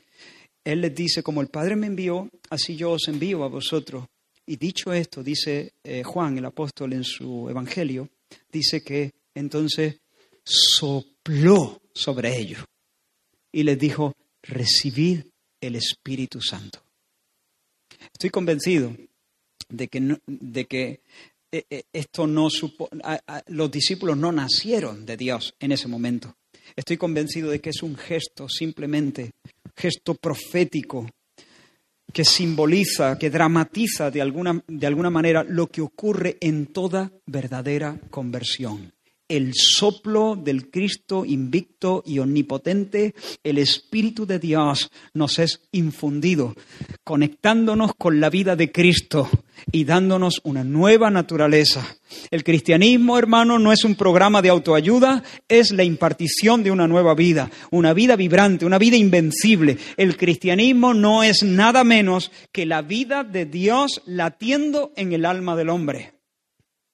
Él 0.65 0.81
les 0.81 0.95
dice, 0.95 1.23
como 1.23 1.43
el 1.43 1.49
Padre 1.49 1.77
me 1.77 1.89
envió, 1.89 2.31
así 2.49 2.75
yo 2.75 2.93
os 2.93 3.07
envío 3.09 3.45
a 3.45 3.49
vosotros. 3.49 4.07
Y 4.47 4.57
dicho 4.57 4.93
esto, 4.93 5.23
dice 5.23 5.75
eh, 5.85 6.03
Juan, 6.03 6.39
el 6.39 6.45
apóstol, 6.47 6.95
en 6.95 7.05
su 7.05 7.51
Evangelio, 7.51 8.09
dice 8.51 8.83
que 8.83 9.13
entonces 9.35 9.99
sopló 10.45 11.81
sobre 11.95 12.37
ellos 12.37 12.65
y 13.53 13.63
les 13.63 13.79
dijo, 13.79 14.15
recibid 14.43 15.25
el 15.61 15.77
Espíritu 15.77 16.41
Santo. 16.41 16.83
Estoy 18.13 18.31
convencido 18.31 18.97
de 19.69 19.89
que, 19.89 20.19
de 20.27 20.65
que 20.67 21.01
eh, 21.53 21.65
eh, 21.69 21.83
esto 21.93 22.27
no 22.27 22.49
los 23.49 23.71
discípulos 23.71 24.17
no 24.17 24.33
nacieron 24.33 25.05
de 25.07 25.17
Dios 25.17 25.55
en 25.61 25.73
ese 25.73 25.87
momento. 25.87 26.37
Estoy 26.75 26.97
convencido 26.97 27.51
de 27.51 27.61
que 27.61 27.71
es 27.71 27.83
un 27.83 27.97
gesto 27.97 28.49
simplemente, 28.49 29.33
gesto 29.77 30.15
profético, 30.15 31.09
que 32.13 32.25
simboliza, 32.25 33.19
que 33.19 33.31
dramatiza 33.31 34.11
de 34.11 34.21
alguna, 34.21 34.63
de 34.67 34.87
alguna 34.87 35.11
manera 35.11 35.45
lo 35.45 35.69
que 35.69 35.81
ocurre 35.81 36.37
en 36.41 36.67
toda 36.67 37.13
verdadera 37.27 37.99
conversión 38.11 38.92
el 39.33 39.55
soplo 39.55 40.37
del 40.37 40.69
Cristo 40.71 41.25
invicto 41.25 42.03
y 42.05 42.19
omnipotente, 42.19 43.15
el 43.43 43.57
Espíritu 43.57 44.27
de 44.27 44.39
Dios 44.39 44.91
nos 45.15 45.39
es 45.39 45.63
infundido, 45.73 46.55
conectándonos 47.03 47.95
con 47.95 48.21
la 48.21 48.29
vida 48.29 48.57
de 48.57 48.71
Cristo 48.71 49.31
y 49.71 49.85
dándonos 49.85 50.43
una 50.45 50.65
nueva 50.65 51.11
naturaleza. 51.11 51.97
El 52.31 52.45
cristianismo, 52.45 53.19
hermano, 53.19 53.59
no 53.59 53.73
es 53.73 53.85
un 53.85 53.95
programa 53.95 54.43
de 54.43 54.51
autoayuda, 54.51 55.23
es 55.49 55.73
la 55.73 55.85
impartición 55.85 56.63
de 56.63 56.71
una 56.71 56.87
nueva 56.87 57.15
vida, 57.15 57.51
una 57.71 57.95
vida 57.95 58.17
vibrante, 58.17 58.67
una 58.67 58.79
vida 58.79 58.99
invencible. 58.99 59.79
El 59.97 60.19
cristianismo 60.19 60.93
no 60.93 61.23
es 61.23 61.43
nada 61.43 61.85
menos 61.85 62.31
que 62.53 62.67
la 62.67 62.83
vida 62.83 63.25
de 63.25 63.47
Dios 63.47 64.03
latiendo 64.05 64.93
en 64.95 65.15
el 65.15 65.25
alma 65.25 65.57
del 65.57 65.71
hombre 65.71 66.13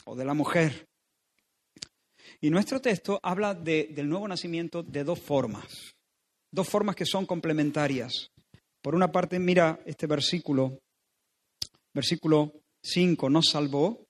o 0.05 0.15
de 0.15 0.25
la 0.25 0.35
mujer. 0.35 0.88
Y 2.41 2.51
nuestro 2.51 2.81
texto 2.81 3.19
habla 3.23 3.53
del 3.55 4.09
nuevo 4.09 4.29
nacimiento 4.29 4.85
de 4.85 5.03
dos 5.03 5.19
formas, 5.19 5.97
dos 6.53 6.69
formas 6.69 6.95
que 6.95 7.05
son 7.05 7.27
complementarias. 7.27 8.31
Por 8.81 8.95
una 8.95 9.11
parte, 9.11 9.41
mira 9.41 9.81
este 9.85 10.07
versículo, 10.07 10.79
versículo 11.93 12.53
5, 12.83 13.29
nos 13.29 13.49
salvó, 13.49 14.07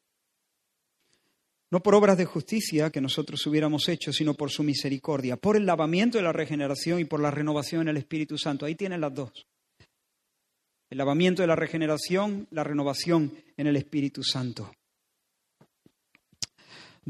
no 1.71 1.81
por 1.81 1.95
obras 1.95 2.19
de 2.19 2.27
justicia 2.27 2.91
que 2.91 3.01
nosotros 3.01 3.47
hubiéramos 3.47 3.89
hecho, 3.89 4.13
sino 4.13 4.35
por 4.35 4.51
su 4.51 4.63
misericordia, 4.63 5.39
por 5.39 5.57
el 5.57 5.65
lavamiento 5.65 6.19
de 6.19 6.25
la 6.25 6.33
regeneración 6.33 7.01
y 7.01 7.05
por 7.07 7.21
la 7.21 7.31
renovación 7.31 7.83
en 7.83 7.89
el 7.89 7.97
Espíritu 7.97 8.37
Santo. 8.37 8.67
Ahí 8.67 8.75
tienen 8.75 9.01
las 9.01 9.15
dos. 9.15 9.47
El 10.91 10.99
lavamiento 10.99 11.43
de 11.43 11.49
la 11.49 11.57
regeneración, 11.57 12.47
la 12.51 12.65
renovación 12.65 13.33
en 13.57 13.67
el 13.67 13.77
Espíritu 13.77 14.23
Santo 14.23 14.71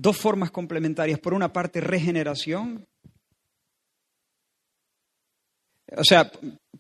dos 0.01 0.17
formas 0.17 0.51
complementarias. 0.51 1.19
Por 1.19 1.35
una 1.35 1.53
parte, 1.53 1.81
regeneración. 1.81 2.87
O 5.97 6.05
sea, 6.05 6.31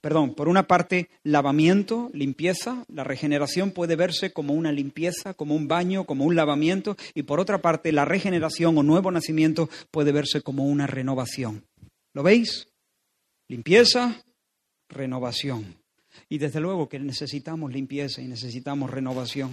perdón, 0.00 0.34
por 0.34 0.48
una 0.48 0.66
parte, 0.66 1.08
lavamiento, 1.22 2.10
limpieza. 2.12 2.84
La 2.88 3.04
regeneración 3.04 3.72
puede 3.72 3.96
verse 3.96 4.32
como 4.32 4.54
una 4.54 4.70
limpieza, 4.70 5.34
como 5.34 5.54
un 5.54 5.66
baño, 5.66 6.04
como 6.04 6.24
un 6.24 6.36
lavamiento. 6.36 6.96
Y 7.14 7.22
por 7.24 7.40
otra 7.40 7.60
parte, 7.60 7.92
la 7.92 8.04
regeneración 8.04 8.76
o 8.78 8.82
nuevo 8.82 9.10
nacimiento 9.10 9.68
puede 9.90 10.12
verse 10.12 10.42
como 10.42 10.66
una 10.66 10.86
renovación. 10.86 11.64
¿Lo 12.14 12.22
veis? 12.22 12.68
Limpieza, 13.48 14.22
renovación. 14.88 15.76
Y 16.28 16.38
desde 16.38 16.60
luego 16.60 16.88
que 16.88 16.98
necesitamos 16.98 17.72
limpieza 17.72 18.20
y 18.20 18.28
necesitamos 18.28 18.90
renovación 18.90 19.50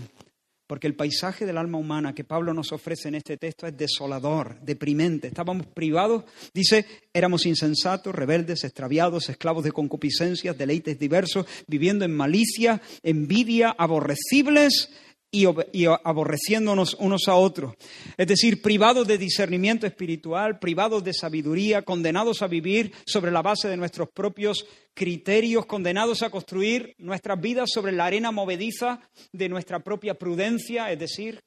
porque 0.67 0.87
el 0.87 0.95
paisaje 0.95 1.45
del 1.45 1.57
alma 1.57 1.77
humana 1.77 2.15
que 2.15 2.23
Pablo 2.23 2.53
nos 2.53 2.71
ofrece 2.71 3.07
en 3.07 3.15
este 3.15 3.37
texto 3.37 3.67
es 3.67 3.77
desolador, 3.77 4.59
deprimente. 4.61 5.27
Estábamos 5.27 5.67
privados, 5.67 6.23
dice, 6.53 6.85
éramos 7.13 7.45
insensatos, 7.45 8.15
rebeldes, 8.15 8.63
extraviados, 8.63 9.29
esclavos 9.29 9.63
de 9.63 9.71
concupiscencias, 9.71 10.57
deleites 10.57 10.97
diversos, 10.97 11.45
viviendo 11.67 12.05
en 12.05 12.15
malicia, 12.15 12.81
envidia, 13.03 13.75
aborrecibles 13.77 14.89
y, 15.35 15.85
aborreciéndonos 15.85 16.95
unos 16.99 17.27
a 17.27 17.35
otros. 17.35 17.75
Es 18.17 18.27
decir, 18.27 18.61
privados 18.61 19.07
de 19.07 19.17
discernimiento 19.17 19.85
espiritual, 19.85 20.59
privados 20.59 21.03
de 21.03 21.13
sabiduría, 21.13 21.81
condenados 21.81 22.41
a 22.41 22.47
vivir 22.47 22.93
sobre 23.05 23.31
la 23.31 23.41
base 23.41 23.67
de 23.67 23.77
nuestros 23.77 24.09
propios 24.09 24.65
criterios, 24.93 25.65
condenados 25.65 26.23
a 26.23 26.29
construir 26.29 26.95
nuestras 26.97 27.39
vidas 27.39 27.69
sobre 27.73 27.91
la 27.91 28.05
arena 28.05 28.31
movediza 28.31 29.01
de 29.31 29.49
nuestra 29.49 29.79
propia 29.79 30.13
prudencia, 30.13 30.91
es 30.91 30.99
decir, 30.99 31.39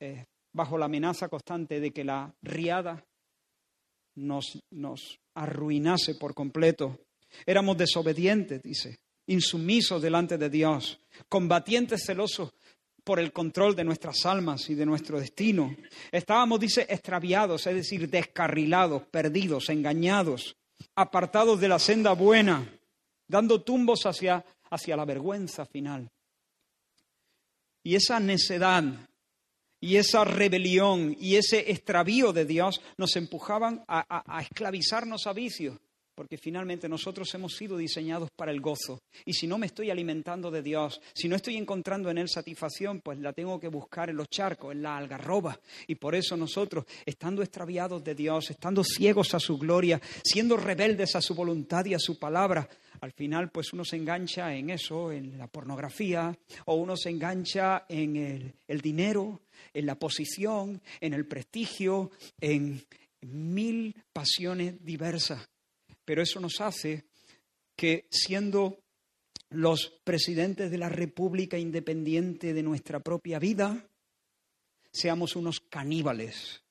eh, 0.00 0.24
bajo 0.52 0.76
la 0.76 0.86
amenaza 0.86 1.28
constante 1.28 1.78
de 1.78 1.92
que 1.92 2.04
la 2.04 2.34
riada 2.42 3.04
nos, 4.16 4.58
nos 4.70 5.20
arruinase 5.34 6.16
por 6.16 6.34
completo. 6.34 6.98
Éramos 7.46 7.78
desobedientes, 7.78 8.60
dice, 8.62 8.98
insumisos 9.26 10.02
delante 10.02 10.36
de 10.36 10.50
Dios, 10.50 10.98
combatientes 11.28 12.04
celosos 12.04 12.52
por 13.04 13.18
el 13.18 13.32
control 13.32 13.74
de 13.74 13.84
nuestras 13.84 14.24
almas 14.26 14.68
y 14.70 14.74
de 14.74 14.86
nuestro 14.86 15.18
destino. 15.18 15.76
Estábamos, 16.10 16.60
dice, 16.60 16.86
extraviados, 16.88 17.66
es 17.66 17.74
decir, 17.74 18.08
descarrilados, 18.08 19.02
perdidos, 19.06 19.68
engañados, 19.68 20.56
apartados 20.94 21.60
de 21.60 21.68
la 21.68 21.78
senda 21.78 22.12
buena, 22.12 22.68
dando 23.26 23.62
tumbos 23.62 24.06
hacia, 24.06 24.44
hacia 24.70 24.96
la 24.96 25.04
vergüenza 25.04 25.66
final. 25.66 26.10
Y 27.82 27.96
esa 27.96 28.20
necedad 28.20 28.84
y 29.80 29.96
esa 29.96 30.24
rebelión 30.24 31.16
y 31.18 31.36
ese 31.36 31.72
extravío 31.72 32.32
de 32.32 32.44
Dios 32.44 32.80
nos 32.96 33.16
empujaban 33.16 33.84
a, 33.88 34.36
a 34.36 34.40
esclavizarnos 34.42 35.26
a 35.26 35.32
vicios 35.32 35.78
porque 36.14 36.36
finalmente 36.36 36.88
nosotros 36.88 37.32
hemos 37.34 37.54
sido 37.54 37.76
diseñados 37.76 38.30
para 38.36 38.52
el 38.52 38.60
gozo. 38.60 39.00
Y 39.24 39.32
si 39.32 39.46
no 39.46 39.58
me 39.58 39.66
estoy 39.66 39.90
alimentando 39.90 40.50
de 40.50 40.62
Dios, 40.62 41.00
si 41.14 41.28
no 41.28 41.36
estoy 41.36 41.56
encontrando 41.56 42.10
en 42.10 42.18
Él 42.18 42.28
satisfacción, 42.28 43.00
pues 43.00 43.18
la 43.18 43.32
tengo 43.32 43.58
que 43.58 43.68
buscar 43.68 44.10
en 44.10 44.16
los 44.16 44.28
charcos, 44.28 44.72
en 44.72 44.82
la 44.82 44.96
algarroba. 44.96 45.58
Y 45.86 45.94
por 45.94 46.14
eso 46.14 46.36
nosotros, 46.36 46.84
estando 47.06 47.42
extraviados 47.42 48.04
de 48.04 48.14
Dios, 48.14 48.50
estando 48.50 48.84
ciegos 48.84 49.34
a 49.34 49.40
su 49.40 49.58
gloria, 49.58 50.00
siendo 50.22 50.56
rebeldes 50.56 51.16
a 51.16 51.22
su 51.22 51.34
voluntad 51.34 51.84
y 51.86 51.94
a 51.94 51.98
su 51.98 52.18
palabra, 52.18 52.68
al 53.00 53.12
final 53.12 53.50
pues 53.50 53.72
uno 53.72 53.84
se 53.84 53.96
engancha 53.96 54.54
en 54.54 54.70
eso, 54.70 55.10
en 55.10 55.36
la 55.36 55.48
pornografía, 55.48 56.36
o 56.66 56.74
uno 56.74 56.96
se 56.96 57.10
engancha 57.10 57.84
en 57.88 58.16
el, 58.16 58.54
el 58.68 58.80
dinero, 58.80 59.40
en 59.72 59.86
la 59.86 59.96
posición, 59.96 60.80
en 61.00 61.14
el 61.14 61.26
prestigio, 61.26 62.10
en 62.40 62.84
mil 63.22 63.94
pasiones 64.12 64.84
diversas 64.84 65.48
pero 66.04 66.22
eso 66.22 66.40
nos 66.40 66.60
hace 66.60 67.04
que 67.76 68.06
siendo 68.10 68.78
los 69.50 69.92
presidentes 70.04 70.70
de 70.70 70.78
la 70.78 70.88
República 70.88 71.58
Independiente 71.58 72.54
de 72.54 72.62
nuestra 72.62 73.00
propia 73.00 73.38
vida, 73.38 73.86
seamos 74.90 75.36
unos 75.36 75.60
caníbales. 75.60 76.62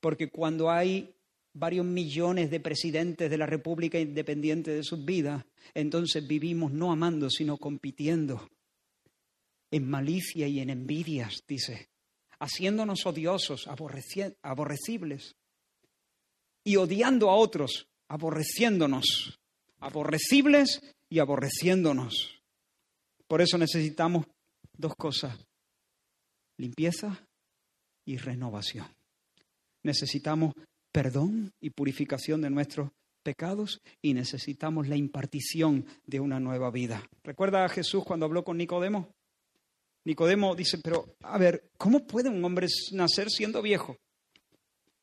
Porque 0.00 0.28
cuando 0.28 0.70
hay 0.70 1.14
varios 1.52 1.86
millones 1.86 2.50
de 2.50 2.60
presidentes 2.60 3.30
de 3.30 3.38
la 3.38 3.46
República 3.46 3.98
Independiente 3.98 4.72
de 4.72 4.82
sus 4.82 5.04
vidas, 5.04 5.44
entonces 5.74 6.26
vivimos 6.26 6.72
no 6.72 6.92
amando, 6.92 7.30
sino 7.30 7.56
compitiendo 7.56 8.48
en 9.70 9.88
malicia 9.88 10.46
y 10.46 10.60
en 10.60 10.70
envidias, 10.70 11.42
dice, 11.46 11.88
haciéndonos 12.38 13.04
odiosos, 13.06 13.66
aborrecibles 13.66 15.36
y 16.62 16.76
odiando 16.76 17.30
a 17.30 17.36
otros 17.36 17.88
aborreciéndonos, 18.08 19.38
aborrecibles 19.80 20.80
y 21.08 21.18
aborreciéndonos. 21.18 22.40
Por 23.26 23.40
eso 23.40 23.58
necesitamos 23.58 24.26
dos 24.72 24.94
cosas, 24.96 25.36
limpieza 26.58 27.26
y 28.04 28.18
renovación. 28.18 28.86
Necesitamos 29.82 30.54
perdón 30.92 31.52
y 31.60 31.70
purificación 31.70 32.40
de 32.40 32.50
nuestros 32.50 32.90
pecados 33.22 33.80
y 34.00 34.14
necesitamos 34.14 34.88
la 34.88 34.96
impartición 34.96 35.84
de 36.06 36.20
una 36.20 36.38
nueva 36.38 36.70
vida. 36.70 37.02
¿Recuerda 37.24 37.64
a 37.64 37.68
Jesús 37.68 38.04
cuando 38.04 38.26
habló 38.26 38.44
con 38.44 38.56
Nicodemo? 38.56 39.10
Nicodemo 40.04 40.54
dice, 40.54 40.78
pero 40.78 41.16
a 41.22 41.36
ver, 41.36 41.70
¿cómo 41.76 42.06
puede 42.06 42.28
un 42.28 42.44
hombre 42.44 42.68
nacer 42.92 43.28
siendo 43.28 43.60
viejo? 43.62 43.96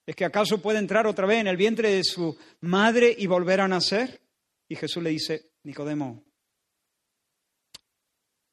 ¿Es 0.06 0.16
que 0.16 0.26
acaso 0.26 0.62
puede 0.62 0.80
entrar 0.80 1.08
otra 1.08 1.26
vez 1.26 1.40
en 1.40 1.48
el 1.48 1.58
vientre 1.58 1.90
de 1.90 2.04
su 2.04 2.38
madre 2.62 3.16
y 3.18 3.28
volver 3.28 3.62
a 3.62 3.68
nacer? 3.68 4.22
Y 4.68 4.76
Jesús 4.76 5.02
le 5.02 5.12
dice, 5.12 5.52
Nicodemo, 5.64 6.24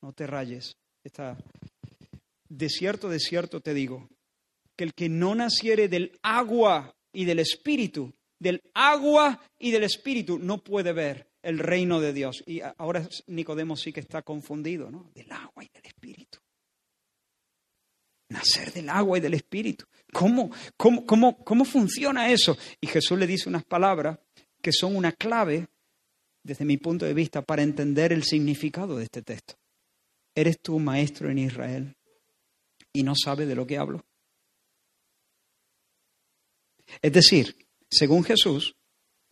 no 0.02 0.12
te 0.12 0.26
rayes. 0.26 0.76
Está 1.02 1.36
de 2.48 2.68
cierto, 2.68 3.08
de 3.08 3.20
cierto 3.20 3.60
te 3.60 3.74
digo, 3.74 4.08
que 4.76 4.84
el 4.84 4.94
que 4.94 5.08
no 5.08 5.34
naciere 5.34 5.88
del 5.88 6.18
agua 6.22 6.94
y 7.12 7.24
del 7.24 7.40
espíritu 7.40 8.12
del 8.40 8.62
agua 8.74 9.40
y 9.58 9.70
del 9.70 9.84
espíritu, 9.84 10.38
no 10.38 10.64
puede 10.64 10.92
ver 10.92 11.30
el 11.42 11.58
reino 11.58 12.00
de 12.00 12.12
Dios. 12.12 12.42
Y 12.46 12.60
ahora 12.78 13.06
Nicodemo 13.28 13.76
sí 13.76 13.92
que 13.92 14.00
está 14.00 14.22
confundido, 14.22 14.90
¿no? 14.90 15.10
Del 15.14 15.30
agua 15.30 15.62
y 15.62 15.68
del 15.72 15.84
espíritu. 15.84 16.38
Nacer 18.30 18.72
del 18.72 18.88
agua 18.88 19.18
y 19.18 19.20
del 19.20 19.34
espíritu. 19.34 19.84
¿Cómo, 20.12 20.50
cómo, 20.76 21.06
cómo, 21.06 21.44
cómo 21.44 21.64
funciona 21.64 22.30
eso? 22.30 22.56
Y 22.80 22.86
Jesús 22.86 23.18
le 23.18 23.26
dice 23.26 23.48
unas 23.48 23.64
palabras 23.64 24.18
que 24.60 24.72
son 24.72 24.96
una 24.96 25.12
clave, 25.12 25.68
desde 26.42 26.64
mi 26.64 26.76
punto 26.76 27.06
de 27.06 27.14
vista, 27.14 27.42
para 27.42 27.62
entender 27.62 28.12
el 28.12 28.24
significado 28.24 28.96
de 28.96 29.04
este 29.04 29.22
texto. 29.22 29.54
¿Eres 30.34 30.60
tú 30.60 30.78
maestro 30.78 31.30
en 31.30 31.38
Israel 31.38 31.96
y 32.92 33.02
no 33.02 33.14
sabes 33.14 33.48
de 33.48 33.54
lo 33.54 33.66
que 33.66 33.78
hablo? 33.78 34.04
Es 37.02 37.12
decir, 37.12 37.68
según 37.90 38.24
Jesús, 38.24 38.74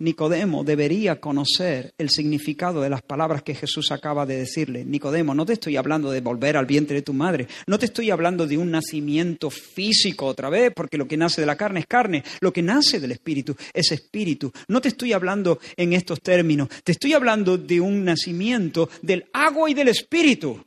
Nicodemo 0.00 0.62
debería 0.62 1.20
conocer 1.20 1.92
el 1.98 2.10
significado 2.10 2.80
de 2.80 2.88
las 2.88 3.02
palabras 3.02 3.42
que 3.42 3.56
Jesús 3.56 3.90
acaba 3.90 4.26
de 4.26 4.36
decirle. 4.36 4.84
Nicodemo, 4.84 5.34
no 5.34 5.44
te 5.44 5.54
estoy 5.54 5.76
hablando 5.76 6.12
de 6.12 6.20
volver 6.20 6.56
al 6.56 6.66
vientre 6.66 6.96
de 6.96 7.02
tu 7.02 7.12
madre, 7.12 7.48
no 7.66 7.80
te 7.80 7.86
estoy 7.86 8.10
hablando 8.10 8.46
de 8.46 8.56
un 8.56 8.70
nacimiento 8.70 9.50
físico 9.50 10.26
otra 10.26 10.50
vez, 10.50 10.72
porque 10.74 10.96
lo 10.96 11.08
que 11.08 11.16
nace 11.16 11.40
de 11.40 11.48
la 11.48 11.56
carne 11.56 11.80
es 11.80 11.86
carne, 11.86 12.22
lo 12.40 12.52
que 12.52 12.62
nace 12.62 13.00
del 13.00 13.10
espíritu 13.10 13.56
es 13.74 13.90
espíritu. 13.90 14.52
No 14.68 14.80
te 14.80 14.88
estoy 14.88 15.12
hablando 15.12 15.58
en 15.76 15.92
estos 15.92 16.20
términos, 16.20 16.68
te 16.84 16.92
estoy 16.92 17.14
hablando 17.14 17.58
de 17.58 17.80
un 17.80 18.04
nacimiento 18.04 18.88
del 19.02 19.28
agua 19.32 19.68
y 19.68 19.74
del 19.74 19.88
espíritu. 19.88 20.64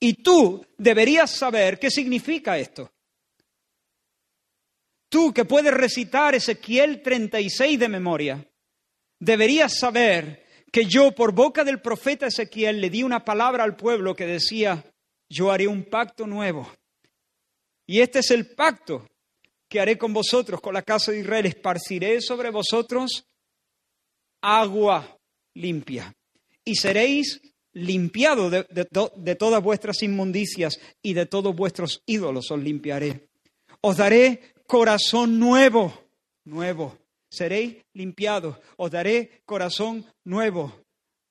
Y 0.00 0.14
tú 0.14 0.64
deberías 0.76 1.30
saber 1.30 1.78
qué 1.78 1.90
significa 1.90 2.58
esto. 2.58 2.90
Tú 5.08 5.32
que 5.32 5.44
puedes 5.44 5.72
recitar 5.72 6.34
Ezequiel 6.34 7.02
36 7.02 7.78
de 7.78 7.88
memoria, 7.88 8.46
deberías 9.18 9.78
saber 9.78 10.44
que 10.70 10.84
yo 10.84 11.12
por 11.14 11.32
boca 11.32 11.64
del 11.64 11.80
profeta 11.80 12.26
Ezequiel 12.26 12.80
le 12.80 12.90
di 12.90 13.02
una 13.02 13.24
palabra 13.24 13.64
al 13.64 13.76
pueblo 13.76 14.14
que 14.14 14.26
decía, 14.26 14.84
yo 15.30 15.50
haré 15.50 15.66
un 15.66 15.84
pacto 15.84 16.26
nuevo. 16.26 16.70
Y 17.86 18.00
este 18.00 18.18
es 18.18 18.30
el 18.30 18.54
pacto 18.54 19.06
que 19.68 19.80
haré 19.80 19.96
con 19.96 20.12
vosotros, 20.12 20.60
con 20.60 20.74
la 20.74 20.82
casa 20.82 21.10
de 21.10 21.20
Israel. 21.20 21.46
Esparciré 21.46 22.20
sobre 22.20 22.50
vosotros 22.50 23.24
agua 24.42 25.18
limpia. 25.54 26.14
Y 26.64 26.74
seréis 26.74 27.40
limpiados 27.72 28.50
de, 28.50 28.66
de 29.16 29.34
todas 29.36 29.62
vuestras 29.62 30.02
inmundicias 30.02 30.78
y 31.00 31.14
de 31.14 31.24
todos 31.24 31.56
vuestros 31.56 32.02
ídolos 32.04 32.50
os 32.50 32.58
limpiaré. 32.58 33.28
Os 33.80 33.96
daré 33.96 34.54
corazón 34.68 35.40
nuevo, 35.40 35.92
nuevo. 36.44 36.96
Seréis 37.30 37.84
limpiados, 37.94 38.58
os 38.76 38.90
daré 38.90 39.42
corazón 39.44 40.04
nuevo. 40.24 40.84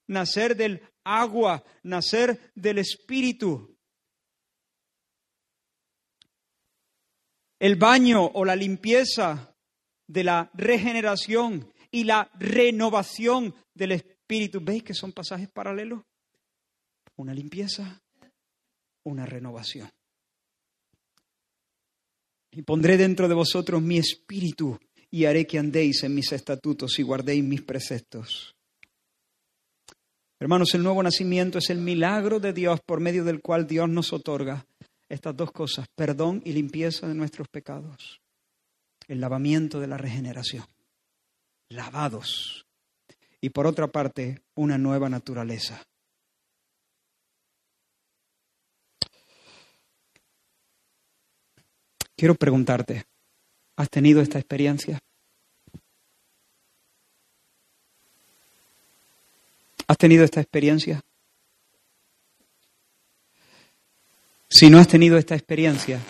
Nacer 0.07 0.57
del 0.57 0.81
agua, 1.03 1.63
nacer 1.83 2.51
del 2.55 2.79
espíritu. 2.79 3.77
El 7.59 7.75
baño 7.75 8.25
o 8.25 8.43
la 8.43 8.55
limpieza 8.55 9.55
de 10.07 10.23
la 10.23 10.49
regeneración 10.53 11.71
y 11.91 12.03
la 12.03 12.29
renovación 12.39 13.55
del 13.73 13.93
espíritu. 13.93 14.59
¿Veis 14.61 14.83
que 14.83 14.93
son 14.93 15.13
pasajes 15.13 15.49
paralelos? 15.49 16.03
Una 17.15 17.33
limpieza, 17.33 18.01
una 19.03 19.25
renovación. 19.25 19.89
Y 22.51 22.61
pondré 22.63 22.97
dentro 22.97 23.27
de 23.27 23.35
vosotros 23.35 23.81
mi 23.81 23.97
espíritu 23.97 24.79
y 25.11 25.25
haré 25.25 25.45
que 25.45 25.59
andéis 25.59 26.03
en 26.03 26.15
mis 26.15 26.31
estatutos 26.31 26.97
y 26.99 27.03
guardéis 27.03 27.43
mis 27.43 27.61
preceptos. 27.61 28.55
Hermanos, 30.39 30.73
el 30.75 30.83
nuevo 30.83 31.01
nacimiento 31.01 31.57
es 31.57 31.69
el 31.69 31.79
milagro 31.79 32.39
de 32.39 32.53
Dios 32.53 32.79
por 32.85 32.99
medio 32.99 33.23
del 33.23 33.41
cual 33.41 33.65
Dios 33.65 33.89
nos 33.89 34.13
otorga 34.13 34.65
estas 35.09 35.35
dos 35.35 35.51
cosas, 35.51 35.87
perdón 35.95 36.41
y 36.45 36.53
limpieza 36.53 37.07
de 37.07 37.15
nuestros 37.15 37.47
pecados, 37.47 38.21
el 39.07 39.19
lavamiento 39.19 39.79
de 39.79 39.87
la 39.87 39.97
regeneración, 39.97 40.65
lavados, 41.69 42.67
y 43.41 43.49
por 43.49 43.67
otra 43.67 43.87
parte, 43.87 44.41
una 44.55 44.77
nueva 44.77 45.09
naturaleza. 45.09 45.83
Quiero 52.17 52.33
preguntarte, 52.33 53.05
¿has 53.75 53.91
tenido 53.91 54.21
esta 54.21 54.39
experiencia? 54.39 54.99
¿Has 59.85 59.97
tenido 59.99 60.23
esta 60.23 60.41
experiencia? 60.41 61.03
Si 64.49 64.71
no 64.71 64.79
has 64.79 64.87
tenido 64.87 65.15
esta 65.17 65.35
experiencia, 65.35 66.01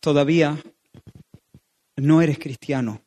todavía 0.00 0.60
no 1.94 2.20
eres 2.20 2.40
cristiano. 2.40 3.00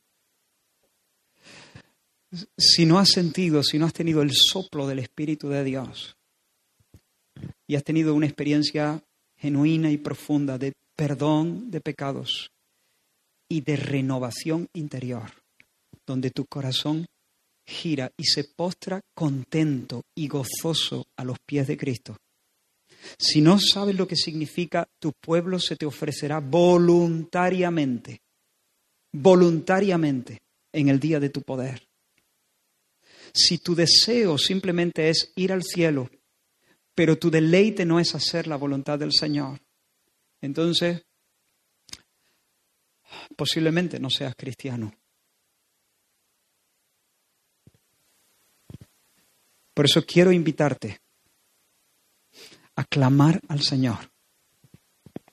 Si 2.56 2.86
no 2.86 2.98
has 2.98 3.10
sentido, 3.10 3.62
si 3.62 3.78
no 3.78 3.84
has 3.84 3.92
tenido 3.92 4.22
el 4.22 4.32
soplo 4.32 4.86
del 4.86 5.00
Espíritu 5.00 5.50
de 5.50 5.64
Dios 5.64 6.16
y 7.66 7.74
has 7.74 7.84
tenido 7.84 8.14
una 8.14 8.24
experiencia 8.24 9.04
genuina 9.36 9.90
y 9.90 9.98
profunda 9.98 10.56
de 10.56 10.72
perdón 10.96 11.70
de 11.70 11.80
pecados 11.80 12.50
y 13.48 13.60
de 13.60 13.76
renovación 13.76 14.68
interior, 14.72 15.30
donde 16.06 16.30
tu 16.30 16.46
corazón 16.46 17.06
gira 17.66 18.10
y 18.16 18.24
se 18.24 18.44
postra 18.44 19.00
contento 19.14 20.02
y 20.16 20.28
gozoso 20.28 21.06
a 21.16 21.24
los 21.24 21.38
pies 21.46 21.66
de 21.66 21.76
Cristo. 21.76 22.16
Si 23.18 23.40
no 23.40 23.58
sabes 23.58 23.96
lo 23.96 24.06
que 24.06 24.16
significa, 24.16 24.86
tu 25.00 25.12
pueblo 25.12 25.58
se 25.58 25.76
te 25.76 25.86
ofrecerá 25.86 26.40
voluntariamente, 26.40 28.20
voluntariamente 29.12 30.38
en 30.72 30.88
el 30.88 31.00
día 31.00 31.20
de 31.20 31.30
tu 31.30 31.42
poder. 31.42 31.86
Si 33.34 33.58
tu 33.58 33.74
deseo 33.74 34.38
simplemente 34.38 35.08
es 35.08 35.32
ir 35.36 35.52
al 35.52 35.62
cielo, 35.62 36.10
pero 36.94 37.18
tu 37.18 37.30
deleite 37.30 37.84
no 37.84 37.98
es 37.98 38.14
hacer 38.14 38.46
la 38.46 38.56
voluntad 38.56 38.98
del 38.98 39.12
Señor, 39.12 39.60
entonces 40.42 41.02
posiblemente 43.36 43.98
no 43.98 44.10
seas 44.10 44.34
cristiano. 44.36 44.92
Por 49.74 49.86
eso 49.86 50.04
quiero 50.04 50.32
invitarte 50.32 51.00
a 52.76 52.84
clamar 52.84 53.40
al 53.48 53.62
Señor, 53.62 54.10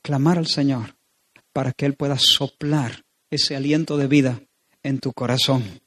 clamar 0.02 0.38
al 0.38 0.48
Señor 0.48 0.96
para 1.52 1.74
que 1.74 1.86
Él 1.86 1.96
pueda 1.96 2.18
soplar 2.18 3.04
ese 3.30 3.56
aliento 3.56 3.98
de 3.98 4.08
vida 4.08 4.42
en 4.82 5.00
tu 5.00 5.12
corazón. 5.12 5.82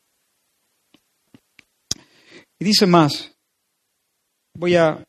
Y 2.58 2.64
dice 2.64 2.86
más, 2.86 3.34
voy 4.54 4.76
a, 4.76 5.04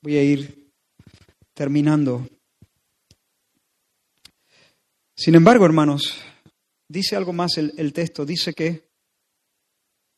voy 0.00 0.16
a 0.16 0.22
ir 0.22 0.72
terminando. 1.54 2.26
Sin 5.22 5.36
embargo, 5.36 5.64
hermanos, 5.64 6.20
dice 6.88 7.14
algo 7.14 7.32
más 7.32 7.56
el, 7.56 7.92
texto, 7.92 8.26
dice 8.26 8.54
que 8.54 8.88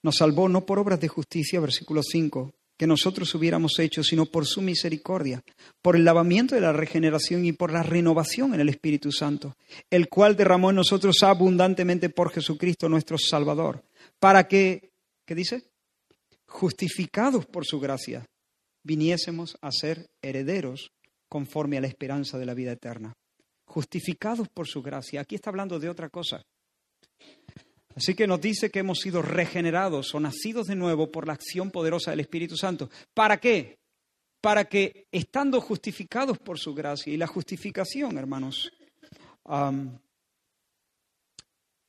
nos 0.03 0.17
salvó 0.17 0.49
no 0.49 0.65
por 0.65 0.79
obras 0.79 0.99
de 0.99 1.09
justicia, 1.09 1.61
versículo 1.61 2.01
5, 2.03 2.55
que 2.79 2.87
nosotros 2.87 3.35
hubiéramos 3.35 3.79
hecho, 3.81 4.03
sino 4.03 4.25
por 4.25 4.47
su 4.47 4.63
misericordia, 4.63 5.45
por 5.83 5.97
el 5.97 6.07
lavamiento 6.07 6.55
de 6.55 6.63
la 6.63 6.73
regeneración 6.73 7.45
y 7.45 7.53
por 7.53 7.71
la 7.71 7.83
renovación 7.83 8.55
en 8.55 8.61
el 8.61 8.71
Espíritu 8.71 9.13
Santo, 9.13 9.59
el 9.91 10.09
cual 10.09 10.37
derramó 10.37 10.71
en 10.71 10.77
nosotros 10.77 11.23
abundantemente 11.23 12.09
por 12.09 12.31
Jesucristo 12.31 12.89
nuestro 12.89 13.19
Salvador, 13.19 13.85
para 14.19 14.49
que, 14.49 14.91
¿qué 15.27 15.35
dice? 15.35 15.65
Justificados 16.47 17.45
por 17.45 17.67
su 17.67 17.79
gracia, 17.79 18.25
viniésemos 18.83 19.59
a 19.61 19.71
ser 19.71 20.07
herederos 20.23 20.93
conforme 21.29 21.77
a 21.77 21.83
la 21.83 21.89
esperanza 21.89 22.39
de 22.39 22.47
la 22.47 22.55
vida 22.55 22.73
eterna 22.73 23.13
justificados 23.75 24.49
por 24.49 24.69
su 24.69 24.83
gracia. 24.83 25.21
Aquí 25.21 25.35
está 25.35 25.51
hablando 25.51 25.81
de 25.81 25.89
otra 25.89 26.09
cosa. 26.09 26.47
Así 27.97 28.15
que 28.15 28.29
nos 28.29 28.41
dice 28.41 28.71
que 28.71 28.79
hemos 28.79 29.01
sido 29.01 29.21
regenerados 29.21 30.15
o 30.15 30.21
nacidos 30.21 30.69
de 30.69 30.77
nuevo 30.77 31.11
por 31.11 31.27
la 31.27 31.33
acción 31.33 31.73
poderosa 31.73 32.13
del 32.13 32.21
Espíritu 32.21 32.57
Santo. 32.57 32.89
¿Para 33.13 33.39
qué? 33.39 33.81
Para 34.41 34.67
que 34.67 35.09
estando 35.11 35.61
justificados 35.61 36.39
por 36.39 36.57
su 36.57 36.73
gracia, 36.73 37.13
y 37.13 37.17
la 37.17 37.27
justificación, 37.27 38.17
hermanos, 38.17 38.71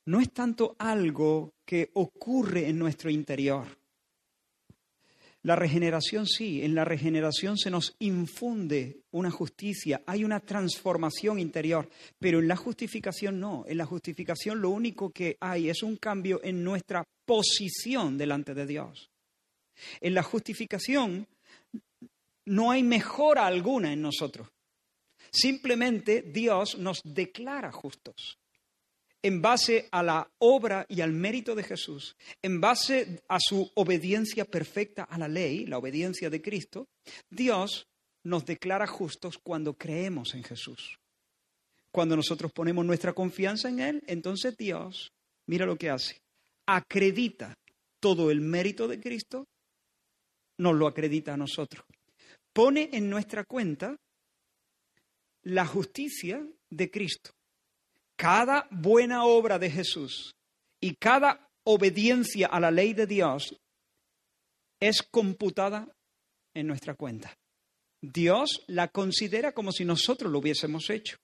no 0.06 0.20
es 0.20 0.32
tanto 0.32 0.74
algo 0.80 1.54
que 1.64 1.90
ocurre 1.94 2.68
en 2.68 2.80
nuestro 2.80 3.10
interior. 3.10 3.66
La 5.46 5.54
regeneración 5.54 6.26
sí, 6.26 6.64
en 6.64 6.74
la 6.74 6.84
regeneración 6.84 7.56
se 7.56 7.70
nos 7.70 7.94
infunde 8.00 9.02
una 9.12 9.30
justicia, 9.30 10.02
hay 10.04 10.24
una 10.24 10.40
transformación 10.40 11.38
interior, 11.38 11.88
pero 12.18 12.40
en 12.40 12.48
la 12.48 12.56
justificación 12.56 13.38
no, 13.38 13.64
en 13.68 13.78
la 13.78 13.86
justificación 13.86 14.60
lo 14.60 14.70
único 14.70 15.10
que 15.10 15.36
hay 15.38 15.70
es 15.70 15.84
un 15.84 15.98
cambio 15.98 16.40
en 16.42 16.64
nuestra 16.64 17.04
posición 17.24 18.18
delante 18.18 18.54
de 18.54 18.66
Dios. 18.66 19.08
En 20.00 20.14
la 20.14 20.24
justificación 20.24 21.28
no 22.46 22.72
hay 22.72 22.82
mejora 22.82 23.46
alguna 23.46 23.92
en 23.92 24.02
nosotros, 24.02 24.48
simplemente 25.30 26.22
Dios 26.22 26.76
nos 26.76 27.02
declara 27.04 27.70
justos 27.70 28.36
en 29.26 29.42
base 29.42 29.88
a 29.90 30.04
la 30.04 30.30
obra 30.38 30.86
y 30.88 31.00
al 31.00 31.12
mérito 31.12 31.56
de 31.56 31.64
Jesús, 31.64 32.16
en 32.42 32.60
base 32.60 33.24
a 33.28 33.40
su 33.40 33.68
obediencia 33.74 34.44
perfecta 34.44 35.02
a 35.02 35.18
la 35.18 35.26
ley, 35.26 35.66
la 35.66 35.78
obediencia 35.78 36.30
de 36.30 36.40
Cristo, 36.40 36.86
Dios 37.28 37.88
nos 38.22 38.46
declara 38.46 38.86
justos 38.86 39.38
cuando 39.38 39.74
creemos 39.74 40.32
en 40.34 40.44
Jesús. 40.44 41.00
Cuando 41.90 42.14
nosotros 42.14 42.52
ponemos 42.52 42.86
nuestra 42.86 43.14
confianza 43.14 43.68
en 43.68 43.80
Él, 43.80 44.02
entonces 44.06 44.56
Dios, 44.56 45.12
mira 45.46 45.66
lo 45.66 45.76
que 45.76 45.90
hace, 45.90 46.22
acredita 46.64 47.58
todo 47.98 48.30
el 48.30 48.40
mérito 48.40 48.86
de 48.86 49.00
Cristo, 49.00 49.48
nos 50.58 50.76
lo 50.76 50.86
acredita 50.86 51.34
a 51.34 51.36
nosotros. 51.36 51.84
Pone 52.52 52.90
en 52.92 53.10
nuestra 53.10 53.42
cuenta 53.42 53.96
la 55.42 55.66
justicia 55.66 56.46
de 56.70 56.90
Cristo 56.92 57.35
cada 58.16 58.66
buena 58.70 59.24
obra 59.24 59.58
de 59.58 59.70
Jesús 59.70 60.34
y 60.80 60.94
cada 60.94 61.48
obediencia 61.64 62.46
a 62.48 62.60
la 62.60 62.70
ley 62.70 62.94
de 62.94 63.06
Dios 63.06 63.56
es 64.80 65.02
computada 65.02 65.88
en 66.54 66.66
nuestra 66.66 66.94
cuenta. 66.94 67.36
Dios 68.00 68.62
la 68.66 68.88
considera 68.88 69.52
como 69.52 69.72
si 69.72 69.84
nosotros 69.84 70.30
lo 70.30 70.38
hubiésemos 70.38 70.90
hecho. 70.90 71.16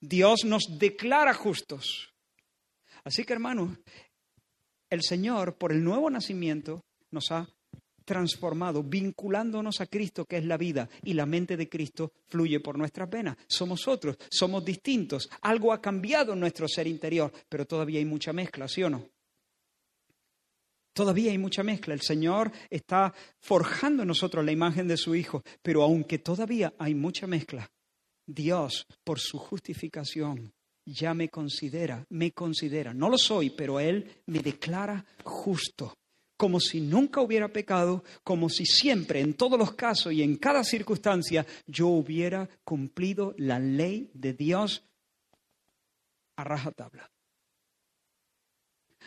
Dios 0.00 0.44
nos 0.44 0.78
declara 0.78 1.34
justos. 1.34 2.12
Así 3.04 3.24
que, 3.24 3.32
hermanos, 3.32 3.78
el 4.90 5.02
Señor, 5.02 5.56
por 5.56 5.72
el 5.72 5.82
nuevo 5.82 6.10
nacimiento, 6.10 6.84
nos 7.10 7.30
ha 7.30 7.48
transformado, 8.08 8.82
vinculándonos 8.82 9.82
a 9.82 9.86
Cristo, 9.86 10.24
que 10.24 10.38
es 10.38 10.46
la 10.46 10.56
vida, 10.56 10.88
y 11.04 11.12
la 11.12 11.26
mente 11.26 11.58
de 11.58 11.68
Cristo 11.68 12.12
fluye 12.26 12.58
por 12.58 12.78
nuestras 12.78 13.10
venas. 13.10 13.36
Somos 13.46 13.86
otros, 13.86 14.16
somos 14.30 14.64
distintos, 14.64 15.28
algo 15.42 15.74
ha 15.74 15.82
cambiado 15.82 16.32
en 16.32 16.40
nuestro 16.40 16.66
ser 16.66 16.86
interior, 16.86 17.30
pero 17.50 17.66
todavía 17.66 17.98
hay 17.98 18.06
mucha 18.06 18.32
mezcla, 18.32 18.66
¿sí 18.66 18.82
o 18.82 18.88
no? 18.88 19.04
Todavía 20.94 21.32
hay 21.32 21.38
mucha 21.38 21.62
mezcla. 21.62 21.92
El 21.92 22.00
Señor 22.00 22.50
está 22.70 23.12
forjando 23.40 24.02
en 24.02 24.08
nosotros 24.08 24.42
la 24.42 24.52
imagen 24.52 24.88
de 24.88 24.96
su 24.96 25.14
Hijo, 25.14 25.42
pero 25.62 25.82
aunque 25.82 26.18
todavía 26.18 26.72
hay 26.78 26.94
mucha 26.94 27.26
mezcla, 27.26 27.70
Dios, 28.26 28.86
por 29.04 29.20
su 29.20 29.36
justificación, 29.36 30.50
ya 30.86 31.12
me 31.12 31.28
considera, 31.28 32.06
me 32.08 32.32
considera, 32.32 32.94
no 32.94 33.10
lo 33.10 33.18
soy, 33.18 33.50
pero 33.50 33.78
Él 33.78 34.22
me 34.24 34.38
declara 34.38 35.04
justo 35.24 35.97
como 36.38 36.60
si 36.60 36.80
nunca 36.80 37.20
hubiera 37.20 37.48
pecado, 37.48 38.04
como 38.22 38.48
si 38.48 38.64
siempre, 38.64 39.20
en 39.20 39.34
todos 39.34 39.58
los 39.58 39.74
casos 39.74 40.12
y 40.12 40.22
en 40.22 40.36
cada 40.36 40.62
circunstancia, 40.62 41.44
yo 41.66 41.88
hubiera 41.88 42.48
cumplido 42.62 43.34
la 43.38 43.58
ley 43.58 44.08
de 44.14 44.34
Dios 44.34 44.84
a 46.36 46.44
rajatabla. 46.44 47.10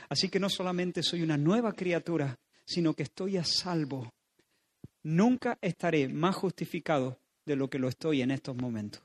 Así 0.09 0.27
que 0.27 0.41
no 0.41 0.49
solamente 0.49 1.01
soy 1.03 1.21
una 1.21 1.37
nueva 1.37 1.71
criatura, 1.71 2.37
sino 2.65 2.93
que 2.93 3.03
estoy 3.03 3.37
a 3.37 3.45
salvo. 3.45 4.11
Nunca 5.03 5.57
estaré 5.61 6.09
más 6.09 6.35
justificado 6.35 7.17
de 7.45 7.55
lo 7.55 7.69
que 7.69 7.79
lo 7.79 7.87
estoy 7.87 8.21
en 8.21 8.31
estos 8.31 8.57
momentos. 8.57 9.01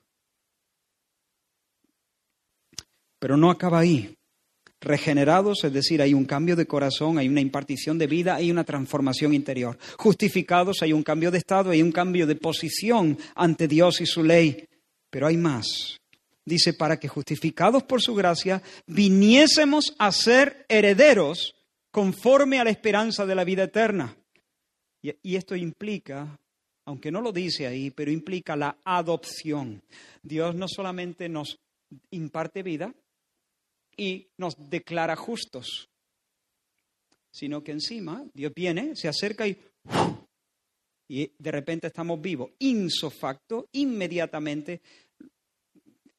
Pero 3.21 3.37
no 3.37 3.53
acaba 3.53 3.79
ahí 3.79 4.17
regenerados, 4.81 5.65
es 5.65 5.73
decir, 5.73 6.03
hay 6.03 6.15
un 6.15 6.25
cambio 6.25 6.57
de 6.57 6.67
corazón, 6.67 7.19
hay 7.19 7.29
una 7.29 7.41
impartición 7.41 7.99
de 7.99 8.07
vida, 8.07 8.37
hay 8.37 8.51
una 8.51 8.65
transformación 8.65 9.35
interior. 9.35 9.79
Justificados, 9.97 10.83
hay 10.83 10.93
un 10.93 11.03
cambio 11.03 11.31
de 11.31 11.39
estado, 11.39 11.71
hay 11.71 11.83
un 11.83 11.93
cambio 11.93 12.27
de 12.27 12.37
posición 12.37 13.19
ante 13.35 13.69
Dios 13.69 14.01
y 14.01 14.07
su 14.07 14.23
ley. 14.23 14.69
Pero 15.11 15.27
hay 15.27 15.37
más. 15.37 15.97
Dice, 16.45 16.75
para 16.75 16.99
que 16.99 17.09
justificados 17.09 17.83
por 17.83 18.01
su 18.01 18.15
gracia, 18.15 18.63
viniésemos 18.87 19.95
a 19.99 20.13
ser 20.13 20.65
herederos 20.69 21.57
conforme 21.91 22.61
a 22.61 22.65
la 22.65 22.71
esperanza 22.71 23.27
de 23.27 23.35
la 23.35 23.43
vida 23.43 23.65
eterna. 23.65 24.17
Y, 25.03 25.37
esto 25.37 25.57
implica, 25.57 26.39
aunque 26.85 27.11
no 27.11 27.21
lo 27.21 27.33
dice 27.33 27.67
ahí, 27.67 27.91
pero 27.91 28.11
implica 28.11 28.57
la 28.57 28.79
adopción. 28.85 29.83
Dios 30.23 30.55
no 30.55 30.67
solamente 30.69 31.29
nos 31.29 31.59
imparte 32.11 32.63
vida, 32.63 32.93
y 33.97 34.29
nos 34.37 34.55
declara 34.71 35.17
justos, 35.17 35.89
sino 37.31 37.63
que 37.63 37.73
encima 37.73 38.25
Dios 38.35 38.53
viene, 38.55 38.95
se 38.97 39.09
acerca 39.09 39.47
y, 39.47 39.59
y 41.09 41.31
de 41.39 41.51
repente 41.51 41.87
estamos 41.87 42.21
vivos, 42.21 42.51
insofacto, 42.59 43.69
inmediatamente. 43.73 44.81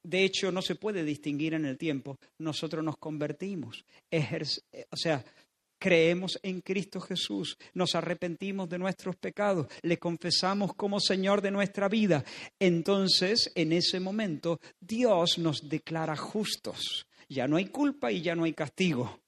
De 0.04 0.24
hecho, 0.24 0.52
no 0.52 0.62
se 0.62 0.76
puede 0.76 1.04
distinguir 1.04 1.54
en 1.54 1.66
el 1.66 1.78
tiempo. 1.78 2.18
Nosotros 2.40 2.84
nos 2.84 2.98
convertimos, 2.98 3.84
o 4.90 4.96
sea, 4.96 5.24
creemos 5.80 6.40
en 6.44 6.62
Cristo 6.62 7.00
Jesús, 7.00 7.58
nos 7.74 7.96
arrepentimos 7.96 8.70
de 8.70 8.80
nuestros 8.80 9.16
pecados, 9.16 9.68
le 9.82 9.98
confesamos 9.98 10.74
como 10.74 11.00
Señor 11.00 11.42
de 11.42 11.52
nuestra 11.52 11.88
vida. 11.88 12.24
Entonces, 12.60 13.52
en 13.56 13.74
ese 13.74 14.00
momento, 14.00 14.60
Dios 14.80 15.38
nos 15.38 15.68
declara 15.68 16.16
justos. 16.16 17.06
Ya 17.30 17.48
no 17.48 17.58
hay 17.58 17.68
culpa 17.68 18.12
y 18.12 18.22
ya 18.22 18.36
no 18.36 18.46
hay 18.46 18.54
castigo. 18.54 19.20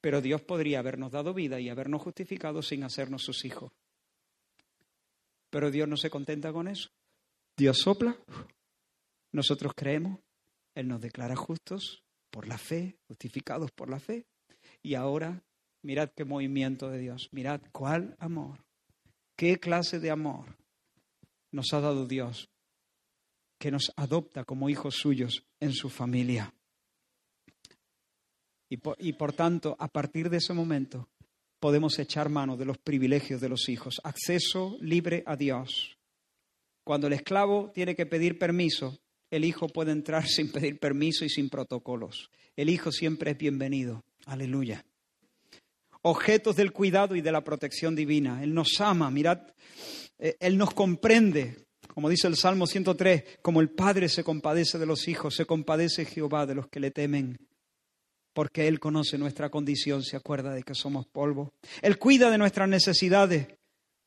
Pero 0.00 0.20
Dios 0.20 0.42
podría 0.42 0.78
habernos 0.78 1.12
dado 1.12 1.34
vida 1.34 1.60
y 1.60 1.68
habernos 1.68 2.02
justificado 2.02 2.62
sin 2.62 2.84
hacernos 2.84 3.22
sus 3.22 3.44
hijos. 3.44 3.72
Pero 5.50 5.70
Dios 5.70 5.88
no 5.88 5.96
se 5.96 6.10
contenta 6.10 6.52
con 6.52 6.68
eso. 6.68 6.90
Dios 7.56 7.78
sopla, 7.78 8.16
nosotros 9.32 9.72
creemos, 9.74 10.20
Él 10.74 10.88
nos 10.88 11.00
declara 11.00 11.36
justos 11.36 12.04
por 12.30 12.46
la 12.46 12.58
fe, 12.58 12.98
justificados 13.08 13.70
por 13.70 13.88
la 13.88 13.98
fe. 13.98 14.26
Y 14.82 14.94
ahora, 14.94 15.42
mirad 15.82 16.10
qué 16.14 16.24
movimiento 16.24 16.90
de 16.90 16.98
Dios, 16.98 17.28
mirad 17.32 17.62
cuál 17.72 18.14
amor, 18.18 18.64
qué 19.36 19.58
clase 19.58 20.00
de 20.00 20.10
amor 20.10 20.56
nos 21.50 21.72
ha 21.72 21.80
dado 21.80 22.06
Dios 22.06 22.50
que 23.58 23.70
nos 23.70 23.90
adopta 23.96 24.44
como 24.44 24.68
hijos 24.68 24.96
suyos 24.96 25.45
en 25.60 25.72
su 25.72 25.88
familia. 25.88 26.52
Y 28.68 28.78
por, 28.78 28.96
y 28.98 29.12
por, 29.12 29.32
tanto, 29.32 29.76
a 29.78 29.88
partir 29.88 30.28
de 30.28 30.38
ese 30.38 30.52
momento, 30.52 31.08
podemos 31.60 31.98
echar 31.98 32.28
mano 32.28 32.56
de 32.56 32.64
los 32.64 32.78
privilegios 32.78 33.40
de 33.40 33.48
los 33.48 33.68
hijos. 33.68 34.00
Acceso 34.04 34.76
libre 34.80 35.22
a 35.26 35.36
Dios. 35.36 35.96
Cuando 36.84 37.06
el 37.06 37.14
esclavo 37.14 37.70
tiene 37.74 37.94
que 37.94 38.06
pedir 38.06 38.38
permiso, 38.38 38.98
el 39.30 39.44
hijo 39.44 39.68
puede 39.68 39.92
entrar 39.92 40.24
sin 40.28 40.50
pedir 40.50 40.78
permiso 40.78 41.24
y 41.24 41.28
sin 41.28 41.48
protocolos. 41.48 42.30
El 42.56 42.70
hijo 42.70 42.92
siempre 42.92 43.32
es 43.32 43.38
bienvenido. 43.38 44.04
Aleluya. 44.26 44.84
Objetos 46.02 46.56
del 46.56 46.72
cuidado 46.72 47.16
y 47.16 47.20
de 47.20 47.32
la 47.32 47.42
protección 47.42 47.96
divina. 47.96 48.42
Él 48.42 48.54
nos 48.54 48.80
ama, 48.80 49.10
mirad, 49.10 49.40
eh, 50.18 50.36
Él 50.38 50.56
nos 50.56 50.72
comprende. 50.72 51.65
Como 51.96 52.10
dice 52.10 52.26
el 52.26 52.36
Salmo 52.36 52.66
103, 52.66 53.38
como 53.40 53.62
el 53.62 53.70
Padre 53.70 54.10
se 54.10 54.22
compadece 54.22 54.76
de 54.76 54.84
los 54.84 55.08
hijos, 55.08 55.34
se 55.34 55.46
compadece 55.46 56.04
Jehová 56.04 56.44
de 56.44 56.54
los 56.54 56.68
que 56.68 56.78
le 56.78 56.90
temen, 56.90 57.38
porque 58.34 58.68
Él 58.68 58.78
conoce 58.78 59.16
nuestra 59.16 59.48
condición, 59.48 60.02
se 60.02 60.14
acuerda 60.14 60.52
de 60.52 60.62
que 60.62 60.74
somos 60.74 61.06
polvo. 61.06 61.54
Él 61.80 61.96
cuida 61.96 62.28
de 62.30 62.36
nuestras 62.36 62.68
necesidades. 62.68 63.48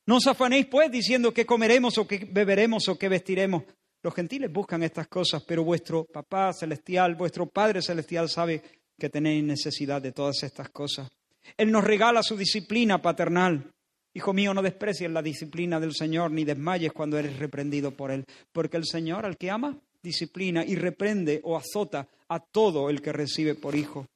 No 0.06 0.18
os 0.18 0.28
afanéis 0.28 0.68
pues 0.68 0.92
diciendo 0.92 1.34
que 1.34 1.48
comeremos 1.48 1.98
o 1.98 2.08
que 2.08 2.30
beberemos 2.32 2.88
o 2.90 2.96
que 2.96 3.10
vestiremos. 3.10 3.64
Los 4.04 4.14
gentiles 4.14 4.54
buscan 4.54 4.84
estas 4.84 5.08
cosas, 5.08 5.44
pero 5.48 5.64
vuestro 5.64 6.06
Papá 6.06 6.54
celestial, 6.54 7.16
vuestro 7.16 7.48
Padre 7.48 7.82
celestial 7.82 8.30
sabe 8.30 8.62
que 9.00 9.10
tenéis 9.10 9.44
necesidad 9.44 10.00
de 10.00 10.12
todas 10.12 10.44
estas 10.44 10.70
cosas. 10.70 11.10
Él 11.58 11.72
nos 11.72 11.84
regala 11.84 12.22
su 12.22 12.38
disciplina 12.38 13.02
paternal. 13.02 13.72
Hijo 14.20 14.34
mío, 14.34 14.54
no 14.54 14.62
desprecies 14.62 15.10
la 15.10 15.22
disciplina 15.22 15.80
del 15.80 15.96
Señor 15.96 16.30
ni 16.30 16.44
desmayes 16.44 16.92
cuando 16.92 17.18
eres 17.18 17.40
reprendido 17.40 17.92
por 17.92 18.12
Él, 18.12 18.26
porque 18.52 18.76
el 18.76 18.84
Señor 18.84 19.26
al 19.26 19.38
que 19.38 19.50
ama, 19.50 19.80
disciplina 20.04 20.66
y 20.66 20.76
reprende 20.76 21.40
o 21.46 21.56
azota 21.56 22.06
a 22.28 22.42
todo 22.42 22.90
el 22.90 23.02
que 23.02 23.14
recibe 23.14 23.56
por 23.56 23.76
hijo. 23.76 24.08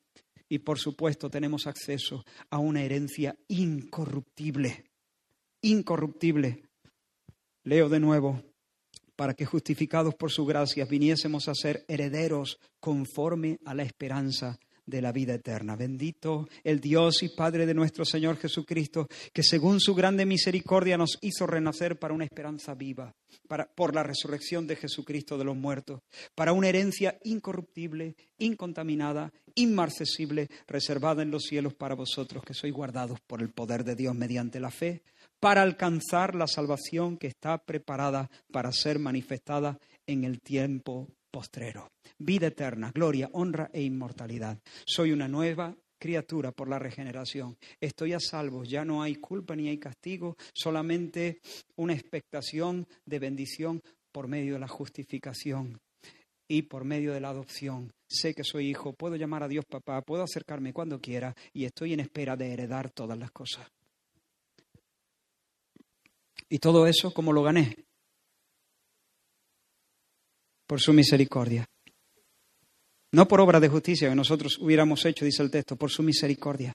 Y 0.49 0.59
por 0.59 0.77
supuesto 0.77 1.29
tenemos 1.29 1.67
acceso 1.67 2.25
a 2.49 2.57
una 2.57 2.83
herencia 2.83 3.37
incorruptible, 3.47 4.83
incorruptible. 5.61 6.63
Leo 7.63 7.87
de 7.87 8.01
nuevo, 8.01 8.43
para 9.15 9.33
que 9.33 9.45
justificados 9.45 10.15
por 10.15 10.31
su 10.31 10.45
gracia 10.45 10.83
viniésemos 10.83 11.47
a 11.47 11.55
ser 11.55 11.85
herederos 11.87 12.59
conforme 12.81 13.57
a 13.63 13.73
la 13.73 13.83
esperanza 13.83 14.59
de 14.85 15.01
la 15.01 15.11
vida 15.11 15.35
eterna. 15.35 15.75
Bendito 15.75 16.47
el 16.63 16.79
Dios 16.79 17.23
y 17.23 17.29
Padre 17.29 17.65
de 17.65 17.73
nuestro 17.73 18.05
Señor 18.05 18.37
Jesucristo, 18.37 19.07
que 19.33 19.43
según 19.43 19.79
su 19.79 19.95
grande 19.95 20.25
misericordia 20.25 20.97
nos 20.97 21.17
hizo 21.21 21.47
renacer 21.47 21.97
para 21.97 22.13
una 22.13 22.25
esperanza 22.25 22.73
viva, 22.73 23.13
para, 23.47 23.65
por 23.65 23.95
la 23.95 24.03
resurrección 24.03 24.67
de 24.67 24.75
Jesucristo 24.75 25.37
de 25.37 25.45
los 25.45 25.55
muertos, 25.55 26.01
para 26.35 26.53
una 26.53 26.69
herencia 26.69 27.17
incorruptible, 27.23 28.15
incontaminada, 28.37 29.31
inmarcesible, 29.55 30.49
reservada 30.67 31.21
en 31.21 31.31
los 31.31 31.43
cielos 31.43 31.73
para 31.73 31.95
vosotros, 31.95 32.43
que 32.43 32.53
sois 32.53 32.73
guardados 32.73 33.19
por 33.21 33.41
el 33.41 33.49
poder 33.49 33.83
de 33.83 33.95
Dios 33.95 34.15
mediante 34.15 34.59
la 34.59 34.71
fe, 34.71 35.03
para 35.39 35.61
alcanzar 35.61 36.35
la 36.35 36.47
salvación 36.47 37.17
que 37.17 37.27
está 37.27 37.57
preparada 37.57 38.29
para 38.51 38.71
ser 38.71 38.99
manifestada 38.99 39.77
en 40.07 40.23
el 40.23 40.41
tiempo 40.41 41.09
postrero. 41.33 41.89
Vida 42.19 42.47
eterna, 42.47 42.91
gloria, 42.93 43.27
honra 43.33 43.71
e 43.73 43.81
inmortalidad. 43.81 44.59
Soy 44.85 45.11
una 45.11 45.27
nueva 45.27 45.75
criatura 45.97 46.51
por 46.51 46.69
la 46.69 46.77
regeneración. 46.77 47.57
Estoy 47.81 48.13
a 48.13 48.19
salvo, 48.19 48.63
ya 48.63 48.85
no 48.85 49.01
hay 49.01 49.15
culpa 49.15 49.55
ni 49.55 49.67
hay 49.67 49.79
castigo, 49.79 50.37
solamente 50.53 51.39
una 51.75 51.93
expectación 51.93 52.87
de 53.05 53.17
bendición 53.17 53.81
por 54.11 54.27
medio 54.27 54.53
de 54.53 54.59
la 54.59 54.67
justificación 54.67 55.79
y 56.47 56.61
por 56.63 56.83
medio 56.83 57.13
de 57.13 57.21
la 57.21 57.29
adopción. 57.29 57.91
Sé 58.07 58.35
que 58.35 58.43
soy 58.43 58.69
hijo, 58.69 58.93
puedo 58.93 59.15
llamar 59.15 59.41
a 59.41 59.47
Dios 59.47 59.65
papá, 59.65 60.03
puedo 60.03 60.21
acercarme 60.21 60.71
cuando 60.71 61.01
quiera 61.01 61.33
y 61.51 61.65
estoy 61.65 61.93
en 61.93 62.01
espera 62.01 62.35
de 62.35 62.53
heredar 62.53 62.91
todas 62.91 63.17
las 63.17 63.31
cosas. 63.31 63.67
Y 66.47 66.59
todo 66.59 66.85
eso, 66.85 67.11
¿cómo 67.11 67.33
lo 67.33 67.41
gané? 67.41 67.75
Por 70.73 70.81
su 70.81 70.91
misericordia. 70.91 71.67
No 73.11 73.27
por 73.27 73.39
obra 73.39 73.59
de 73.59 73.69
justicia 73.69 74.09
que 74.09 74.15
nosotros 74.15 74.57
hubiéramos 74.57 75.05
hecho, 75.05 75.23
dice 75.23 75.43
el 75.43 75.51
texto, 75.51 75.75
por 75.75 75.91
su 75.91 76.01
misericordia. 76.01 76.73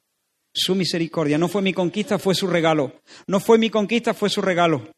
Su 0.54 0.76
misericordia. 0.76 1.36
No 1.36 1.48
fue 1.48 1.62
mi 1.62 1.72
conquista, 1.72 2.16
fue 2.16 2.36
su 2.36 2.46
regalo. 2.46 3.00
No 3.26 3.40
fue 3.40 3.58
mi 3.58 3.70
conquista, 3.70 4.14
fue 4.14 4.30
su 4.30 4.40
regalo. 4.40 4.92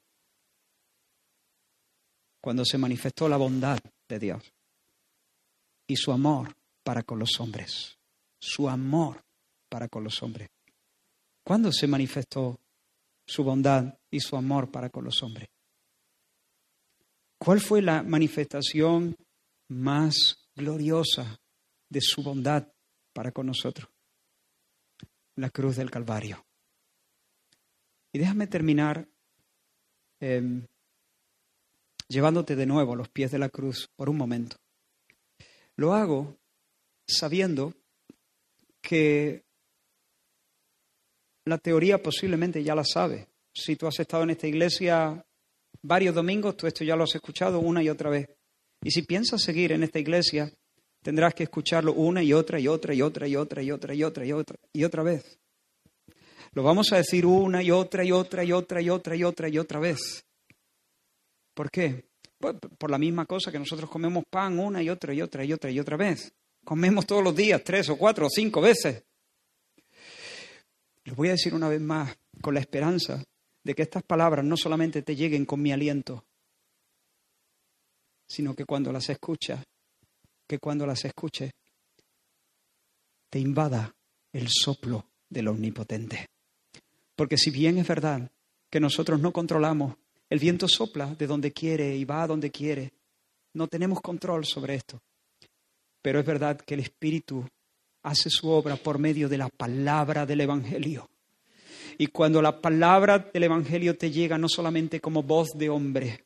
Cuando 2.42 2.62
se 2.66 2.76
manifestó 2.76 3.26
la 3.26 3.38
bondad 3.38 3.78
de 4.06 4.18
Dios 4.18 4.52
y 5.86 5.96
su 5.96 6.12
amor 6.12 6.54
para 6.84 7.02
con 7.02 7.18
los 7.18 7.40
hombres. 7.40 7.96
Su 8.38 8.68
amor 8.68 9.22
para 9.70 9.88
con 9.88 10.04
los 10.04 10.22
hombres. 10.22 10.50
¿Cuándo 11.42 11.72
se 11.72 11.86
manifestó 11.86 12.60
su 13.26 13.44
bondad 13.44 13.94
y 14.10 14.20
su 14.20 14.36
amor 14.36 14.70
para 14.70 14.90
con 14.90 15.06
los 15.06 15.22
hombres? 15.22 15.48
¿Cuál 17.42 17.58
fue 17.58 17.80
la 17.80 18.02
manifestación 18.02 19.16
más 19.68 20.46
gloriosa 20.54 21.40
de 21.88 22.02
su 22.02 22.22
bondad 22.22 22.70
para 23.14 23.32
con 23.32 23.46
nosotros? 23.46 23.88
La 25.36 25.48
cruz 25.48 25.76
del 25.76 25.90
Calvario. 25.90 26.44
Y 28.12 28.18
déjame 28.18 28.46
terminar 28.46 29.08
em, 30.20 30.66
llevándote 32.08 32.56
de 32.56 32.66
nuevo 32.66 32.92
a 32.92 32.96
los 32.96 33.08
pies 33.08 33.30
de 33.30 33.38
la 33.38 33.48
cruz 33.48 33.88
por 33.96 34.10
un 34.10 34.18
momento. 34.18 34.58
Lo 35.76 35.94
hago 35.94 36.36
sabiendo 37.06 37.72
que 38.82 39.46
la 41.46 41.56
teoría 41.56 42.02
posiblemente 42.02 42.62
ya 42.62 42.74
la 42.74 42.84
sabe. 42.84 43.28
Si 43.54 43.76
tú 43.76 43.86
has 43.86 43.98
estado 43.98 44.24
en 44.24 44.30
esta 44.30 44.46
iglesia 44.46 45.24
varios 45.82 46.14
domingos, 46.14 46.56
tú 46.56 46.66
esto 46.66 46.84
ya 46.84 46.96
lo 46.96 47.04
has 47.04 47.14
escuchado 47.14 47.58
una 47.60 47.82
y 47.82 47.88
otra 47.88 48.10
vez. 48.10 48.28
Y 48.82 48.90
si 48.90 49.02
piensas 49.02 49.42
seguir 49.42 49.72
en 49.72 49.82
esta 49.82 49.98
iglesia, 49.98 50.52
tendrás 51.02 51.34
que 51.34 51.44
escucharlo 51.44 51.92
una 51.92 52.22
y 52.22 52.32
otra 52.32 52.58
y 52.58 52.68
otra 52.68 52.94
y 52.94 53.02
otra 53.02 53.26
y 53.26 53.36
otra 53.36 53.62
y 53.62 53.70
otra 53.70 53.94
y 53.94 54.02
otra 54.02 54.24
y 54.24 54.32
otra 54.32 54.56
y 54.72 54.84
otra 54.84 55.02
vez. 55.02 55.38
Lo 56.52 56.62
vamos 56.62 56.92
a 56.92 56.96
decir 56.96 57.26
una 57.26 57.62
y 57.62 57.70
otra 57.70 58.04
y 58.04 58.12
otra 58.12 58.42
y 58.42 58.52
otra 58.52 58.80
y 58.82 58.90
otra 58.90 59.16
y 59.16 59.24
otra 59.24 59.48
y 59.48 59.58
otra 59.58 59.80
vez. 59.80 60.24
¿Por 61.54 61.70
qué? 61.70 62.08
Pues 62.38 62.56
por 62.78 62.90
la 62.90 62.98
misma 62.98 63.26
cosa 63.26 63.52
que 63.52 63.58
nosotros 63.58 63.90
comemos 63.90 64.24
pan 64.28 64.58
una 64.58 64.82
y 64.82 64.88
otra 64.88 65.12
y 65.12 65.20
otra 65.20 65.44
y 65.44 65.52
otra 65.52 65.70
y 65.70 65.78
otra 65.78 65.96
vez. 65.96 66.32
Comemos 66.64 67.06
todos 67.06 67.22
los 67.22 67.36
días 67.36 67.62
tres 67.62 67.88
o 67.90 67.96
cuatro 67.96 68.26
o 68.26 68.30
cinco 68.30 68.60
veces. 68.60 69.04
Lo 71.04 71.14
voy 71.14 71.28
a 71.28 71.32
decir 71.32 71.54
una 71.54 71.68
vez 71.68 71.80
más 71.80 72.16
con 72.40 72.54
la 72.54 72.60
esperanza 72.60 73.22
de 73.62 73.74
que 73.74 73.82
estas 73.82 74.02
palabras 74.02 74.44
no 74.44 74.56
solamente 74.56 75.02
te 75.02 75.16
lleguen 75.16 75.44
con 75.44 75.60
mi 75.60 75.72
aliento, 75.72 76.24
sino 78.26 78.54
que 78.54 78.64
cuando 78.64 78.92
las 78.92 79.08
escuchas, 79.10 79.64
que 80.46 80.58
cuando 80.58 80.86
las 80.86 81.04
escuches, 81.04 81.52
te 83.28 83.38
invada 83.38 83.94
el 84.32 84.48
soplo 84.48 85.06
del 85.28 85.48
Omnipotente. 85.48 86.26
Porque 87.14 87.36
si 87.36 87.50
bien 87.50 87.78
es 87.78 87.86
verdad 87.86 88.30
que 88.70 88.80
nosotros 88.80 89.20
no 89.20 89.32
controlamos, 89.32 89.96
el 90.28 90.38
viento 90.38 90.68
sopla 90.68 91.14
de 91.14 91.26
donde 91.26 91.52
quiere 91.52 91.96
y 91.96 92.04
va 92.04 92.22
a 92.22 92.26
donde 92.26 92.50
quiere, 92.50 92.92
no 93.54 93.66
tenemos 93.66 94.00
control 94.00 94.44
sobre 94.44 94.76
esto. 94.76 95.02
Pero 96.00 96.20
es 96.20 96.26
verdad 96.26 96.60
que 96.60 96.74
el 96.74 96.80
Espíritu 96.80 97.44
hace 98.02 98.30
su 98.30 98.48
obra 98.48 98.76
por 98.76 98.98
medio 98.98 99.28
de 99.28 99.38
la 99.38 99.48
palabra 99.48 100.24
del 100.24 100.40
Evangelio. 100.40 101.09
Y 101.98 102.08
cuando 102.08 102.42
la 102.42 102.60
palabra 102.60 103.30
del 103.32 103.44
Evangelio 103.44 103.96
te 103.96 104.10
llega 104.10 104.38
no 104.38 104.48
solamente 104.48 105.00
como 105.00 105.22
voz 105.22 105.50
de 105.54 105.68
hombre, 105.68 106.24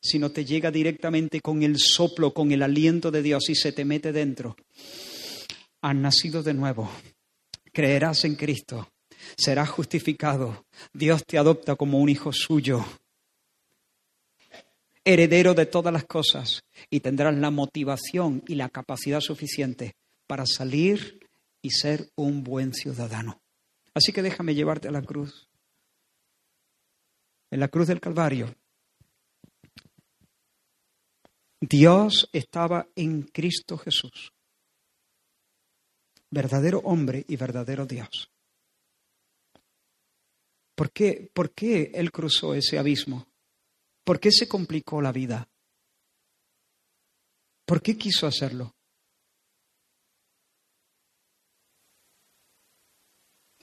sino 0.00 0.30
te 0.30 0.44
llega 0.44 0.70
directamente 0.70 1.40
con 1.40 1.62
el 1.62 1.78
soplo, 1.78 2.32
con 2.32 2.52
el 2.52 2.62
aliento 2.62 3.10
de 3.10 3.22
Dios 3.22 3.48
y 3.48 3.54
se 3.54 3.72
te 3.72 3.84
mete 3.84 4.12
dentro. 4.12 4.56
Has 5.82 5.94
nacido 5.94 6.42
de 6.42 6.54
nuevo, 6.54 6.90
creerás 7.72 8.24
en 8.24 8.34
Cristo, 8.36 8.88
serás 9.36 9.68
justificado, 9.68 10.66
Dios 10.92 11.24
te 11.24 11.38
adopta 11.38 11.76
como 11.76 11.98
un 11.98 12.08
hijo 12.08 12.32
suyo, 12.32 12.84
heredero 15.04 15.54
de 15.54 15.66
todas 15.66 15.92
las 15.92 16.04
cosas, 16.04 16.64
y 16.90 17.00
tendrás 17.00 17.36
la 17.36 17.50
motivación 17.50 18.42
y 18.48 18.56
la 18.56 18.68
capacidad 18.68 19.20
suficiente 19.20 19.94
para 20.26 20.44
salir 20.46 21.20
y 21.62 21.70
ser 21.70 22.10
un 22.16 22.42
buen 22.42 22.74
ciudadano. 22.74 23.40
Así 23.96 24.12
que 24.12 24.20
déjame 24.20 24.54
llevarte 24.54 24.88
a 24.88 24.90
la 24.90 25.00
cruz. 25.00 25.48
En 27.50 27.60
la 27.60 27.68
cruz 27.68 27.86
del 27.86 27.98
Calvario, 27.98 28.54
Dios 31.58 32.28
estaba 32.30 32.86
en 32.94 33.22
Cristo 33.22 33.78
Jesús, 33.78 34.34
verdadero 36.30 36.80
hombre 36.80 37.24
y 37.26 37.36
verdadero 37.36 37.86
Dios. 37.86 38.30
¿Por 40.74 40.92
qué, 40.92 41.30
¿Por 41.32 41.52
qué 41.54 41.90
Él 41.94 42.12
cruzó 42.12 42.52
ese 42.52 42.78
abismo? 42.78 43.26
¿Por 44.04 44.20
qué 44.20 44.30
se 44.30 44.46
complicó 44.46 45.00
la 45.00 45.12
vida? 45.12 45.48
¿Por 47.64 47.80
qué 47.80 47.96
quiso 47.96 48.26
hacerlo? 48.26 48.75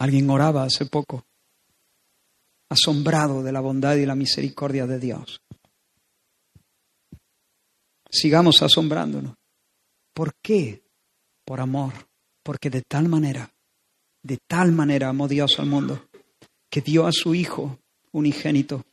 Alguien 0.04 0.30
oraba 0.30 0.66
hace 0.66 0.86
poco, 0.86 1.24
asombrado 2.68 3.42
de 3.42 3.54
la 3.54 3.62
bondad 3.62 3.96
y 3.96 4.06
la 4.06 4.16
misericordia 4.16 4.86
de 4.86 5.00
Dios. 5.00 5.40
Sigamos 8.12 8.62
asombrándonos. 8.62 9.34
¿Por 10.14 10.34
qué? 10.44 10.84
Por 11.46 11.62
amor. 11.62 11.94
Porque 12.44 12.70
de 12.70 12.82
tal 12.82 13.08
manera, 13.08 13.50
de 14.22 14.40
tal 14.46 14.74
manera 14.74 15.08
amó 15.08 15.30
Dios 15.30 15.58
al 15.60 15.68
mundo, 15.68 16.06
que 16.70 16.82
dio 16.82 17.08
a 17.08 17.14
su 17.14 17.34
Hijo 17.34 17.80
unigénito 18.12 18.84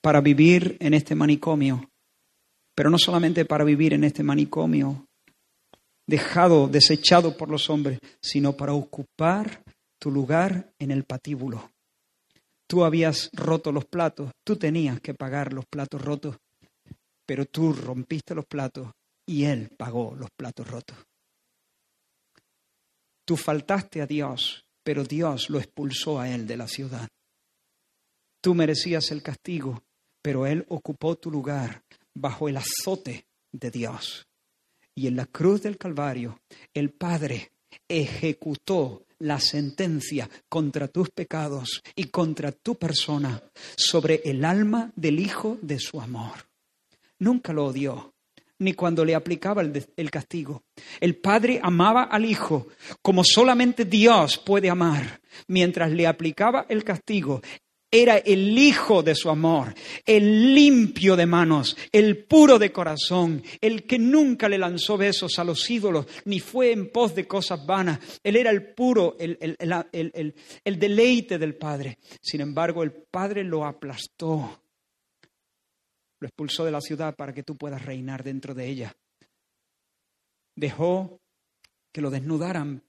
para 0.00 0.20
vivir 0.20 0.76
en 0.78 0.94
este 0.94 1.16
manicomio, 1.16 1.90
pero 2.76 2.88
no 2.88 2.98
solamente 2.98 3.44
para 3.46 3.64
vivir 3.64 3.94
en 3.94 4.04
este 4.04 4.22
manicomio, 4.22 5.08
dejado, 6.06 6.68
desechado 6.68 7.36
por 7.36 7.48
los 7.48 7.68
hombres, 7.68 7.98
sino 8.20 8.56
para 8.56 8.74
ocupar 8.74 9.64
tu 10.02 10.10
lugar 10.10 10.74
en 10.80 10.90
el 10.90 11.04
patíbulo. 11.04 11.70
Tú 12.66 12.84
habías 12.84 13.30
roto 13.32 13.70
los 13.70 13.84
platos, 13.84 14.32
tú 14.42 14.56
tenías 14.56 15.00
que 15.00 15.14
pagar 15.14 15.52
los 15.52 15.64
platos 15.64 16.02
rotos, 16.02 16.38
pero 17.24 17.46
tú 17.46 17.72
rompiste 17.72 18.34
los 18.34 18.44
platos 18.44 18.90
y 19.24 19.44
Él 19.44 19.70
pagó 19.78 20.16
los 20.16 20.28
platos 20.32 20.66
rotos. 20.66 20.96
Tú 23.24 23.36
faltaste 23.36 24.02
a 24.02 24.06
Dios, 24.08 24.64
pero 24.82 25.04
Dios 25.04 25.48
lo 25.50 25.60
expulsó 25.60 26.18
a 26.18 26.28
Él 26.28 26.48
de 26.48 26.56
la 26.56 26.66
ciudad. 26.66 27.08
Tú 28.40 28.56
merecías 28.56 29.12
el 29.12 29.22
castigo, 29.22 29.84
pero 30.20 30.48
Él 30.48 30.66
ocupó 30.68 31.14
tu 31.14 31.30
lugar 31.30 31.84
bajo 32.12 32.48
el 32.48 32.56
azote 32.56 33.24
de 33.52 33.70
Dios. 33.70 34.26
Y 34.96 35.06
en 35.06 35.14
la 35.14 35.26
cruz 35.26 35.62
del 35.62 35.78
Calvario, 35.78 36.40
el 36.74 36.90
Padre 36.90 37.52
ejecutó 37.86 39.06
la 39.22 39.38
sentencia 39.38 40.28
contra 40.48 40.88
tus 40.88 41.10
pecados 41.10 41.82
y 41.94 42.04
contra 42.04 42.52
tu 42.52 42.76
persona 42.76 43.42
sobre 43.76 44.20
el 44.24 44.44
alma 44.44 44.92
del 44.96 45.20
Hijo 45.20 45.58
de 45.62 45.78
su 45.78 46.00
amor. 46.00 46.48
Nunca 47.18 47.52
lo 47.52 47.66
odió, 47.66 48.14
ni 48.58 48.74
cuando 48.74 49.04
le 49.04 49.14
aplicaba 49.14 49.62
el, 49.62 50.10
castigo. 50.10 50.62
El 51.00 51.16
Padre 51.16 51.60
amaba 51.62 52.04
al 52.04 52.24
Hijo 52.24 52.68
como 53.00 53.22
solamente 53.24 53.84
Dios 53.84 54.38
puede 54.38 54.70
amar. 54.70 55.20
Mientras 55.46 55.90
le 55.92 56.06
aplicaba 56.06 56.66
el 56.68 56.84
castigo, 56.84 57.42
era 57.94 58.16
el 58.16 58.58
hijo 58.58 59.02
de 59.02 59.14
su 59.14 59.28
amor, 59.28 59.74
el 60.06 60.54
limpio 60.54 61.14
de 61.14 61.26
manos, 61.26 61.76
el 61.92 62.24
puro 62.24 62.58
de 62.58 62.72
corazón, 62.72 63.42
el 63.60 63.84
que 63.86 63.98
nunca 63.98 64.48
le 64.48 64.56
lanzó 64.56 64.96
besos 64.96 65.38
a 65.38 65.44
los 65.44 65.68
ídolos, 65.70 66.06
ni 66.24 66.40
fue 66.40 66.72
en 66.72 66.90
pos 66.90 67.14
de 67.14 67.28
cosas 67.28 67.64
vanas. 67.66 68.00
Él 68.24 68.36
era 68.36 68.50
el 68.50 68.72
puro, 68.72 69.16
el, 69.20 69.36
el 69.92 70.78
deleite 70.78 71.38
del 71.38 71.54
Padre. 71.54 71.98
Sin 72.22 72.40
embargo, 72.40 72.82
el 72.82 72.92
Padre 72.92 73.44
lo 73.44 73.66
aplastó, 73.66 74.62
lo 76.18 76.26
expulsó 76.26 76.64
de 76.64 76.70
la 76.70 76.80
ciudad 76.80 77.14
para 77.14 77.34
que 77.34 77.42
tú 77.42 77.58
puedas 77.58 77.84
reinar 77.84 78.24
dentro 78.24 78.54
de 78.54 78.68
ella. 78.68 78.96
Dejó 80.56 81.20
que 81.92 82.00
lo 82.00 82.08
desnudaran 82.08 82.82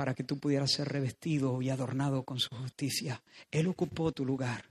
para 0.00 0.14
que 0.14 0.24
tú 0.24 0.38
pudieras 0.38 0.72
ser 0.72 0.88
revestido 0.88 1.60
y 1.60 1.68
adornado 1.68 2.22
con 2.22 2.40
su 2.40 2.48
justicia. 2.56 3.22
Él 3.50 3.66
ocupó 3.66 4.12
tu 4.12 4.24
lugar. 4.24 4.64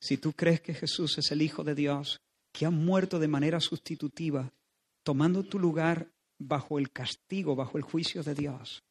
Si 0.00 0.16
tú 0.16 0.32
crees 0.32 0.60
que 0.60 0.74
Jesús 0.74 1.16
es 1.18 1.30
el 1.30 1.42
Hijo 1.42 1.62
de 1.62 1.76
Dios, 1.76 2.20
que 2.50 2.66
ha 2.66 2.70
muerto 2.70 3.20
de 3.20 3.28
manera 3.28 3.60
sustitutiva, 3.60 4.52
tomando 5.04 5.44
tu 5.44 5.60
lugar 5.60 6.08
bajo 6.40 6.80
el 6.80 6.90
castigo, 6.90 7.54
bajo 7.54 7.78
el 7.78 7.84
juicio 7.84 8.24
de 8.24 8.34
Dios. 8.34 8.82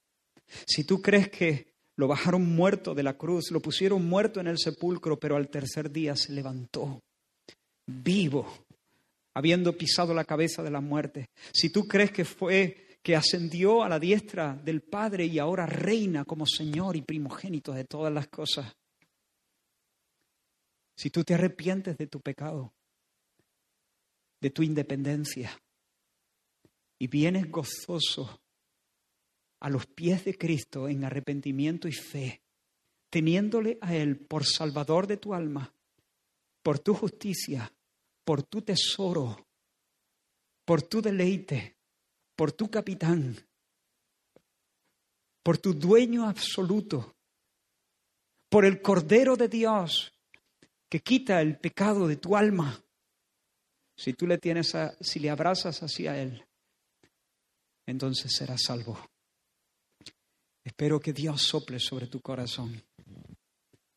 Si 0.65 0.85
tú 0.85 1.01
crees 1.01 1.27
que 1.27 1.73
lo 1.97 2.07
bajaron 2.07 2.55
muerto 2.55 2.95
de 2.95 3.03
la 3.03 3.17
cruz, 3.17 3.51
lo 3.51 3.59
pusieron 3.59 4.05
muerto 4.05 4.39
en 4.39 4.47
el 4.47 4.57
sepulcro, 4.57 5.19
pero 5.19 5.35
al 5.35 5.49
tercer 5.49 5.91
día 5.91 6.15
se 6.15 6.31
levantó, 6.31 7.01
vivo, 7.87 8.47
habiendo 9.33 9.77
pisado 9.77 10.13
la 10.13 10.23
cabeza 10.23 10.63
de 10.63 10.71
la 10.71 10.79
muerte. 10.79 11.29
Si 11.51 11.71
tú 11.71 11.89
crees 11.89 12.13
que 12.13 12.23
fue 12.23 12.90
que 13.03 13.15
ascendió 13.15 13.83
a 13.83 13.89
la 13.89 13.99
diestra 13.99 14.53
del 14.53 14.81
Padre 14.81 15.25
y 15.25 15.39
ahora 15.39 15.65
reina 15.65 16.23
como 16.25 16.45
Señor 16.45 16.95
y 16.95 17.01
primogénito 17.01 17.73
de 17.73 17.85
todas 17.85 18.13
las 18.13 18.27
cosas. 18.27 18.75
Si 20.95 21.09
tú 21.09 21.23
te 21.23 21.33
arrepientes 21.33 21.97
de 21.97 22.07
tu 22.07 22.21
pecado, 22.21 22.73
de 24.39 24.49
tu 24.51 24.61
independencia, 24.61 25.59
y 26.99 27.07
vienes 27.07 27.49
gozoso 27.49 28.39
a 29.59 29.69
los 29.69 29.87
pies 29.87 30.23
de 30.23 30.37
Cristo 30.37 30.87
en 30.87 31.03
arrepentimiento 31.03 31.87
y 31.87 31.93
fe, 31.93 32.43
teniéndole 33.09 33.79
a 33.81 33.95
Él 33.95 34.19
por 34.19 34.45
Salvador 34.45 35.07
de 35.07 35.17
tu 35.17 35.33
alma, 35.33 35.73
por 36.61 36.77
tu 36.77 36.93
justicia, 36.93 37.73
por 38.23 38.43
tu 38.43 38.61
tesoro, 38.61 39.47
por 40.63 40.83
tu 40.83 41.01
deleite, 41.01 41.77
por 42.41 42.53
tu 42.53 42.71
capitán, 42.71 43.37
por 45.43 45.59
tu 45.59 45.75
dueño 45.75 46.27
absoluto, 46.27 47.15
por 48.49 48.65
el 48.65 48.81
Cordero 48.81 49.35
de 49.37 49.47
Dios 49.47 50.11
que 50.89 51.01
quita 51.01 51.39
el 51.39 51.59
pecado 51.59 52.07
de 52.07 52.15
tu 52.15 52.35
alma. 52.35 52.83
Si 53.95 54.13
tú 54.13 54.25
le 54.25 54.39
tienes 54.39 54.73
a, 54.73 54.97
si 54.99 55.19
le 55.19 55.29
abrazas 55.29 55.83
hacia 55.83 56.19
él, 56.19 56.43
entonces 57.85 58.31
serás 58.35 58.63
salvo. 58.63 58.97
Espero 60.63 60.99
que 60.99 61.13
Dios 61.13 61.43
sople 61.43 61.79
sobre 61.79 62.07
tu 62.07 62.21
corazón. 62.21 62.83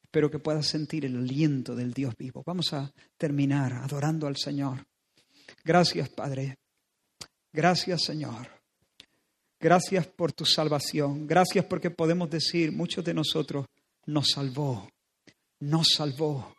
Espero 0.03 0.31
que 0.31 0.39
puedas 0.39 0.67
sentir 0.67 1.07
el 1.07 1.17
aliento 1.17 1.75
del 1.75 1.95
Dios 1.95 2.15
vivo. 2.15 2.43
Vamos 2.45 2.75
a 2.75 2.93
terminar 3.17 3.73
adorando 3.73 4.27
al 4.27 4.37
Señor. 4.37 4.87
Gracias, 5.65 6.11
Padre. 6.11 6.59
Gracias 7.55 8.03
Señor. 8.03 8.49
Gracias 9.61 10.09
por 10.09 10.33
tu 10.33 10.45
salvación. 10.45 11.25
Gracias 11.29 11.65
porque 11.67 11.89
podemos 11.89 12.29
decir, 12.29 12.73
muchos 12.73 13.05
de 13.05 13.15
nosotros, 13.15 13.67
nos 14.07 14.31
salvó, 14.33 14.91
nos 15.61 15.91
salvó. 15.91 16.53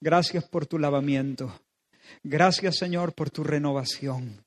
Gracias 0.00 0.48
por 0.48 0.64
tu 0.64 0.78
lavamiento. 0.78 1.60
Gracias 2.22 2.78
Señor 2.78 3.14
por 3.14 3.30
tu 3.30 3.44
renovación. 3.44 4.42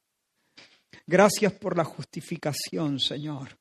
Gracias 1.05 1.53
por 1.53 1.77
la 1.77 1.83
justificación, 1.83 2.99
Señor. 2.99 3.59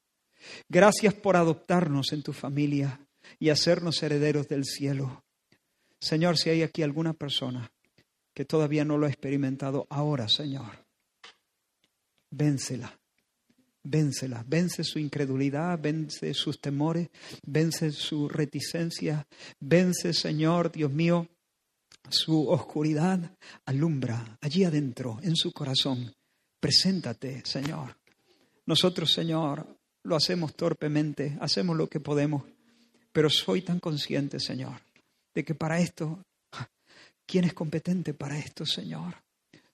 Gracias 0.71 1.13
por 1.13 1.37
adoptarnos 1.37 2.15
en 2.15 2.23
tu 2.23 2.33
familia 2.33 2.99
y 3.39 3.51
hacernos 3.51 4.03
herederos 4.03 4.49
del 4.49 4.65
cielo. 4.65 5.23
Señor, 6.01 6.39
si 6.39 6.49
hay 6.49 6.63
aquí 6.63 6.83
alguna 6.83 7.13
persona 7.13 7.71
que 8.33 8.47
todavía 8.47 8.87
no 8.87 8.97
lo 8.97 9.05
ha 9.05 9.11
experimentado, 9.11 9.87
ahora, 9.91 10.29
Señor, 10.29 10.84
vénsela. 12.37 12.99
Vénsela, 13.87 14.43
vence 14.47 14.83
su 14.83 14.99
incredulidad, 14.99 15.79
vence 15.79 16.33
sus 16.33 16.59
temores, 16.59 17.11
vence 17.45 17.93
su 17.93 18.29
reticencia, 18.31 19.27
vence, 19.61 20.15
Señor, 20.15 20.73
Dios 20.73 20.91
mío, 20.91 21.29
su 22.09 22.49
oscuridad, 22.49 23.37
alumbra 23.67 24.39
allí 24.41 24.65
adentro, 24.65 25.19
en 25.23 25.37
su 25.37 25.53
corazón. 25.53 26.15
Preséntate, 26.61 27.43
Señor. 27.45 27.95
Nosotros, 28.65 29.13
Señor, 29.13 29.77
lo 30.05 30.17
hacemos 30.17 30.55
torpemente, 30.55 31.37
hacemos 31.41 31.77
lo 31.77 31.87
que 31.87 32.01
podemos, 32.01 32.45
pero 33.13 33.29
soy 33.29 33.61
tan 33.61 33.81
consciente, 33.81 34.41
Señor, 34.41 34.81
de 35.35 35.45
que 35.45 35.55
para 35.55 35.79
esto, 35.79 36.25
¿quién 37.27 37.45
es 37.45 37.53
competente 37.53 38.15
para 38.15 38.39
esto, 38.39 38.65
Señor? 38.65 39.24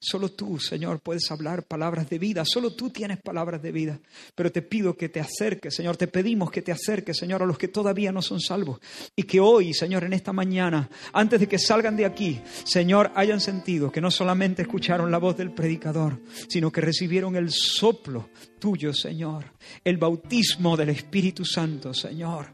Solo 0.02 0.30
tú, 0.30 0.58
Señor, 0.58 1.00
puedes 1.00 1.30
hablar 1.30 1.64
palabras 1.64 2.08
de 2.08 2.18
vida. 2.18 2.42
Solo 2.46 2.72
tú 2.72 2.88
tienes 2.88 3.20
palabras 3.20 3.60
de 3.60 3.70
vida. 3.70 4.00
Pero 4.34 4.50
te 4.50 4.62
pido 4.62 4.96
que 4.96 5.10
te 5.10 5.20
acerques, 5.20 5.74
Señor. 5.74 5.98
Te 5.98 6.06
pedimos 6.06 6.50
que 6.50 6.62
te 6.62 6.72
acerques, 6.72 7.18
Señor, 7.18 7.42
a 7.42 7.46
los 7.46 7.58
que 7.58 7.68
todavía 7.68 8.10
no 8.10 8.22
son 8.22 8.40
salvos. 8.40 8.80
Y 9.14 9.24
que 9.24 9.40
hoy, 9.40 9.74
Señor, 9.74 10.04
en 10.04 10.14
esta 10.14 10.32
mañana, 10.32 10.88
antes 11.12 11.38
de 11.40 11.46
que 11.46 11.58
salgan 11.58 11.96
de 11.96 12.06
aquí, 12.06 12.40
Señor, 12.64 13.12
hayan 13.14 13.42
sentido 13.42 13.92
que 13.92 14.00
no 14.00 14.10
solamente 14.10 14.62
escucharon 14.62 15.10
la 15.10 15.18
voz 15.18 15.36
del 15.36 15.52
predicador, 15.52 16.18
sino 16.48 16.72
que 16.72 16.80
recibieron 16.80 17.36
el 17.36 17.50
soplo 17.50 18.30
tuyo, 18.58 18.94
Señor. 18.94 19.52
El 19.84 19.98
bautismo 19.98 20.78
del 20.78 20.88
Espíritu 20.88 21.44
Santo, 21.44 21.92
Señor. 21.92 22.46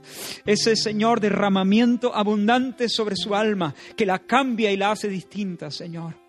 Ese, 0.45 0.75
Señor, 0.75 1.21
derramamiento 1.21 2.13
abundante 2.13 2.89
sobre 2.89 3.15
su 3.15 3.37
alma 3.37 3.73
que 3.97 4.05
la 4.05 4.19
cambia 4.19 4.73
y 4.73 4.77
la 4.77 4.91
hace 4.91 5.09
distinta, 5.09 5.71
Señor 5.71 6.26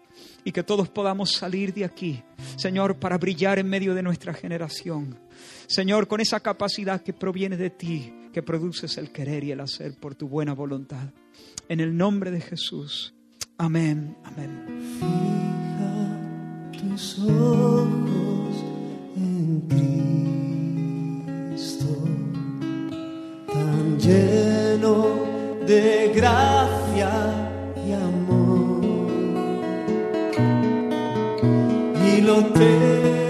y 0.47 0.53
que 0.53 0.63
todos 0.63 0.87
podamos 0.87 1.33
salir 1.33 1.73
de 1.73 1.83
aquí, 1.83 2.23
Señor, 2.55 2.95
para 2.95 3.17
brillar 3.17 3.59
en 3.59 3.67
medio 3.67 3.93
de 3.93 4.01
nuestra 4.01 4.33
generación. 4.33 5.19
Señor, 5.67 6.07
con 6.07 6.21
esa 6.21 6.39
capacidad 6.39 7.01
que 7.01 7.11
proviene 7.11 7.57
de 7.57 7.69
ti, 7.69 8.13
que 8.31 8.41
produces 8.41 8.97
el 8.97 9.11
querer 9.11 9.43
y 9.43 9.51
el 9.51 9.59
hacer 9.59 9.95
por 9.99 10.15
tu 10.15 10.29
buena 10.29 10.53
voluntad. 10.53 11.09
En 11.67 11.81
el 11.81 11.97
nombre 11.97 12.31
de 12.31 12.39
Jesús. 12.39 13.13
Amén. 13.57 14.15
Amén. 14.23 14.63
Fija 14.99 16.21
tus 16.79 17.19
ojos 17.19 18.63
en 19.17 19.59
Cristo, 21.57 22.07
tan 23.51 23.99
lleno 23.99 25.65
de 25.67 26.13
gracia 26.15 27.51
y 27.85 27.91
amor. 27.91 28.26
Lo 32.21 32.43
terrenal 32.53 33.26